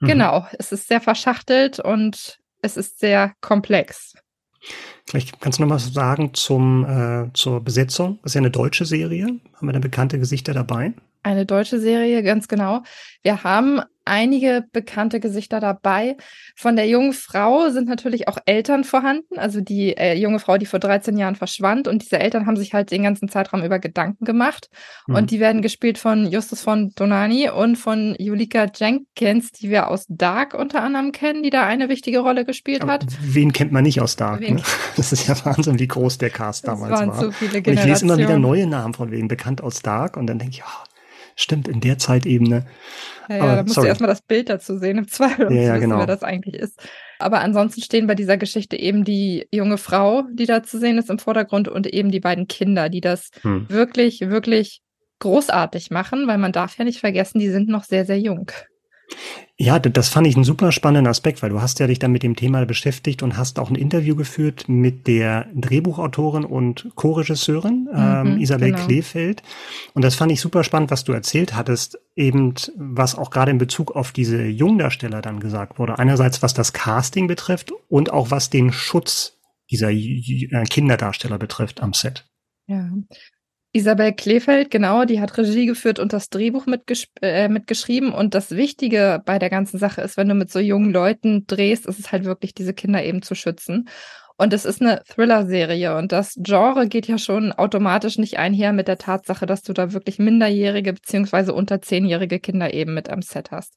Mhm. 0.00 0.06
Genau, 0.06 0.46
es 0.58 0.72
ist 0.72 0.88
sehr 0.88 1.00
verschachtelt 1.00 1.80
und 1.80 2.38
es 2.62 2.76
ist 2.76 3.00
sehr 3.00 3.32
komplex. 3.40 4.14
Vielleicht 5.06 5.40
kannst 5.40 5.58
du 5.58 5.62
noch 5.62 5.70
mal 5.70 5.78
sagen 5.78 6.34
zum, 6.34 6.84
äh, 6.84 7.32
zur 7.32 7.64
Besetzung. 7.64 8.18
Das 8.22 8.32
ist 8.32 8.34
ja 8.34 8.40
eine 8.40 8.50
deutsche 8.50 8.84
Serie. 8.84 9.24
Haben 9.54 9.66
wir 9.66 9.72
da 9.72 9.78
bekannte 9.78 10.18
Gesichter 10.18 10.52
dabei? 10.52 10.92
Eine 11.22 11.46
deutsche 11.46 11.80
Serie, 11.80 12.22
ganz 12.22 12.48
genau. 12.48 12.82
Wir 13.22 13.42
haben 13.42 13.80
einige 14.10 14.64
bekannte 14.72 15.20
Gesichter 15.20 15.60
dabei. 15.60 16.16
Von 16.56 16.76
der 16.76 16.88
jungen 16.88 17.12
Frau 17.12 17.70
sind 17.70 17.88
natürlich 17.88 18.28
auch 18.28 18.38
Eltern 18.44 18.84
vorhanden, 18.84 19.38
also 19.38 19.60
die 19.60 19.96
äh, 19.96 20.14
junge 20.14 20.40
Frau, 20.40 20.58
die 20.58 20.66
vor 20.66 20.80
13 20.80 21.16
Jahren 21.16 21.36
verschwand. 21.36 21.86
Und 21.88 22.02
diese 22.02 22.18
Eltern 22.18 22.46
haben 22.46 22.56
sich 22.56 22.74
halt 22.74 22.90
den 22.90 23.04
ganzen 23.04 23.28
Zeitraum 23.28 23.62
über 23.62 23.78
Gedanken 23.78 24.24
gemacht. 24.24 24.68
Mhm. 25.06 25.14
Und 25.14 25.30
die 25.30 25.40
werden 25.40 25.62
gespielt 25.62 25.96
von 25.96 26.26
Justus 26.26 26.60
von 26.60 26.92
Donani 26.96 27.48
und 27.50 27.76
von 27.76 28.16
Julika 28.18 28.66
Jenkins, 28.74 29.52
die 29.52 29.70
wir 29.70 29.88
aus 29.88 30.06
Dark 30.08 30.54
unter 30.54 30.82
anderem 30.82 31.12
kennen, 31.12 31.42
die 31.42 31.50
da 31.50 31.64
eine 31.64 31.88
wichtige 31.88 32.18
Rolle 32.18 32.44
gespielt 32.44 32.82
Aber 32.82 32.92
hat. 32.94 33.06
Wen 33.22 33.52
kennt 33.52 33.70
man 33.70 33.84
nicht 33.84 34.00
aus 34.00 34.16
Dark? 34.16 34.40
Ne? 34.40 34.60
Das 34.96 35.12
ist 35.12 35.28
ja 35.28 35.36
Wahnsinn, 35.44 35.78
wie 35.78 35.86
groß 35.86 36.18
der 36.18 36.30
Cast 36.30 36.66
damals 36.66 36.92
waren 36.92 37.08
war. 37.08 37.20
So 37.20 37.30
ich 37.30 37.84
lese 37.84 38.04
immer 38.04 38.18
wieder 38.18 38.38
neue 38.38 38.66
Namen 38.66 38.92
von 38.92 39.10
wem 39.10 39.28
bekannt 39.28 39.62
aus 39.62 39.80
Dark 39.80 40.16
und 40.16 40.26
dann 40.26 40.38
denke 40.38 40.56
ich, 40.56 40.62
oh, 40.62 40.89
Stimmt, 41.40 41.68
in 41.68 41.80
der 41.80 41.96
Zeitebene. 41.96 42.66
Ja, 43.30 43.36
ja 43.36 43.56
da 43.56 43.62
musst 43.62 43.76
sorry. 43.76 43.86
du 43.86 43.88
erstmal 43.88 44.10
das 44.10 44.20
Bild 44.20 44.50
dazu 44.50 44.76
sehen, 44.76 44.98
im 44.98 45.08
Zweifel, 45.08 45.46
um 45.46 45.54
ja, 45.54 45.62
ja, 45.62 45.68
zu 45.68 45.72
wissen, 45.76 45.80
genau. 45.88 45.98
wer 46.00 46.06
das 46.06 46.22
eigentlich 46.22 46.54
ist. 46.54 46.78
Aber 47.18 47.40
ansonsten 47.40 47.80
stehen 47.80 48.06
bei 48.06 48.14
dieser 48.14 48.36
Geschichte 48.36 48.76
eben 48.76 49.04
die 49.04 49.48
junge 49.50 49.78
Frau, 49.78 50.24
die 50.34 50.44
da 50.44 50.62
zu 50.62 50.78
sehen 50.78 50.98
ist 50.98 51.08
im 51.08 51.18
Vordergrund 51.18 51.66
und 51.66 51.86
eben 51.86 52.10
die 52.10 52.20
beiden 52.20 52.46
Kinder, 52.46 52.90
die 52.90 53.00
das 53.00 53.30
hm. 53.40 53.70
wirklich, 53.70 54.20
wirklich 54.20 54.82
großartig 55.20 55.90
machen, 55.90 56.26
weil 56.26 56.36
man 56.36 56.52
darf 56.52 56.76
ja 56.76 56.84
nicht 56.84 57.00
vergessen, 57.00 57.38
die 57.38 57.48
sind 57.48 57.68
noch 57.68 57.84
sehr, 57.84 58.04
sehr 58.04 58.20
jung. 58.20 58.50
Ja, 59.62 59.78
das 59.78 60.08
fand 60.08 60.26
ich 60.26 60.36
einen 60.36 60.44
super 60.44 60.72
spannenden 60.72 61.10
Aspekt, 61.10 61.42
weil 61.42 61.50
du 61.50 61.60
hast 61.60 61.80
ja 61.80 61.86
dich 61.86 61.98
dann 61.98 62.12
mit 62.12 62.22
dem 62.22 62.34
Thema 62.34 62.64
beschäftigt 62.64 63.22
und 63.22 63.36
hast 63.36 63.58
auch 63.58 63.68
ein 63.68 63.74
Interview 63.74 64.16
geführt 64.16 64.70
mit 64.70 65.06
der 65.06 65.48
Drehbuchautorin 65.54 66.46
und 66.46 66.90
Co-Regisseurin 66.94 67.86
mhm, 67.92 67.98
ähm, 67.98 68.40
Isabel 68.40 68.72
genau. 68.72 68.86
Kleefeld. 68.86 69.42
Und 69.92 70.02
das 70.02 70.14
fand 70.14 70.32
ich 70.32 70.40
super 70.40 70.64
spannend, 70.64 70.90
was 70.90 71.04
du 71.04 71.12
erzählt 71.12 71.54
hattest, 71.54 71.98
eben 72.16 72.54
was 72.76 73.16
auch 73.16 73.30
gerade 73.30 73.50
in 73.50 73.58
Bezug 73.58 73.94
auf 73.94 74.12
diese 74.12 74.42
Jungdarsteller 74.44 75.20
dann 75.20 75.40
gesagt 75.40 75.78
wurde. 75.78 75.98
Einerseits 75.98 76.42
was 76.42 76.54
das 76.54 76.72
Casting 76.72 77.26
betrifft 77.26 77.70
und 77.88 78.14
auch 78.14 78.30
was 78.30 78.48
den 78.48 78.72
Schutz 78.72 79.36
dieser 79.70 79.90
äh, 79.90 80.64
Kinderdarsteller 80.70 81.36
betrifft 81.36 81.82
am 81.82 81.92
Set. 81.92 82.26
Ja, 82.66 82.88
Isabel 83.72 84.12
Kleefeld, 84.12 84.70
genau, 84.70 85.04
die 85.04 85.20
hat 85.20 85.38
Regie 85.38 85.66
geführt 85.66 86.00
und 86.00 86.12
das 86.12 86.28
Drehbuch 86.28 86.66
äh, 87.22 87.48
mitgeschrieben. 87.48 88.12
Und 88.12 88.34
das 88.34 88.50
Wichtige 88.50 89.22
bei 89.24 89.38
der 89.38 89.50
ganzen 89.50 89.78
Sache 89.78 90.00
ist, 90.00 90.16
wenn 90.16 90.28
du 90.28 90.34
mit 90.34 90.50
so 90.50 90.58
jungen 90.58 90.92
Leuten 90.92 91.46
drehst, 91.46 91.86
ist 91.86 92.00
es 92.00 92.10
halt 92.10 92.24
wirklich, 92.24 92.52
diese 92.54 92.74
Kinder 92.74 93.02
eben 93.04 93.22
zu 93.22 93.36
schützen. 93.36 93.88
Und 94.40 94.54
es 94.54 94.64
ist 94.64 94.80
eine 94.80 95.02
Thriller-Serie 95.04 95.98
und 95.98 96.12
das 96.12 96.34
Genre 96.38 96.88
geht 96.88 97.06
ja 97.06 97.18
schon 97.18 97.52
automatisch 97.52 98.16
nicht 98.16 98.38
einher 98.38 98.72
mit 98.72 98.88
der 98.88 98.96
Tatsache, 98.96 99.44
dass 99.44 99.60
du 99.60 99.74
da 99.74 99.92
wirklich 99.92 100.18
minderjährige 100.18 100.94
beziehungsweise 100.94 101.52
unter 101.52 101.82
zehnjährige 101.82 102.40
Kinder 102.40 102.72
eben 102.72 102.94
mit 102.94 103.10
am 103.10 103.20
Set 103.20 103.50
hast. 103.50 103.74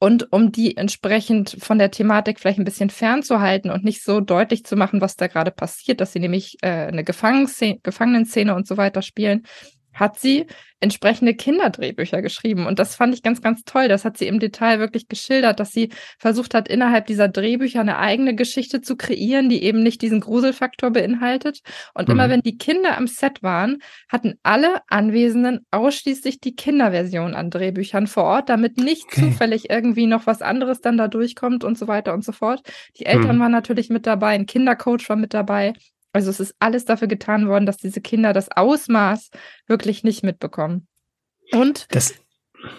Und 0.00 0.32
um 0.32 0.50
die 0.50 0.76
entsprechend 0.76 1.56
von 1.60 1.78
der 1.78 1.92
Thematik 1.92 2.40
vielleicht 2.40 2.58
ein 2.58 2.64
bisschen 2.64 2.90
fernzuhalten 2.90 3.70
und 3.70 3.84
nicht 3.84 4.02
so 4.02 4.18
deutlich 4.18 4.64
zu 4.64 4.74
machen, 4.74 5.00
was 5.00 5.14
da 5.14 5.28
gerade 5.28 5.52
passiert, 5.52 6.00
dass 6.00 6.12
sie 6.12 6.18
nämlich 6.18 6.56
äh, 6.60 6.88
eine 6.88 7.04
Gefangenenszene 7.04 8.56
und 8.56 8.66
so 8.66 8.76
weiter 8.76 9.02
spielen, 9.02 9.44
hat 9.92 10.18
sie 10.18 10.46
entsprechende 10.80 11.34
Kinderdrehbücher 11.34 12.22
geschrieben. 12.22 12.66
Und 12.66 12.78
das 12.78 12.94
fand 12.94 13.14
ich 13.14 13.22
ganz, 13.22 13.42
ganz 13.42 13.64
toll. 13.64 13.88
Das 13.88 14.04
hat 14.04 14.16
sie 14.16 14.26
im 14.26 14.40
Detail 14.40 14.78
wirklich 14.78 15.08
geschildert, 15.08 15.60
dass 15.60 15.72
sie 15.72 15.90
versucht 16.18 16.54
hat, 16.54 16.68
innerhalb 16.68 17.06
dieser 17.06 17.28
Drehbücher 17.28 17.80
eine 17.80 17.98
eigene 17.98 18.34
Geschichte 18.34 18.80
zu 18.80 18.96
kreieren, 18.96 19.50
die 19.50 19.62
eben 19.62 19.82
nicht 19.82 20.00
diesen 20.00 20.20
Gruselfaktor 20.20 20.90
beinhaltet. 20.90 21.60
Und 21.92 22.08
mhm. 22.08 22.14
immer 22.14 22.30
wenn 22.30 22.40
die 22.40 22.56
Kinder 22.56 22.96
am 22.96 23.06
Set 23.06 23.42
waren, 23.42 23.78
hatten 24.08 24.38
alle 24.42 24.80
Anwesenden 24.88 25.66
ausschließlich 25.70 26.40
die 26.40 26.56
Kinderversion 26.56 27.34
an 27.34 27.50
Drehbüchern 27.50 28.06
vor 28.06 28.24
Ort, 28.24 28.48
damit 28.48 28.78
nicht 28.78 29.04
okay. 29.04 29.20
zufällig 29.20 29.68
irgendwie 29.68 30.06
noch 30.06 30.26
was 30.26 30.40
anderes 30.40 30.80
dann 30.80 30.96
da 30.96 31.08
durchkommt 31.08 31.62
und 31.62 31.76
so 31.76 31.88
weiter 31.88 32.14
und 32.14 32.24
so 32.24 32.32
fort. 32.32 32.62
Die 32.98 33.04
Eltern 33.04 33.36
mhm. 33.36 33.40
waren 33.40 33.52
natürlich 33.52 33.90
mit 33.90 34.06
dabei, 34.06 34.28
ein 34.28 34.46
Kindercoach 34.46 35.08
war 35.08 35.16
mit 35.16 35.34
dabei. 35.34 35.74
Also 36.12 36.30
es 36.30 36.40
ist 36.40 36.54
alles 36.58 36.84
dafür 36.84 37.08
getan 37.08 37.48
worden, 37.48 37.66
dass 37.66 37.76
diese 37.76 38.00
Kinder 38.00 38.32
das 38.32 38.50
Ausmaß 38.50 39.30
wirklich 39.66 40.02
nicht 40.02 40.22
mitbekommen. 40.22 40.88
Und 41.52 41.86
das, 41.94 42.14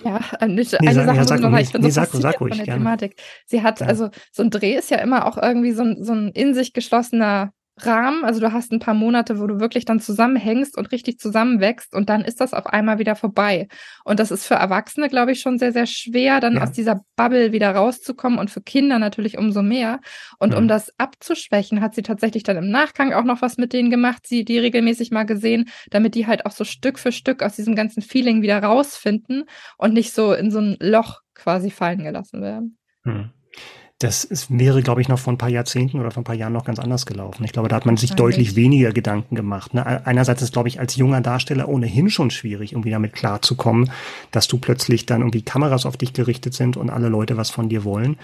ja, 0.04 0.20
eine, 0.40 0.54
nee, 0.54 0.62
eine 0.78 0.94
sag, 0.94 1.06
Sache 1.06 1.16
ja, 1.16 1.22
muss 1.22 1.40
noch, 1.40 1.60
ich 1.60 1.72
bin 1.72 1.82
nee, 1.82 1.90
so 1.90 2.02
sag, 2.02 2.10
sag 2.10 2.42
ruhig, 2.42 2.52
von 2.52 2.58
der 2.58 2.66
gerne. 2.66 2.80
Thematik. 2.80 3.16
Sie 3.46 3.62
hat, 3.62 3.80
ja. 3.80 3.88
also 3.88 4.10
so 4.32 4.44
ein 4.44 4.50
Dreh 4.50 4.76
ist 4.76 4.92
ja 4.92 4.98
immer 4.98 5.26
auch 5.28 5.38
irgendwie 5.38 5.72
so 5.72 5.84
ein, 5.84 6.04
so 6.04 6.14
ein 6.14 6.30
in 6.30 6.54
sich 6.54 6.74
geschlossener 6.74 7.54
Rahmen, 7.86 8.24
also 8.24 8.40
du 8.40 8.52
hast 8.52 8.72
ein 8.72 8.80
paar 8.80 8.94
Monate, 8.94 9.40
wo 9.40 9.48
du 9.48 9.60
wirklich 9.60 9.86
dann 9.86 10.00
zusammenhängst 10.00 10.78
und 10.78 10.92
richtig 10.92 11.20
zusammenwächst 11.20 11.94
und 11.94 12.10
dann 12.10 12.22
ist 12.22 12.42
das 12.42 12.54
auf 12.54 12.68
einmal 12.68 13.00
wieder 13.00 13.16
vorbei. 13.16 13.68
Und 14.04 14.20
das 14.20 14.32
ist 14.32 14.46
für 14.46 14.56
Erwachsene, 14.56 15.10
glaube 15.10 15.32
ich, 15.32 15.42
schon 15.42 15.60
sehr, 15.60 15.72
sehr 15.72 15.86
schwer, 15.86 16.40
dann 16.40 16.56
ja. 16.56 16.64
aus 16.64 16.72
dieser 16.72 17.02
Bubble 17.16 17.52
wieder 17.52 17.72
rauszukommen 17.72 18.40
und 18.40 18.50
für 18.50 18.62
Kinder 18.62 19.00
natürlich 19.00 19.38
umso 19.38 19.62
mehr. 19.62 20.00
Und 20.40 20.54
ja. 20.54 20.58
um 20.58 20.68
das 20.68 20.98
abzuschwächen, 20.98 21.82
hat 21.82 21.96
sie 21.96 22.04
tatsächlich 22.04 22.44
dann 22.44 22.58
im 22.58 22.70
Nachgang 22.70 23.14
auch 23.14 23.24
noch 23.24 23.42
was 23.42 23.58
mit 23.58 23.74
denen 23.74 23.90
gemacht, 23.90 24.28
sie 24.28 24.46
die 24.46 24.60
regelmäßig 24.60 25.12
mal 25.12 25.26
gesehen, 25.26 25.70
damit 25.90 26.16
die 26.16 26.28
halt 26.28 26.46
auch 26.46 26.52
so 26.52 26.64
Stück 26.64 27.00
für 27.00 27.12
Stück 27.12 27.44
aus 27.44 27.56
diesem 27.56 27.76
ganzen 27.76 28.02
Feeling 28.02 28.42
wieder 28.42 28.62
rausfinden 28.62 29.46
und 29.78 29.94
nicht 29.94 30.14
so 30.14 30.34
in 30.34 30.52
so 30.52 30.60
ein 30.60 30.78
Loch 30.80 31.22
quasi 31.34 31.72
fallen 31.72 32.04
gelassen 32.04 32.42
werden. 32.42 32.78
Hm. 33.04 33.32
Das 34.02 34.24
ist, 34.24 34.58
wäre, 34.58 34.82
glaube 34.82 35.00
ich, 35.02 35.10
noch 35.10 35.20
vor 35.20 35.32
ein 35.32 35.38
paar 35.38 35.50
Jahrzehnten 35.50 36.00
oder 36.00 36.10
vor 36.10 36.22
ein 36.22 36.24
paar 36.24 36.36
Jahren 36.36 36.54
noch 36.54 36.66
ganz 36.66 36.80
anders 36.80 37.06
gelaufen. 37.06 37.44
Ich 37.44 37.52
glaube, 37.54 37.70
da 37.70 37.76
hat 37.76 37.86
man 37.86 37.98
sich 37.98 38.14
deutlich 38.14 38.56
weniger 38.56 38.92
Gedanken 38.94 39.36
gemacht. 39.36 39.76
Ne? 39.76 39.86
Einerseits 40.08 40.42
ist, 40.42 40.54
glaube 40.54 40.70
ich, 40.70 40.80
als 40.80 40.96
junger 40.96 41.22
Darsteller 41.22 41.70
ohnehin 41.70 42.10
schon 42.10 42.32
schwierig, 42.32 42.72
irgendwie 42.72 42.90
damit 42.90 43.14
klarzukommen, 43.14 43.92
dass 44.32 44.48
du 44.48 44.58
plötzlich 44.58 45.06
dann 45.06 45.22
irgendwie 45.22 45.44
Kameras 45.44 45.86
auf 45.86 45.98
dich 45.98 46.14
gerichtet 46.14 46.56
sind 46.56 46.78
und 46.78 46.90
alle 46.90 47.10
Leute 47.10 47.38
was 47.38 47.52
von 47.52 47.70
dir 47.70 47.84
wollen. 47.84 48.18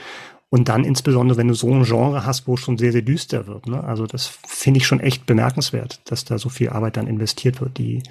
Und 0.50 0.68
dann 0.68 0.84
insbesondere, 0.84 1.38
wenn 1.38 1.48
du 1.48 1.54
so 1.54 1.72
ein 1.72 1.84
Genre 1.84 2.26
hast, 2.26 2.48
wo 2.48 2.56
es 2.56 2.62
schon 2.62 2.80
sehr, 2.80 2.92
sehr 2.92 3.04
düster 3.04 3.46
wird. 3.46 3.68
Ne? 3.68 3.84
Also 3.84 4.08
das 4.08 4.40
finde 4.48 4.80
ich 4.80 4.88
schon 4.88 5.00
echt 5.00 5.28
bemerkenswert, 5.28 6.02
dass 6.10 6.26
da 6.26 6.40
so 6.40 6.50
viel 6.50 6.70
Arbeit 6.70 6.98
dann 6.98 7.06
investiert 7.06 7.62
wird, 7.62 7.78
die 7.78 8.02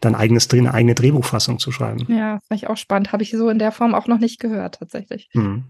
dann 0.00 0.16
eigenes 0.16 0.50
eine 0.50 0.74
eigene 0.74 0.96
Drehbuchfassung 0.96 1.60
zu 1.60 1.70
schreiben. 1.70 2.06
Ja, 2.08 2.40
finde 2.48 2.56
ich 2.56 2.66
auch 2.66 2.76
spannend. 2.76 3.12
Habe 3.12 3.22
ich 3.22 3.30
so 3.30 3.48
in 3.50 3.60
der 3.60 3.70
Form 3.70 3.94
auch 3.94 4.08
noch 4.08 4.18
nicht 4.18 4.40
gehört, 4.40 4.80
tatsächlich. 4.80 5.28
Mhm. 5.32 5.64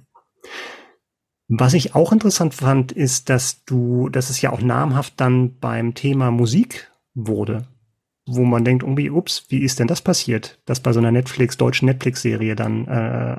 Was 1.49 1.73
ich 1.73 1.95
auch 1.95 2.13
interessant 2.13 2.53
fand, 2.53 2.93
ist, 2.93 3.31
dass 3.31 3.65
du, 3.65 4.11
dass 4.11 4.29
es 4.29 4.43
ja 4.43 4.53
auch 4.53 4.61
namhaft 4.61 5.15
dann 5.17 5.59
beim 5.59 5.95
Thema 5.95 6.31
Musik 6.31 6.91
wurde, 7.15 7.67
wo 8.27 8.45
man 8.45 8.65
denkt, 8.65 8.83
irgendwie, 8.83 9.09
ups, 9.09 9.47
wie 9.49 9.63
ist 9.63 9.79
denn 9.79 9.87
das 9.89 10.03
passiert, 10.03 10.61
dass 10.67 10.81
bei 10.81 10.93
so 10.93 11.01
einer 11.01 11.11
Netflix, 11.11 11.57
deutschen 11.57 11.87
Netflix-Serie 11.87 12.55
dann 12.55 12.87
äh, 12.87 12.91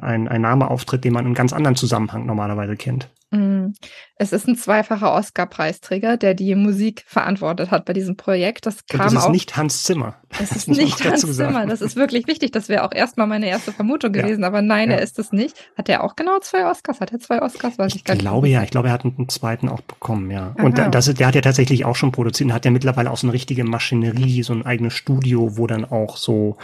ein, 0.02 0.28
ein 0.28 0.42
Name 0.42 0.72
auftritt, 0.72 1.04
den 1.04 1.14
man 1.14 1.28
in 1.28 1.36
ganz 1.36 1.54
anderen 1.54 1.76
Zusammenhang 1.76 2.26
normalerweise 2.26 2.76
kennt? 2.76 3.10
Mm. 3.32 3.74
Es 4.16 4.34
ist 4.34 4.48
ein 4.48 4.56
zweifacher 4.56 5.14
Oscar-Preisträger, 5.14 6.18
der 6.18 6.34
die 6.34 6.56
Musik 6.56 7.04
verantwortet 7.06 7.70
hat 7.70 7.86
bei 7.86 7.94
diesem 7.94 8.18
Projekt. 8.18 8.66
Das 8.66 8.86
kam 8.88 9.02
Und 9.02 9.06
das 9.06 9.14
ist 9.14 9.28
auch, 9.28 9.32
nicht 9.32 9.56
Hans 9.56 9.84
Zimmer. 9.84 10.16
Es 10.42 10.52
ist 10.56 10.68
nicht 10.68 11.04
Hans 11.06 11.22
Zimmer. 11.36 11.66
Das 11.68 11.82
ist 11.82 11.96
wirklich 11.96 12.28
wichtig. 12.28 12.52
Das 12.52 12.70
wäre 12.70 12.84
auch 12.84 12.92
erstmal 12.92 13.28
meine 13.28 13.48
erste 13.48 13.72
Vermutung 13.72 14.12
gewesen. 14.12 14.42
Ja. 14.42 14.48
Aber 14.48 14.62
nein, 14.62 14.90
ja. 14.90 14.98
er 14.98 15.04
ist 15.04 15.20
es 15.20 15.32
nicht. 15.32 15.56
Hat 15.78 15.90
er 15.90 16.04
auch 16.04 16.16
genau 16.16 16.40
zwei 16.40 16.66
Oscars? 16.66 17.02
Hat 17.02 17.12
er 17.12 17.20
zwei 17.20 17.42
Oscars? 17.42 17.78
Weiß 17.78 17.94
ich, 17.94 17.98
ich 17.98 18.04
gar 18.04 18.16
nicht. 18.16 18.22
glaube 18.22 18.50
ja. 18.50 18.64
Ich 18.64 18.72
glaube, 18.72 18.88
er 18.88 18.94
hat 18.94 19.06
einen 19.06 19.30
zweiten 19.30 19.70
auch 19.70 19.82
bekommen, 19.82 20.32
ja. 20.32 20.56
Aha. 20.58 20.64
Und 20.64 20.78
das, 20.78 21.14
der 21.14 21.28
hat 21.28 21.36
ja 21.36 21.42
tatsächlich 21.42 21.86
auch 21.86 21.96
schon 21.96 22.12
produziert 22.12 22.50
und 22.50 22.54
hat 22.54 22.66
ja 22.66 22.72
mittlerweile 22.72 23.12
auch 23.12 23.18
so 23.18 23.28
eine 23.28 23.34
richtige 23.34 23.64
Maschinerie, 23.64 24.42
so 24.42 24.54
ein 24.54 24.66
eigenes 24.66 24.94
Studio, 24.94 25.58
wo 25.58 25.68
dann 25.68 25.86
auch 25.86 26.18
so 26.18 26.58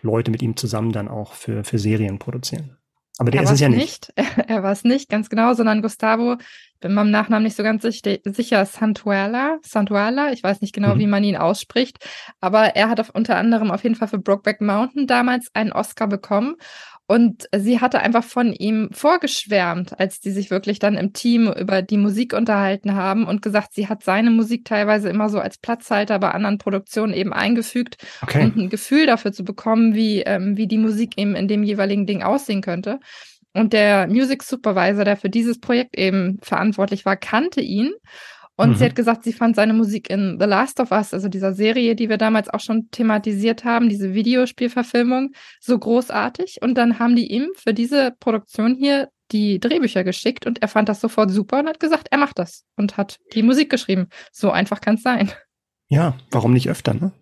Leute 0.00 0.30
mit 0.30 0.42
ihm 0.42 0.56
zusammen 0.56 0.92
dann 0.92 1.08
auch 1.08 1.32
für, 1.34 1.64
für 1.64 1.78
Serien 1.78 2.18
produzieren. 2.18 2.76
Aber 3.18 3.30
der 3.30 3.42
er 3.42 3.44
ist 3.44 3.52
es 3.52 3.60
ja 3.60 3.68
nicht. 3.68 4.12
nicht. 4.16 4.28
Er 4.48 4.62
war 4.62 4.72
es 4.72 4.84
nicht, 4.84 5.08
ganz 5.08 5.30
genau, 5.30 5.54
sondern 5.54 5.82
Gustavo, 5.82 6.36
bin 6.80 6.92
meinem 6.92 7.10
Nachnamen 7.10 7.44
nicht 7.44 7.56
so 7.56 7.62
ganz 7.62 7.82
sicher, 7.82 8.66
Santuala, 8.66 9.58
Santuala, 9.62 10.32
ich 10.32 10.42
weiß 10.42 10.60
nicht 10.60 10.74
genau, 10.74 10.94
mhm. 10.94 10.98
wie 10.98 11.06
man 11.06 11.24
ihn 11.24 11.36
ausspricht, 11.36 11.98
aber 12.40 12.76
er 12.76 12.90
hat 12.90 13.00
auf, 13.00 13.10
unter 13.10 13.36
anderem 13.36 13.70
auf 13.70 13.84
jeden 13.84 13.94
Fall 13.94 14.08
für 14.08 14.18
Brokeback 14.18 14.60
Mountain 14.60 15.06
damals 15.06 15.48
einen 15.54 15.72
Oscar 15.72 16.08
bekommen 16.08 16.56
Und 17.06 17.48
sie 17.54 17.80
hatte 17.82 18.00
einfach 18.00 18.24
von 18.24 18.54
ihm 18.54 18.88
vorgeschwärmt, 18.90 20.00
als 20.00 20.20
die 20.20 20.30
sich 20.30 20.50
wirklich 20.50 20.78
dann 20.78 20.96
im 20.96 21.12
Team 21.12 21.52
über 21.52 21.82
die 21.82 21.98
Musik 21.98 22.32
unterhalten 22.32 22.94
haben 22.94 23.26
und 23.26 23.42
gesagt, 23.42 23.74
sie 23.74 23.88
hat 23.88 24.02
seine 24.02 24.30
Musik 24.30 24.64
teilweise 24.64 25.10
immer 25.10 25.28
so 25.28 25.38
als 25.38 25.58
Platzhalter 25.58 26.18
bei 26.18 26.30
anderen 26.30 26.56
Produktionen 26.56 27.12
eben 27.12 27.34
eingefügt, 27.34 27.98
okay. 28.22 28.44
um 28.44 28.58
ein 28.58 28.70
Gefühl 28.70 29.06
dafür 29.06 29.32
zu 29.32 29.44
bekommen, 29.44 29.94
wie, 29.94 30.22
ähm, 30.22 30.56
wie 30.56 30.66
die 30.66 30.78
Musik 30.78 31.18
eben 31.18 31.34
in 31.34 31.46
dem 31.46 31.62
jeweiligen 31.62 32.06
Ding 32.06 32.22
aussehen 32.22 32.62
könnte. 32.62 33.00
Und 33.52 33.74
der 33.74 34.08
Music 34.08 34.42
Supervisor, 34.42 35.04
der 35.04 35.16
für 35.16 35.30
dieses 35.30 35.60
Projekt 35.60 35.96
eben 35.96 36.38
verantwortlich 36.42 37.04
war, 37.04 37.16
kannte 37.16 37.60
ihn 37.60 37.92
und 38.56 38.70
mhm. 38.70 38.74
sie 38.76 38.84
hat 38.84 38.94
gesagt, 38.94 39.24
sie 39.24 39.32
fand 39.32 39.56
seine 39.56 39.72
Musik 39.72 40.08
in 40.10 40.36
The 40.38 40.46
Last 40.46 40.78
of 40.78 40.92
Us, 40.92 41.12
also 41.12 41.28
dieser 41.28 41.54
Serie, 41.54 41.96
die 41.96 42.08
wir 42.08 42.18
damals 42.18 42.48
auch 42.48 42.60
schon 42.60 42.88
thematisiert 42.90 43.64
haben, 43.64 43.88
diese 43.88 44.14
Videospielverfilmung, 44.14 45.32
so 45.60 45.78
großartig. 45.78 46.58
Und 46.62 46.76
dann 46.76 46.98
haben 46.98 47.16
die 47.16 47.32
ihm 47.32 47.48
für 47.56 47.74
diese 47.74 48.12
Produktion 48.20 48.74
hier 48.74 49.08
die 49.32 49.58
Drehbücher 49.58 50.04
geschickt 50.04 50.46
und 50.46 50.62
er 50.62 50.68
fand 50.68 50.88
das 50.88 51.00
sofort 51.00 51.30
super 51.30 51.58
und 51.58 51.68
hat 51.68 51.80
gesagt, 51.80 52.08
er 52.10 52.18
macht 52.18 52.38
das 52.38 52.64
und 52.76 52.96
hat 52.96 53.18
die 53.32 53.42
Musik 53.42 53.70
geschrieben. 53.70 54.08
So 54.30 54.50
einfach 54.50 54.80
kann 54.80 54.96
es 54.96 55.02
sein. 55.02 55.32
Ja, 55.88 56.16
warum 56.30 56.52
nicht 56.52 56.68
öfter, 56.68 56.94
ne? 56.94 57.12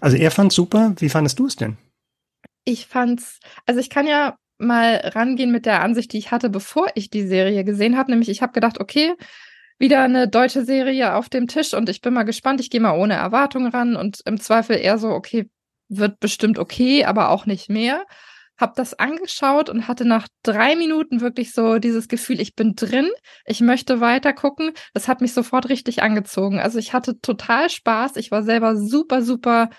Also 0.00 0.16
er 0.16 0.30
fand 0.30 0.52
super. 0.52 0.94
Wie 0.98 1.08
fandest 1.08 1.38
du 1.38 1.46
es 1.46 1.56
denn? 1.56 1.78
Ich 2.64 2.86
fand's, 2.86 3.38
also 3.66 3.80
ich 3.80 3.90
kann 3.90 4.06
ja 4.06 4.36
mal 4.58 4.96
rangehen 4.96 5.52
mit 5.52 5.66
der 5.66 5.82
Ansicht, 5.82 6.12
die 6.12 6.18
ich 6.18 6.30
hatte, 6.30 6.50
bevor 6.50 6.88
ich 6.94 7.10
die 7.10 7.26
Serie 7.26 7.64
gesehen 7.64 7.96
habe. 7.96 8.10
Nämlich, 8.10 8.28
ich 8.28 8.42
habe 8.42 8.52
gedacht, 8.52 8.80
okay, 8.80 9.14
wieder 9.80 10.02
eine 10.02 10.28
deutsche 10.28 10.64
Serie 10.64 11.14
auf 11.14 11.28
dem 11.28 11.48
Tisch 11.48 11.74
und 11.74 11.88
ich 11.88 12.02
bin 12.02 12.12
mal 12.12 12.24
gespannt. 12.24 12.60
Ich 12.60 12.70
gehe 12.70 12.80
mal 12.80 12.96
ohne 12.96 13.14
Erwartung 13.14 13.66
ran 13.66 13.96
und 13.96 14.20
im 14.26 14.38
Zweifel 14.38 14.76
eher 14.76 14.98
so, 14.98 15.08
okay, 15.08 15.50
wird 15.88 16.20
bestimmt 16.20 16.58
okay, 16.58 17.04
aber 17.04 17.30
auch 17.30 17.46
nicht 17.46 17.70
mehr. 17.70 18.04
Hab 18.58 18.74
das 18.74 18.92
angeschaut 18.98 19.70
und 19.70 19.88
hatte 19.88 20.04
nach 20.04 20.28
drei 20.42 20.76
Minuten 20.76 21.22
wirklich 21.22 21.52
so 21.52 21.78
dieses 21.78 22.08
Gefühl, 22.08 22.40
ich 22.40 22.54
bin 22.54 22.74
drin, 22.76 23.08
ich 23.46 23.62
möchte 23.62 24.00
weiter 24.00 24.34
gucken. 24.34 24.72
Das 24.92 25.08
hat 25.08 25.22
mich 25.22 25.32
sofort 25.32 25.70
richtig 25.70 26.02
angezogen. 26.02 26.60
Also 26.60 26.78
ich 26.78 26.92
hatte 26.92 27.18
total 27.18 27.70
Spaß. 27.70 28.16
Ich 28.16 28.30
war 28.30 28.42
selber 28.42 28.76
super, 28.76 29.22
super 29.22 29.70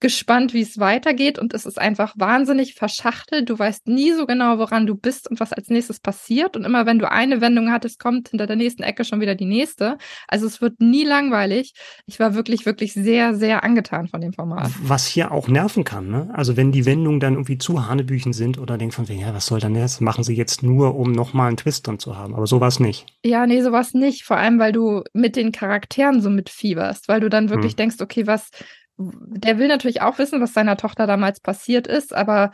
gespannt, 0.00 0.52
wie 0.52 0.60
es 0.60 0.78
weitergeht 0.78 1.38
und 1.38 1.54
es 1.54 1.64
ist 1.66 1.80
einfach 1.80 2.14
wahnsinnig 2.16 2.74
verschachtelt. 2.74 3.48
Du 3.48 3.58
weißt 3.58 3.88
nie 3.88 4.12
so 4.12 4.26
genau, 4.26 4.58
woran 4.58 4.86
du 4.86 4.94
bist 4.94 5.30
und 5.30 5.40
was 5.40 5.52
als 5.52 5.68
nächstes 5.68 6.00
passiert. 6.00 6.56
Und 6.56 6.64
immer 6.64 6.84
wenn 6.84 6.98
du 6.98 7.10
eine 7.10 7.40
Wendung 7.40 7.70
hattest, 7.70 7.98
kommt 7.98 8.28
hinter 8.28 8.46
der 8.46 8.56
nächsten 8.56 8.82
Ecke 8.82 9.04
schon 9.04 9.20
wieder 9.20 9.34
die 9.34 9.46
nächste. 9.46 9.96
Also 10.28 10.46
es 10.46 10.60
wird 10.60 10.80
nie 10.80 11.04
langweilig. 11.04 11.72
Ich 12.06 12.20
war 12.20 12.34
wirklich, 12.34 12.66
wirklich 12.66 12.92
sehr, 12.92 13.34
sehr 13.34 13.64
angetan 13.64 14.08
von 14.08 14.20
dem 14.20 14.32
Format. 14.32 14.70
Was 14.82 15.06
hier 15.06 15.32
auch 15.32 15.48
nerven 15.48 15.84
kann, 15.84 16.10
ne? 16.10 16.30
Also 16.34 16.56
wenn 16.56 16.72
die 16.72 16.84
Wendungen 16.84 17.20
dann 17.20 17.34
irgendwie 17.34 17.58
zu 17.58 17.86
Hanebüchen 17.86 18.32
sind 18.32 18.58
oder 18.58 18.76
denkt 18.76 18.94
von 18.94 19.08
wegen, 19.08 19.20
ja, 19.20 19.32
was 19.32 19.46
soll 19.46 19.60
dann 19.60 19.74
das? 19.74 20.00
Machen 20.00 20.24
sie 20.24 20.34
jetzt 20.34 20.62
nur, 20.62 20.96
um 20.96 21.12
nochmal 21.12 21.48
einen 21.48 21.56
Twist 21.56 21.86
drin 21.86 21.98
zu 21.98 22.16
haben. 22.16 22.34
Aber 22.34 22.46
sowas 22.46 22.80
nicht. 22.80 23.06
Ja, 23.24 23.46
nee, 23.46 23.62
sowas 23.62 23.94
nicht. 23.94 24.24
Vor 24.24 24.36
allem, 24.36 24.58
weil 24.58 24.72
du 24.72 25.02
mit 25.12 25.36
den 25.36 25.52
Charakteren 25.52 26.20
so 26.20 26.30
mitfieberst, 26.30 27.08
weil 27.08 27.20
du 27.20 27.30
dann 27.30 27.48
wirklich 27.48 27.72
hm. 27.72 27.76
denkst, 27.76 27.96
okay, 28.00 28.26
was, 28.26 28.50
der 28.96 29.58
will 29.58 29.68
natürlich 29.68 30.02
auch 30.02 30.18
wissen, 30.18 30.40
was 30.40 30.52
seiner 30.52 30.76
Tochter 30.76 31.06
damals 31.06 31.40
passiert 31.40 31.86
ist, 31.86 32.14
aber 32.14 32.52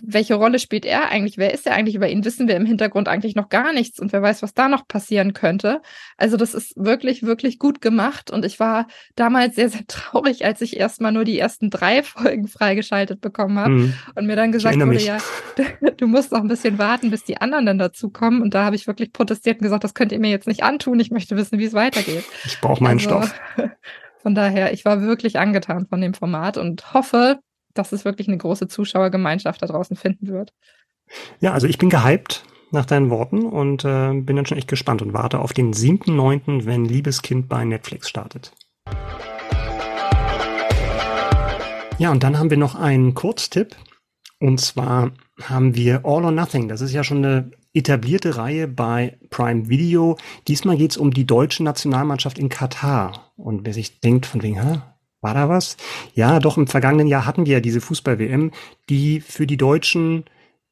welche 0.00 0.34
Rolle 0.34 0.60
spielt 0.60 0.84
er 0.84 1.08
eigentlich? 1.10 1.38
Wer 1.38 1.52
ist 1.52 1.66
er 1.66 1.74
eigentlich? 1.74 1.96
Über 1.96 2.08
ihn 2.08 2.24
wissen 2.24 2.46
wir 2.46 2.54
im 2.54 2.66
Hintergrund 2.66 3.08
eigentlich 3.08 3.34
noch 3.34 3.48
gar 3.48 3.72
nichts 3.72 3.98
und 3.98 4.12
wer 4.12 4.22
weiß, 4.22 4.40
was 4.42 4.54
da 4.54 4.68
noch 4.68 4.86
passieren 4.86 5.32
könnte. 5.32 5.82
Also 6.16 6.36
das 6.36 6.54
ist 6.54 6.74
wirklich, 6.76 7.24
wirklich 7.24 7.58
gut 7.58 7.80
gemacht 7.80 8.30
und 8.30 8.44
ich 8.44 8.60
war 8.60 8.86
damals 9.16 9.56
sehr, 9.56 9.68
sehr 9.68 9.84
traurig, 9.88 10.44
als 10.44 10.60
ich 10.60 10.76
erstmal 10.76 11.12
nur 11.12 11.24
die 11.24 11.38
ersten 11.38 11.68
drei 11.68 12.02
Folgen 12.02 12.46
freigeschaltet 12.46 13.20
bekommen 13.20 13.58
habe 13.58 13.70
mhm. 13.70 13.94
und 14.14 14.26
mir 14.26 14.36
dann 14.36 14.52
gesagt 14.52 14.76
wurde, 14.76 14.86
mich. 14.86 15.06
ja, 15.06 15.18
du 15.96 16.06
musst 16.06 16.30
noch 16.30 16.40
ein 16.40 16.48
bisschen 16.48 16.78
warten, 16.78 17.10
bis 17.10 17.24
die 17.24 17.38
anderen 17.38 17.66
dann 17.66 17.78
dazukommen 17.78 18.40
und 18.40 18.54
da 18.54 18.64
habe 18.64 18.76
ich 18.76 18.86
wirklich 18.86 19.12
protestiert 19.12 19.58
und 19.58 19.64
gesagt, 19.64 19.84
das 19.84 19.94
könnt 19.94 20.12
ihr 20.12 20.20
mir 20.20 20.30
jetzt 20.30 20.46
nicht 20.46 20.62
antun, 20.62 21.00
ich 21.00 21.10
möchte 21.10 21.36
wissen, 21.36 21.58
wie 21.58 21.64
es 21.64 21.74
weitergeht. 21.74 22.24
Ich 22.44 22.60
brauche 22.60 22.82
meinen 22.82 22.98
also, 22.98 23.08
Stoff. 23.08 23.34
Von 24.22 24.36
daher, 24.36 24.72
ich 24.72 24.84
war 24.84 25.02
wirklich 25.02 25.40
angetan 25.40 25.86
von 25.86 26.00
dem 26.00 26.14
Format 26.14 26.56
und 26.56 26.94
hoffe, 26.94 27.40
dass 27.74 27.90
es 27.90 28.04
wirklich 28.04 28.28
eine 28.28 28.38
große 28.38 28.68
Zuschauergemeinschaft 28.68 29.60
da 29.60 29.66
draußen 29.66 29.96
finden 29.96 30.28
wird. 30.28 30.52
Ja, 31.40 31.52
also 31.52 31.66
ich 31.66 31.78
bin 31.78 31.90
gehypt 31.90 32.44
nach 32.70 32.86
deinen 32.86 33.10
Worten 33.10 33.44
und 33.44 33.84
äh, 33.84 34.12
bin 34.12 34.36
dann 34.36 34.46
schon 34.46 34.58
echt 34.58 34.68
gespannt 34.68 35.02
und 35.02 35.12
warte 35.12 35.40
auf 35.40 35.52
den 35.52 35.74
7.9., 35.74 36.64
wenn 36.64 36.84
Liebeskind 36.84 37.48
bei 37.48 37.64
Netflix 37.64 38.08
startet. 38.08 38.52
Ja, 41.98 42.12
und 42.12 42.22
dann 42.22 42.38
haben 42.38 42.50
wir 42.50 42.56
noch 42.56 42.76
einen 42.76 43.14
Kurztipp. 43.14 43.74
Und 44.38 44.60
zwar 44.60 45.10
haben 45.48 45.74
wir 45.74 46.04
All 46.04 46.24
or 46.24 46.30
Nothing. 46.30 46.68
Das 46.68 46.80
ist 46.80 46.92
ja 46.92 47.04
schon 47.04 47.18
eine 47.18 47.50
etablierte 47.74 48.36
Reihe 48.36 48.68
bei 48.68 49.18
Prime 49.30 49.68
Video. 49.68 50.16
Diesmal 50.48 50.76
geht 50.76 50.92
es 50.92 50.96
um 50.96 51.12
die 51.12 51.26
deutsche 51.26 51.62
Nationalmannschaft 51.62 52.38
in 52.38 52.48
Katar. 52.48 53.32
Und 53.36 53.64
wer 53.64 53.72
sich 53.72 54.00
denkt 54.00 54.26
von 54.26 54.42
wegen, 54.42 54.62
hä, 54.62 54.80
war 55.20 55.34
da 55.34 55.48
was? 55.48 55.76
Ja, 56.14 56.40
doch 56.40 56.58
im 56.58 56.66
vergangenen 56.66 57.06
Jahr 57.06 57.26
hatten 57.26 57.46
wir 57.46 57.54
ja 57.54 57.60
diese 57.60 57.80
Fußball-WM, 57.80 58.50
die 58.88 59.20
für 59.20 59.46
die 59.46 59.56
Deutschen 59.56 60.24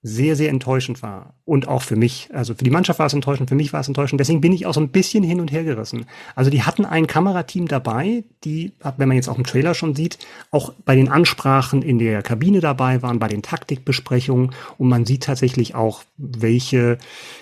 sehr, 0.02 0.34
sehr 0.34 0.48
enttäuschend 0.48 1.02
war. 1.02 1.34
Und 1.44 1.68
auch 1.68 1.82
für 1.82 1.96
mich. 1.96 2.28
Also 2.32 2.54
für 2.54 2.64
die 2.64 2.70
Mannschaft 2.70 3.00
war 3.00 3.06
es 3.06 3.12
enttäuschend, 3.12 3.48
für 3.48 3.56
mich 3.56 3.72
war 3.72 3.80
es 3.80 3.88
enttäuschend. 3.88 4.20
Deswegen 4.20 4.40
bin 4.40 4.52
ich 4.52 4.64
auch 4.64 4.72
so 4.72 4.80
ein 4.80 4.90
bisschen 4.90 5.24
hin 5.24 5.40
und 5.40 5.50
her 5.52 5.64
gerissen. 5.64 6.06
Also 6.34 6.50
die 6.50 6.62
hatten 6.62 6.84
ein 6.84 7.06
Kamerateam 7.06 7.66
dabei, 7.66 8.24
die, 8.44 8.72
wenn 8.96 9.08
man 9.08 9.16
jetzt 9.16 9.28
auch 9.28 9.36
im 9.36 9.44
Trailer 9.44 9.74
schon 9.74 9.94
sieht, 9.94 10.18
auch 10.52 10.72
bei 10.84 10.94
den 10.94 11.08
Ansprachen 11.08 11.82
in 11.82 11.98
der 11.98 12.22
Kabine 12.22 12.60
dabei 12.60 13.02
waren, 13.02 13.18
bei 13.18 13.28
den 13.28 13.42
Taktikbesprechungen. 13.42 14.52
Und 14.78 14.88
man 14.88 15.04
sieht 15.04 15.24
tatsächlich 15.24 15.74
auch, 15.74 16.04
welche, 16.16 16.98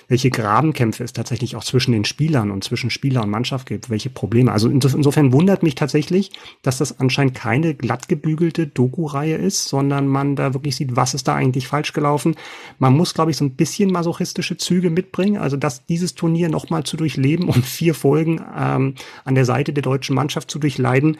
welche 0.09 0.30
Grabenkämpfe 0.30 1.04
es 1.04 1.12
tatsächlich 1.12 1.54
auch 1.54 1.64
zwischen 1.64 1.92
den 1.92 2.06
Spielern 2.06 2.50
und 2.50 2.64
zwischen 2.64 2.90
Spieler 2.90 3.22
und 3.22 3.30
Mannschaft 3.30 3.68
gibt, 3.68 3.90
welche 3.90 4.11
Probleme. 4.11 4.52
Also 4.52 4.68
insofern 4.68 5.32
wundert 5.32 5.62
mich 5.62 5.74
tatsächlich, 5.74 6.32
dass 6.62 6.78
das 6.78 6.98
anscheinend 6.98 7.34
keine 7.34 7.74
glatt 7.74 8.09
gebügelte 8.09 8.66
Doku-Reihe 8.66 9.36
ist, 9.36 9.66
sondern 9.66 10.09
man 10.09 10.34
da 10.34 10.54
wirklich 10.54 10.76
sieht, 10.76 10.96
was 10.96 11.14
ist 11.14 11.28
da 11.28 11.34
eigentlich 11.34 11.68
falsch 11.68 11.92
gelaufen 11.92 12.34
man 12.78 12.96
muss, 12.96 13.14
glaube 13.14 13.30
ich, 13.30 13.36
so 13.36 13.44
ein 13.44 13.57
bisschen 13.57 13.90
masochistische 13.90 14.57
Züge 14.57 14.90
mitbringen. 14.90 15.38
Also 15.38 15.57
dass 15.57 15.86
dieses 15.86 16.14
Turnier 16.14 16.49
nochmal 16.49 16.84
zu 16.84 16.96
durchleben 16.96 17.49
und 17.49 17.64
vier 17.64 17.94
Folgen 17.94 18.44
ähm, 18.57 18.94
an 19.24 19.34
der 19.34 19.44
Seite 19.44 19.72
der 19.72 19.82
deutschen 19.82 20.14
Mannschaft 20.14 20.51
zu 20.51 20.59
durchleiden. 20.59 21.18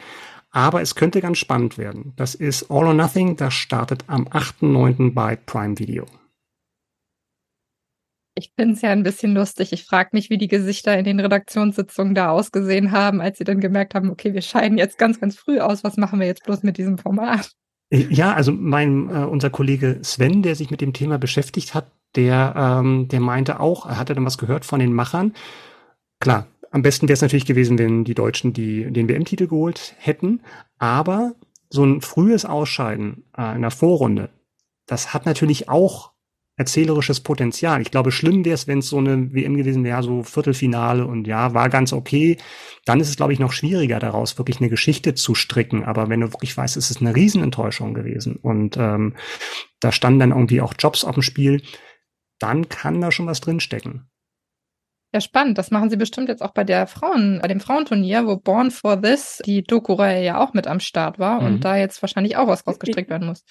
Aber 0.51 0.81
es 0.81 0.95
könnte 0.95 1.21
ganz 1.21 1.37
spannend 1.37 1.77
werden. 1.77 2.13
Das 2.15 2.33
ist 2.35 2.71
All 2.71 2.87
or 2.87 2.93
Nothing. 2.93 3.35
Das 3.35 3.53
startet 3.53 4.05
am 4.07 4.27
8.9. 4.27 5.13
bei 5.13 5.35
Prime 5.35 5.77
Video. 5.77 6.05
Ich 8.35 8.53
finde 8.57 8.75
es 8.75 8.81
ja 8.81 8.91
ein 8.91 9.03
bisschen 9.03 9.33
lustig. 9.33 9.73
Ich 9.73 9.83
frage 9.83 10.11
mich, 10.13 10.29
wie 10.29 10.37
die 10.37 10.47
Gesichter 10.47 10.97
in 10.97 11.03
den 11.03 11.19
Redaktionssitzungen 11.19 12.15
da 12.15 12.29
ausgesehen 12.29 12.93
haben, 12.93 13.19
als 13.19 13.37
sie 13.37 13.43
dann 13.43 13.59
gemerkt 13.59 13.95
haben, 13.95 14.09
okay, 14.09 14.33
wir 14.33 14.41
scheiden 14.41 14.77
jetzt 14.77 14.97
ganz, 14.97 15.19
ganz 15.19 15.35
früh 15.35 15.59
aus. 15.59 15.83
Was 15.83 15.97
machen 15.97 16.19
wir 16.19 16.27
jetzt 16.27 16.45
bloß 16.45 16.63
mit 16.63 16.77
diesem 16.77 16.97
Format? 16.97 17.51
Äh, 17.89 18.07
ja, 18.09 18.33
also 18.33 18.51
mein 18.51 19.09
äh, 19.09 19.25
unser 19.25 19.49
Kollege 19.49 19.99
Sven, 20.03 20.41
der 20.41 20.55
sich 20.55 20.71
mit 20.71 20.81
dem 20.81 20.93
Thema 20.93 21.17
beschäftigt 21.17 21.73
hat, 21.73 21.91
der 22.15 22.53
ähm, 22.55 23.07
der 23.07 23.19
meinte 23.19 23.59
auch, 23.59 23.85
er 23.85 23.97
hatte 23.97 24.15
dann 24.15 24.25
was 24.25 24.37
gehört 24.37 24.65
von 24.65 24.79
den 24.79 24.93
Machern. 24.93 25.33
Klar, 26.19 26.47
am 26.71 26.81
besten 26.81 27.07
wäre 27.07 27.13
es 27.13 27.21
natürlich 27.21 27.45
gewesen, 27.45 27.77
wenn 27.77 28.03
die 28.03 28.15
Deutschen 28.15 28.53
die 28.53 28.91
den 28.91 29.07
WM-Titel 29.07 29.47
geholt 29.47 29.95
hätten, 29.97 30.41
aber 30.77 31.33
so 31.69 31.83
ein 31.83 32.01
frühes 32.01 32.45
Ausscheiden 32.45 33.25
äh, 33.37 33.55
in 33.55 33.61
der 33.61 33.71
Vorrunde, 33.71 34.29
das 34.87 35.13
hat 35.13 35.25
natürlich 35.25 35.69
auch 35.69 36.11
erzählerisches 36.59 37.21
Potenzial. 37.21 37.81
Ich 37.81 37.89
glaube, 37.89 38.11
schlimm 38.11 38.43
wäre 38.43 38.53
es, 38.53 38.67
wenn 38.67 38.79
es 38.79 38.89
so 38.89 38.97
eine 38.97 39.33
WM 39.33 39.55
gewesen 39.55 39.85
wäre, 39.85 40.03
so 40.03 40.23
Viertelfinale 40.23 41.05
und 41.05 41.25
ja, 41.25 41.53
war 41.53 41.69
ganz 41.69 41.93
okay. 41.93 42.37
Dann 42.83 42.99
ist 42.99 43.07
es, 43.07 43.15
glaube 43.15 43.31
ich, 43.31 43.39
noch 43.39 43.53
schwieriger, 43.53 43.97
daraus 43.99 44.37
wirklich 44.37 44.59
eine 44.59 44.69
Geschichte 44.69 45.15
zu 45.15 45.35
stricken. 45.35 45.85
Aber 45.85 46.09
wenn 46.09 46.19
du 46.19 46.33
wirklich 46.33 46.55
weißt, 46.55 46.75
es 46.75 46.91
ist 46.91 46.99
eine 46.99 47.15
Riesenenttäuschung 47.15 47.93
gewesen 47.93 48.35
und 48.35 48.75
ähm, 48.75 49.15
da 49.79 49.93
standen 49.93 50.19
dann 50.19 50.31
irgendwie 50.31 50.59
auch 50.59 50.73
Jobs 50.77 51.05
auf 51.05 51.15
dem 51.15 51.23
Spiel, 51.23 51.61
dann 52.39 52.67
kann 52.67 52.99
da 52.99 53.09
schon 53.09 53.27
was 53.27 53.39
drinstecken. 53.39 54.08
Ja, 55.11 55.21
spannend. 55.21 55.57
Das 55.57 55.71
machen 55.71 55.89
sie 55.89 55.97
bestimmt 55.97 56.29
jetzt 56.29 56.43
auch 56.43 56.51
bei 56.51 56.63
der 56.63 56.85
Frauen, 56.85 57.39
bei 57.41 57.47
dem 57.47 57.59
Frauenturnier, 57.59 58.27
wo 58.27 58.37
Born 58.37 58.69
for 58.69 59.01
This, 59.01 59.41
die 59.43 59.63
Doku-Reihe 59.63 60.23
ja 60.23 60.39
auch 60.39 60.53
mit 60.53 60.67
am 60.67 60.79
Start 60.79 61.17
war 61.17 61.41
mhm. 61.41 61.47
und 61.47 61.65
da 61.65 61.77
jetzt 61.77 61.99
wahrscheinlich 62.03 62.37
auch 62.37 62.47
was 62.47 62.67
rausgestrickt 62.67 63.09
werden 63.09 63.27
muss. 63.27 63.43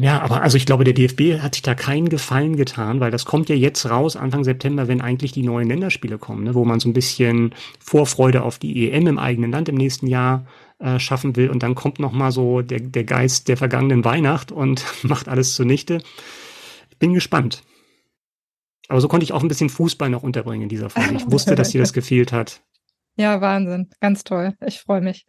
Ja, 0.00 0.20
aber 0.22 0.42
also 0.42 0.56
ich 0.56 0.66
glaube, 0.66 0.82
der 0.82 0.92
DFB 0.92 1.40
hat 1.40 1.54
sich 1.54 1.62
da 1.62 1.76
keinen 1.76 2.08
Gefallen 2.08 2.56
getan, 2.56 2.98
weil 2.98 3.12
das 3.12 3.26
kommt 3.26 3.48
ja 3.48 3.54
jetzt 3.54 3.88
raus, 3.88 4.16
Anfang 4.16 4.42
September, 4.42 4.88
wenn 4.88 5.00
eigentlich 5.00 5.30
die 5.30 5.44
neuen 5.44 5.68
Länderspiele 5.68 6.18
kommen, 6.18 6.42
ne, 6.42 6.54
wo 6.56 6.64
man 6.64 6.80
so 6.80 6.88
ein 6.88 6.94
bisschen 6.94 7.54
Vorfreude 7.78 8.42
auf 8.42 8.58
die 8.58 8.90
EM 8.90 9.06
im 9.06 9.18
eigenen 9.20 9.52
Land 9.52 9.68
im 9.68 9.76
nächsten 9.76 10.08
Jahr 10.08 10.46
äh, 10.80 10.98
schaffen 10.98 11.36
will 11.36 11.48
und 11.48 11.62
dann 11.62 11.76
kommt 11.76 12.00
noch 12.00 12.10
mal 12.10 12.32
so 12.32 12.60
der, 12.60 12.80
der 12.80 13.04
Geist 13.04 13.46
der 13.46 13.56
vergangenen 13.56 14.04
Weihnacht 14.04 14.50
und 14.50 14.84
macht 15.04 15.28
alles 15.28 15.54
zunichte. 15.54 16.00
Ich 16.90 16.98
bin 16.98 17.14
gespannt. 17.14 17.62
Aber 18.88 19.00
so 19.00 19.08
konnte 19.08 19.24
ich 19.24 19.32
auch 19.32 19.42
ein 19.42 19.48
bisschen 19.48 19.70
Fußball 19.70 20.10
noch 20.10 20.22
unterbringen 20.22 20.62
in 20.64 20.68
dieser 20.68 20.90
Folge. 20.90 21.14
Ich 21.14 21.30
wusste, 21.30 21.54
dass 21.54 21.70
dir 21.70 21.80
das 21.80 21.92
gefehlt 21.94 22.32
hat. 22.32 22.62
Ja, 23.16 23.40
Wahnsinn. 23.40 23.90
Ganz 24.00 24.24
toll. 24.24 24.54
Ich 24.66 24.80
freue 24.80 25.00
mich. 25.00 25.24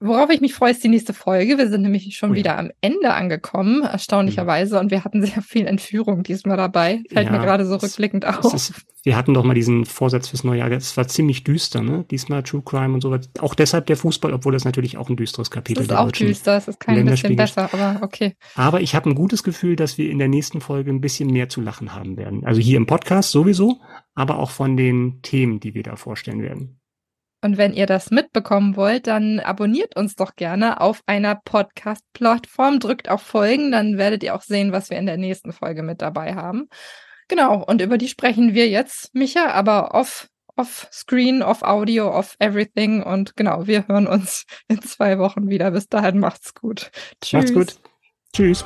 Worauf 0.00 0.30
ich 0.30 0.40
mich 0.40 0.54
freue, 0.54 0.70
ist 0.70 0.84
die 0.84 0.88
nächste 0.88 1.12
Folge. 1.12 1.58
Wir 1.58 1.68
sind 1.68 1.82
nämlich 1.82 2.16
schon 2.16 2.30
oh 2.30 2.34
ja. 2.34 2.38
wieder 2.38 2.58
am 2.58 2.70
Ende 2.80 3.14
angekommen, 3.14 3.82
erstaunlicherweise. 3.82 4.76
Ja. 4.76 4.80
Und 4.80 4.92
wir 4.92 5.04
hatten 5.04 5.24
sehr 5.26 5.42
viel 5.42 5.66
Entführung 5.66 6.22
diesmal 6.22 6.56
dabei. 6.56 7.02
Fällt 7.10 7.26
ja, 7.26 7.32
mir 7.32 7.40
gerade 7.40 7.66
so 7.66 7.74
rückblickend 7.74 8.24
auf. 8.24 8.54
Ist, 8.54 8.74
wir 9.02 9.16
hatten 9.16 9.34
doch 9.34 9.42
mal 9.42 9.54
diesen 9.54 9.86
Vorsatz 9.86 10.28
fürs 10.28 10.44
neue 10.44 10.60
Jahr. 10.60 10.70
Es 10.70 10.96
war 10.96 11.08
ziemlich 11.08 11.42
düster, 11.42 11.82
ne? 11.82 12.04
Diesmal 12.10 12.44
True 12.44 12.62
Crime 12.64 12.94
und 12.94 13.00
so 13.00 13.10
was. 13.10 13.28
Auch 13.40 13.56
deshalb 13.56 13.86
der 13.86 13.96
Fußball, 13.96 14.32
obwohl 14.32 14.52
das 14.52 14.64
natürlich 14.64 14.96
auch 14.96 15.08
ein 15.08 15.16
düsteres 15.16 15.50
Kapitel 15.50 15.80
ist. 15.80 15.90
Es 15.90 15.92
ist 15.92 15.98
auch 15.98 16.12
düster, 16.12 16.56
es 16.56 16.68
ist 16.68 16.78
kein 16.78 17.04
bisschen 17.04 17.34
besser, 17.34 17.68
aber 17.72 17.98
okay. 18.02 18.36
Aber 18.54 18.80
ich 18.80 18.94
habe 18.94 19.10
ein 19.10 19.16
gutes 19.16 19.42
Gefühl, 19.42 19.74
dass 19.74 19.98
wir 19.98 20.10
in 20.10 20.18
der 20.18 20.28
nächsten 20.28 20.60
Folge 20.60 20.90
ein 20.90 21.00
bisschen 21.00 21.30
mehr 21.30 21.48
zu 21.48 21.60
lachen 21.60 21.94
haben 21.94 22.16
werden. 22.16 22.44
Also 22.44 22.60
hier 22.60 22.76
im 22.76 22.86
Podcast 22.86 23.32
sowieso, 23.32 23.80
aber 24.14 24.38
auch 24.38 24.50
von 24.50 24.76
den 24.76 25.22
Themen, 25.22 25.58
die 25.58 25.74
wir 25.74 25.82
da 25.82 25.96
vorstellen 25.96 26.40
werden. 26.40 26.77
Und 27.40 27.56
wenn 27.56 27.72
ihr 27.72 27.86
das 27.86 28.10
mitbekommen 28.10 28.74
wollt, 28.76 29.06
dann 29.06 29.38
abonniert 29.38 29.96
uns 29.96 30.16
doch 30.16 30.34
gerne 30.34 30.80
auf 30.80 31.02
einer 31.06 31.36
Podcast-Plattform, 31.36 32.80
drückt 32.80 33.08
auf 33.08 33.22
Folgen, 33.22 33.70
dann 33.70 33.96
werdet 33.96 34.24
ihr 34.24 34.34
auch 34.34 34.42
sehen, 34.42 34.72
was 34.72 34.90
wir 34.90 34.98
in 34.98 35.06
der 35.06 35.18
nächsten 35.18 35.52
Folge 35.52 35.82
mit 35.82 36.02
dabei 36.02 36.34
haben. 36.34 36.68
Genau, 37.28 37.62
und 37.62 37.80
über 37.80 37.98
die 37.98 38.08
sprechen 38.08 38.54
wir 38.54 38.68
jetzt, 38.68 39.14
Micha, 39.14 39.50
aber 39.50 39.94
off, 39.94 40.28
off 40.56 40.88
Screen, 40.90 41.42
off 41.42 41.62
Audio, 41.62 42.10
off 42.10 42.34
everything. 42.40 43.02
Und 43.02 43.36
genau, 43.36 43.66
wir 43.66 43.86
hören 43.86 44.06
uns 44.06 44.44
in 44.68 44.82
zwei 44.82 45.18
Wochen 45.18 45.48
wieder. 45.48 45.70
Bis 45.70 45.88
dahin 45.88 46.18
macht's 46.18 46.54
gut. 46.54 46.90
Tschüss. 47.22 47.52
Macht's 47.52 47.54
gut. 47.54 47.76
Tschüss. 48.34 48.64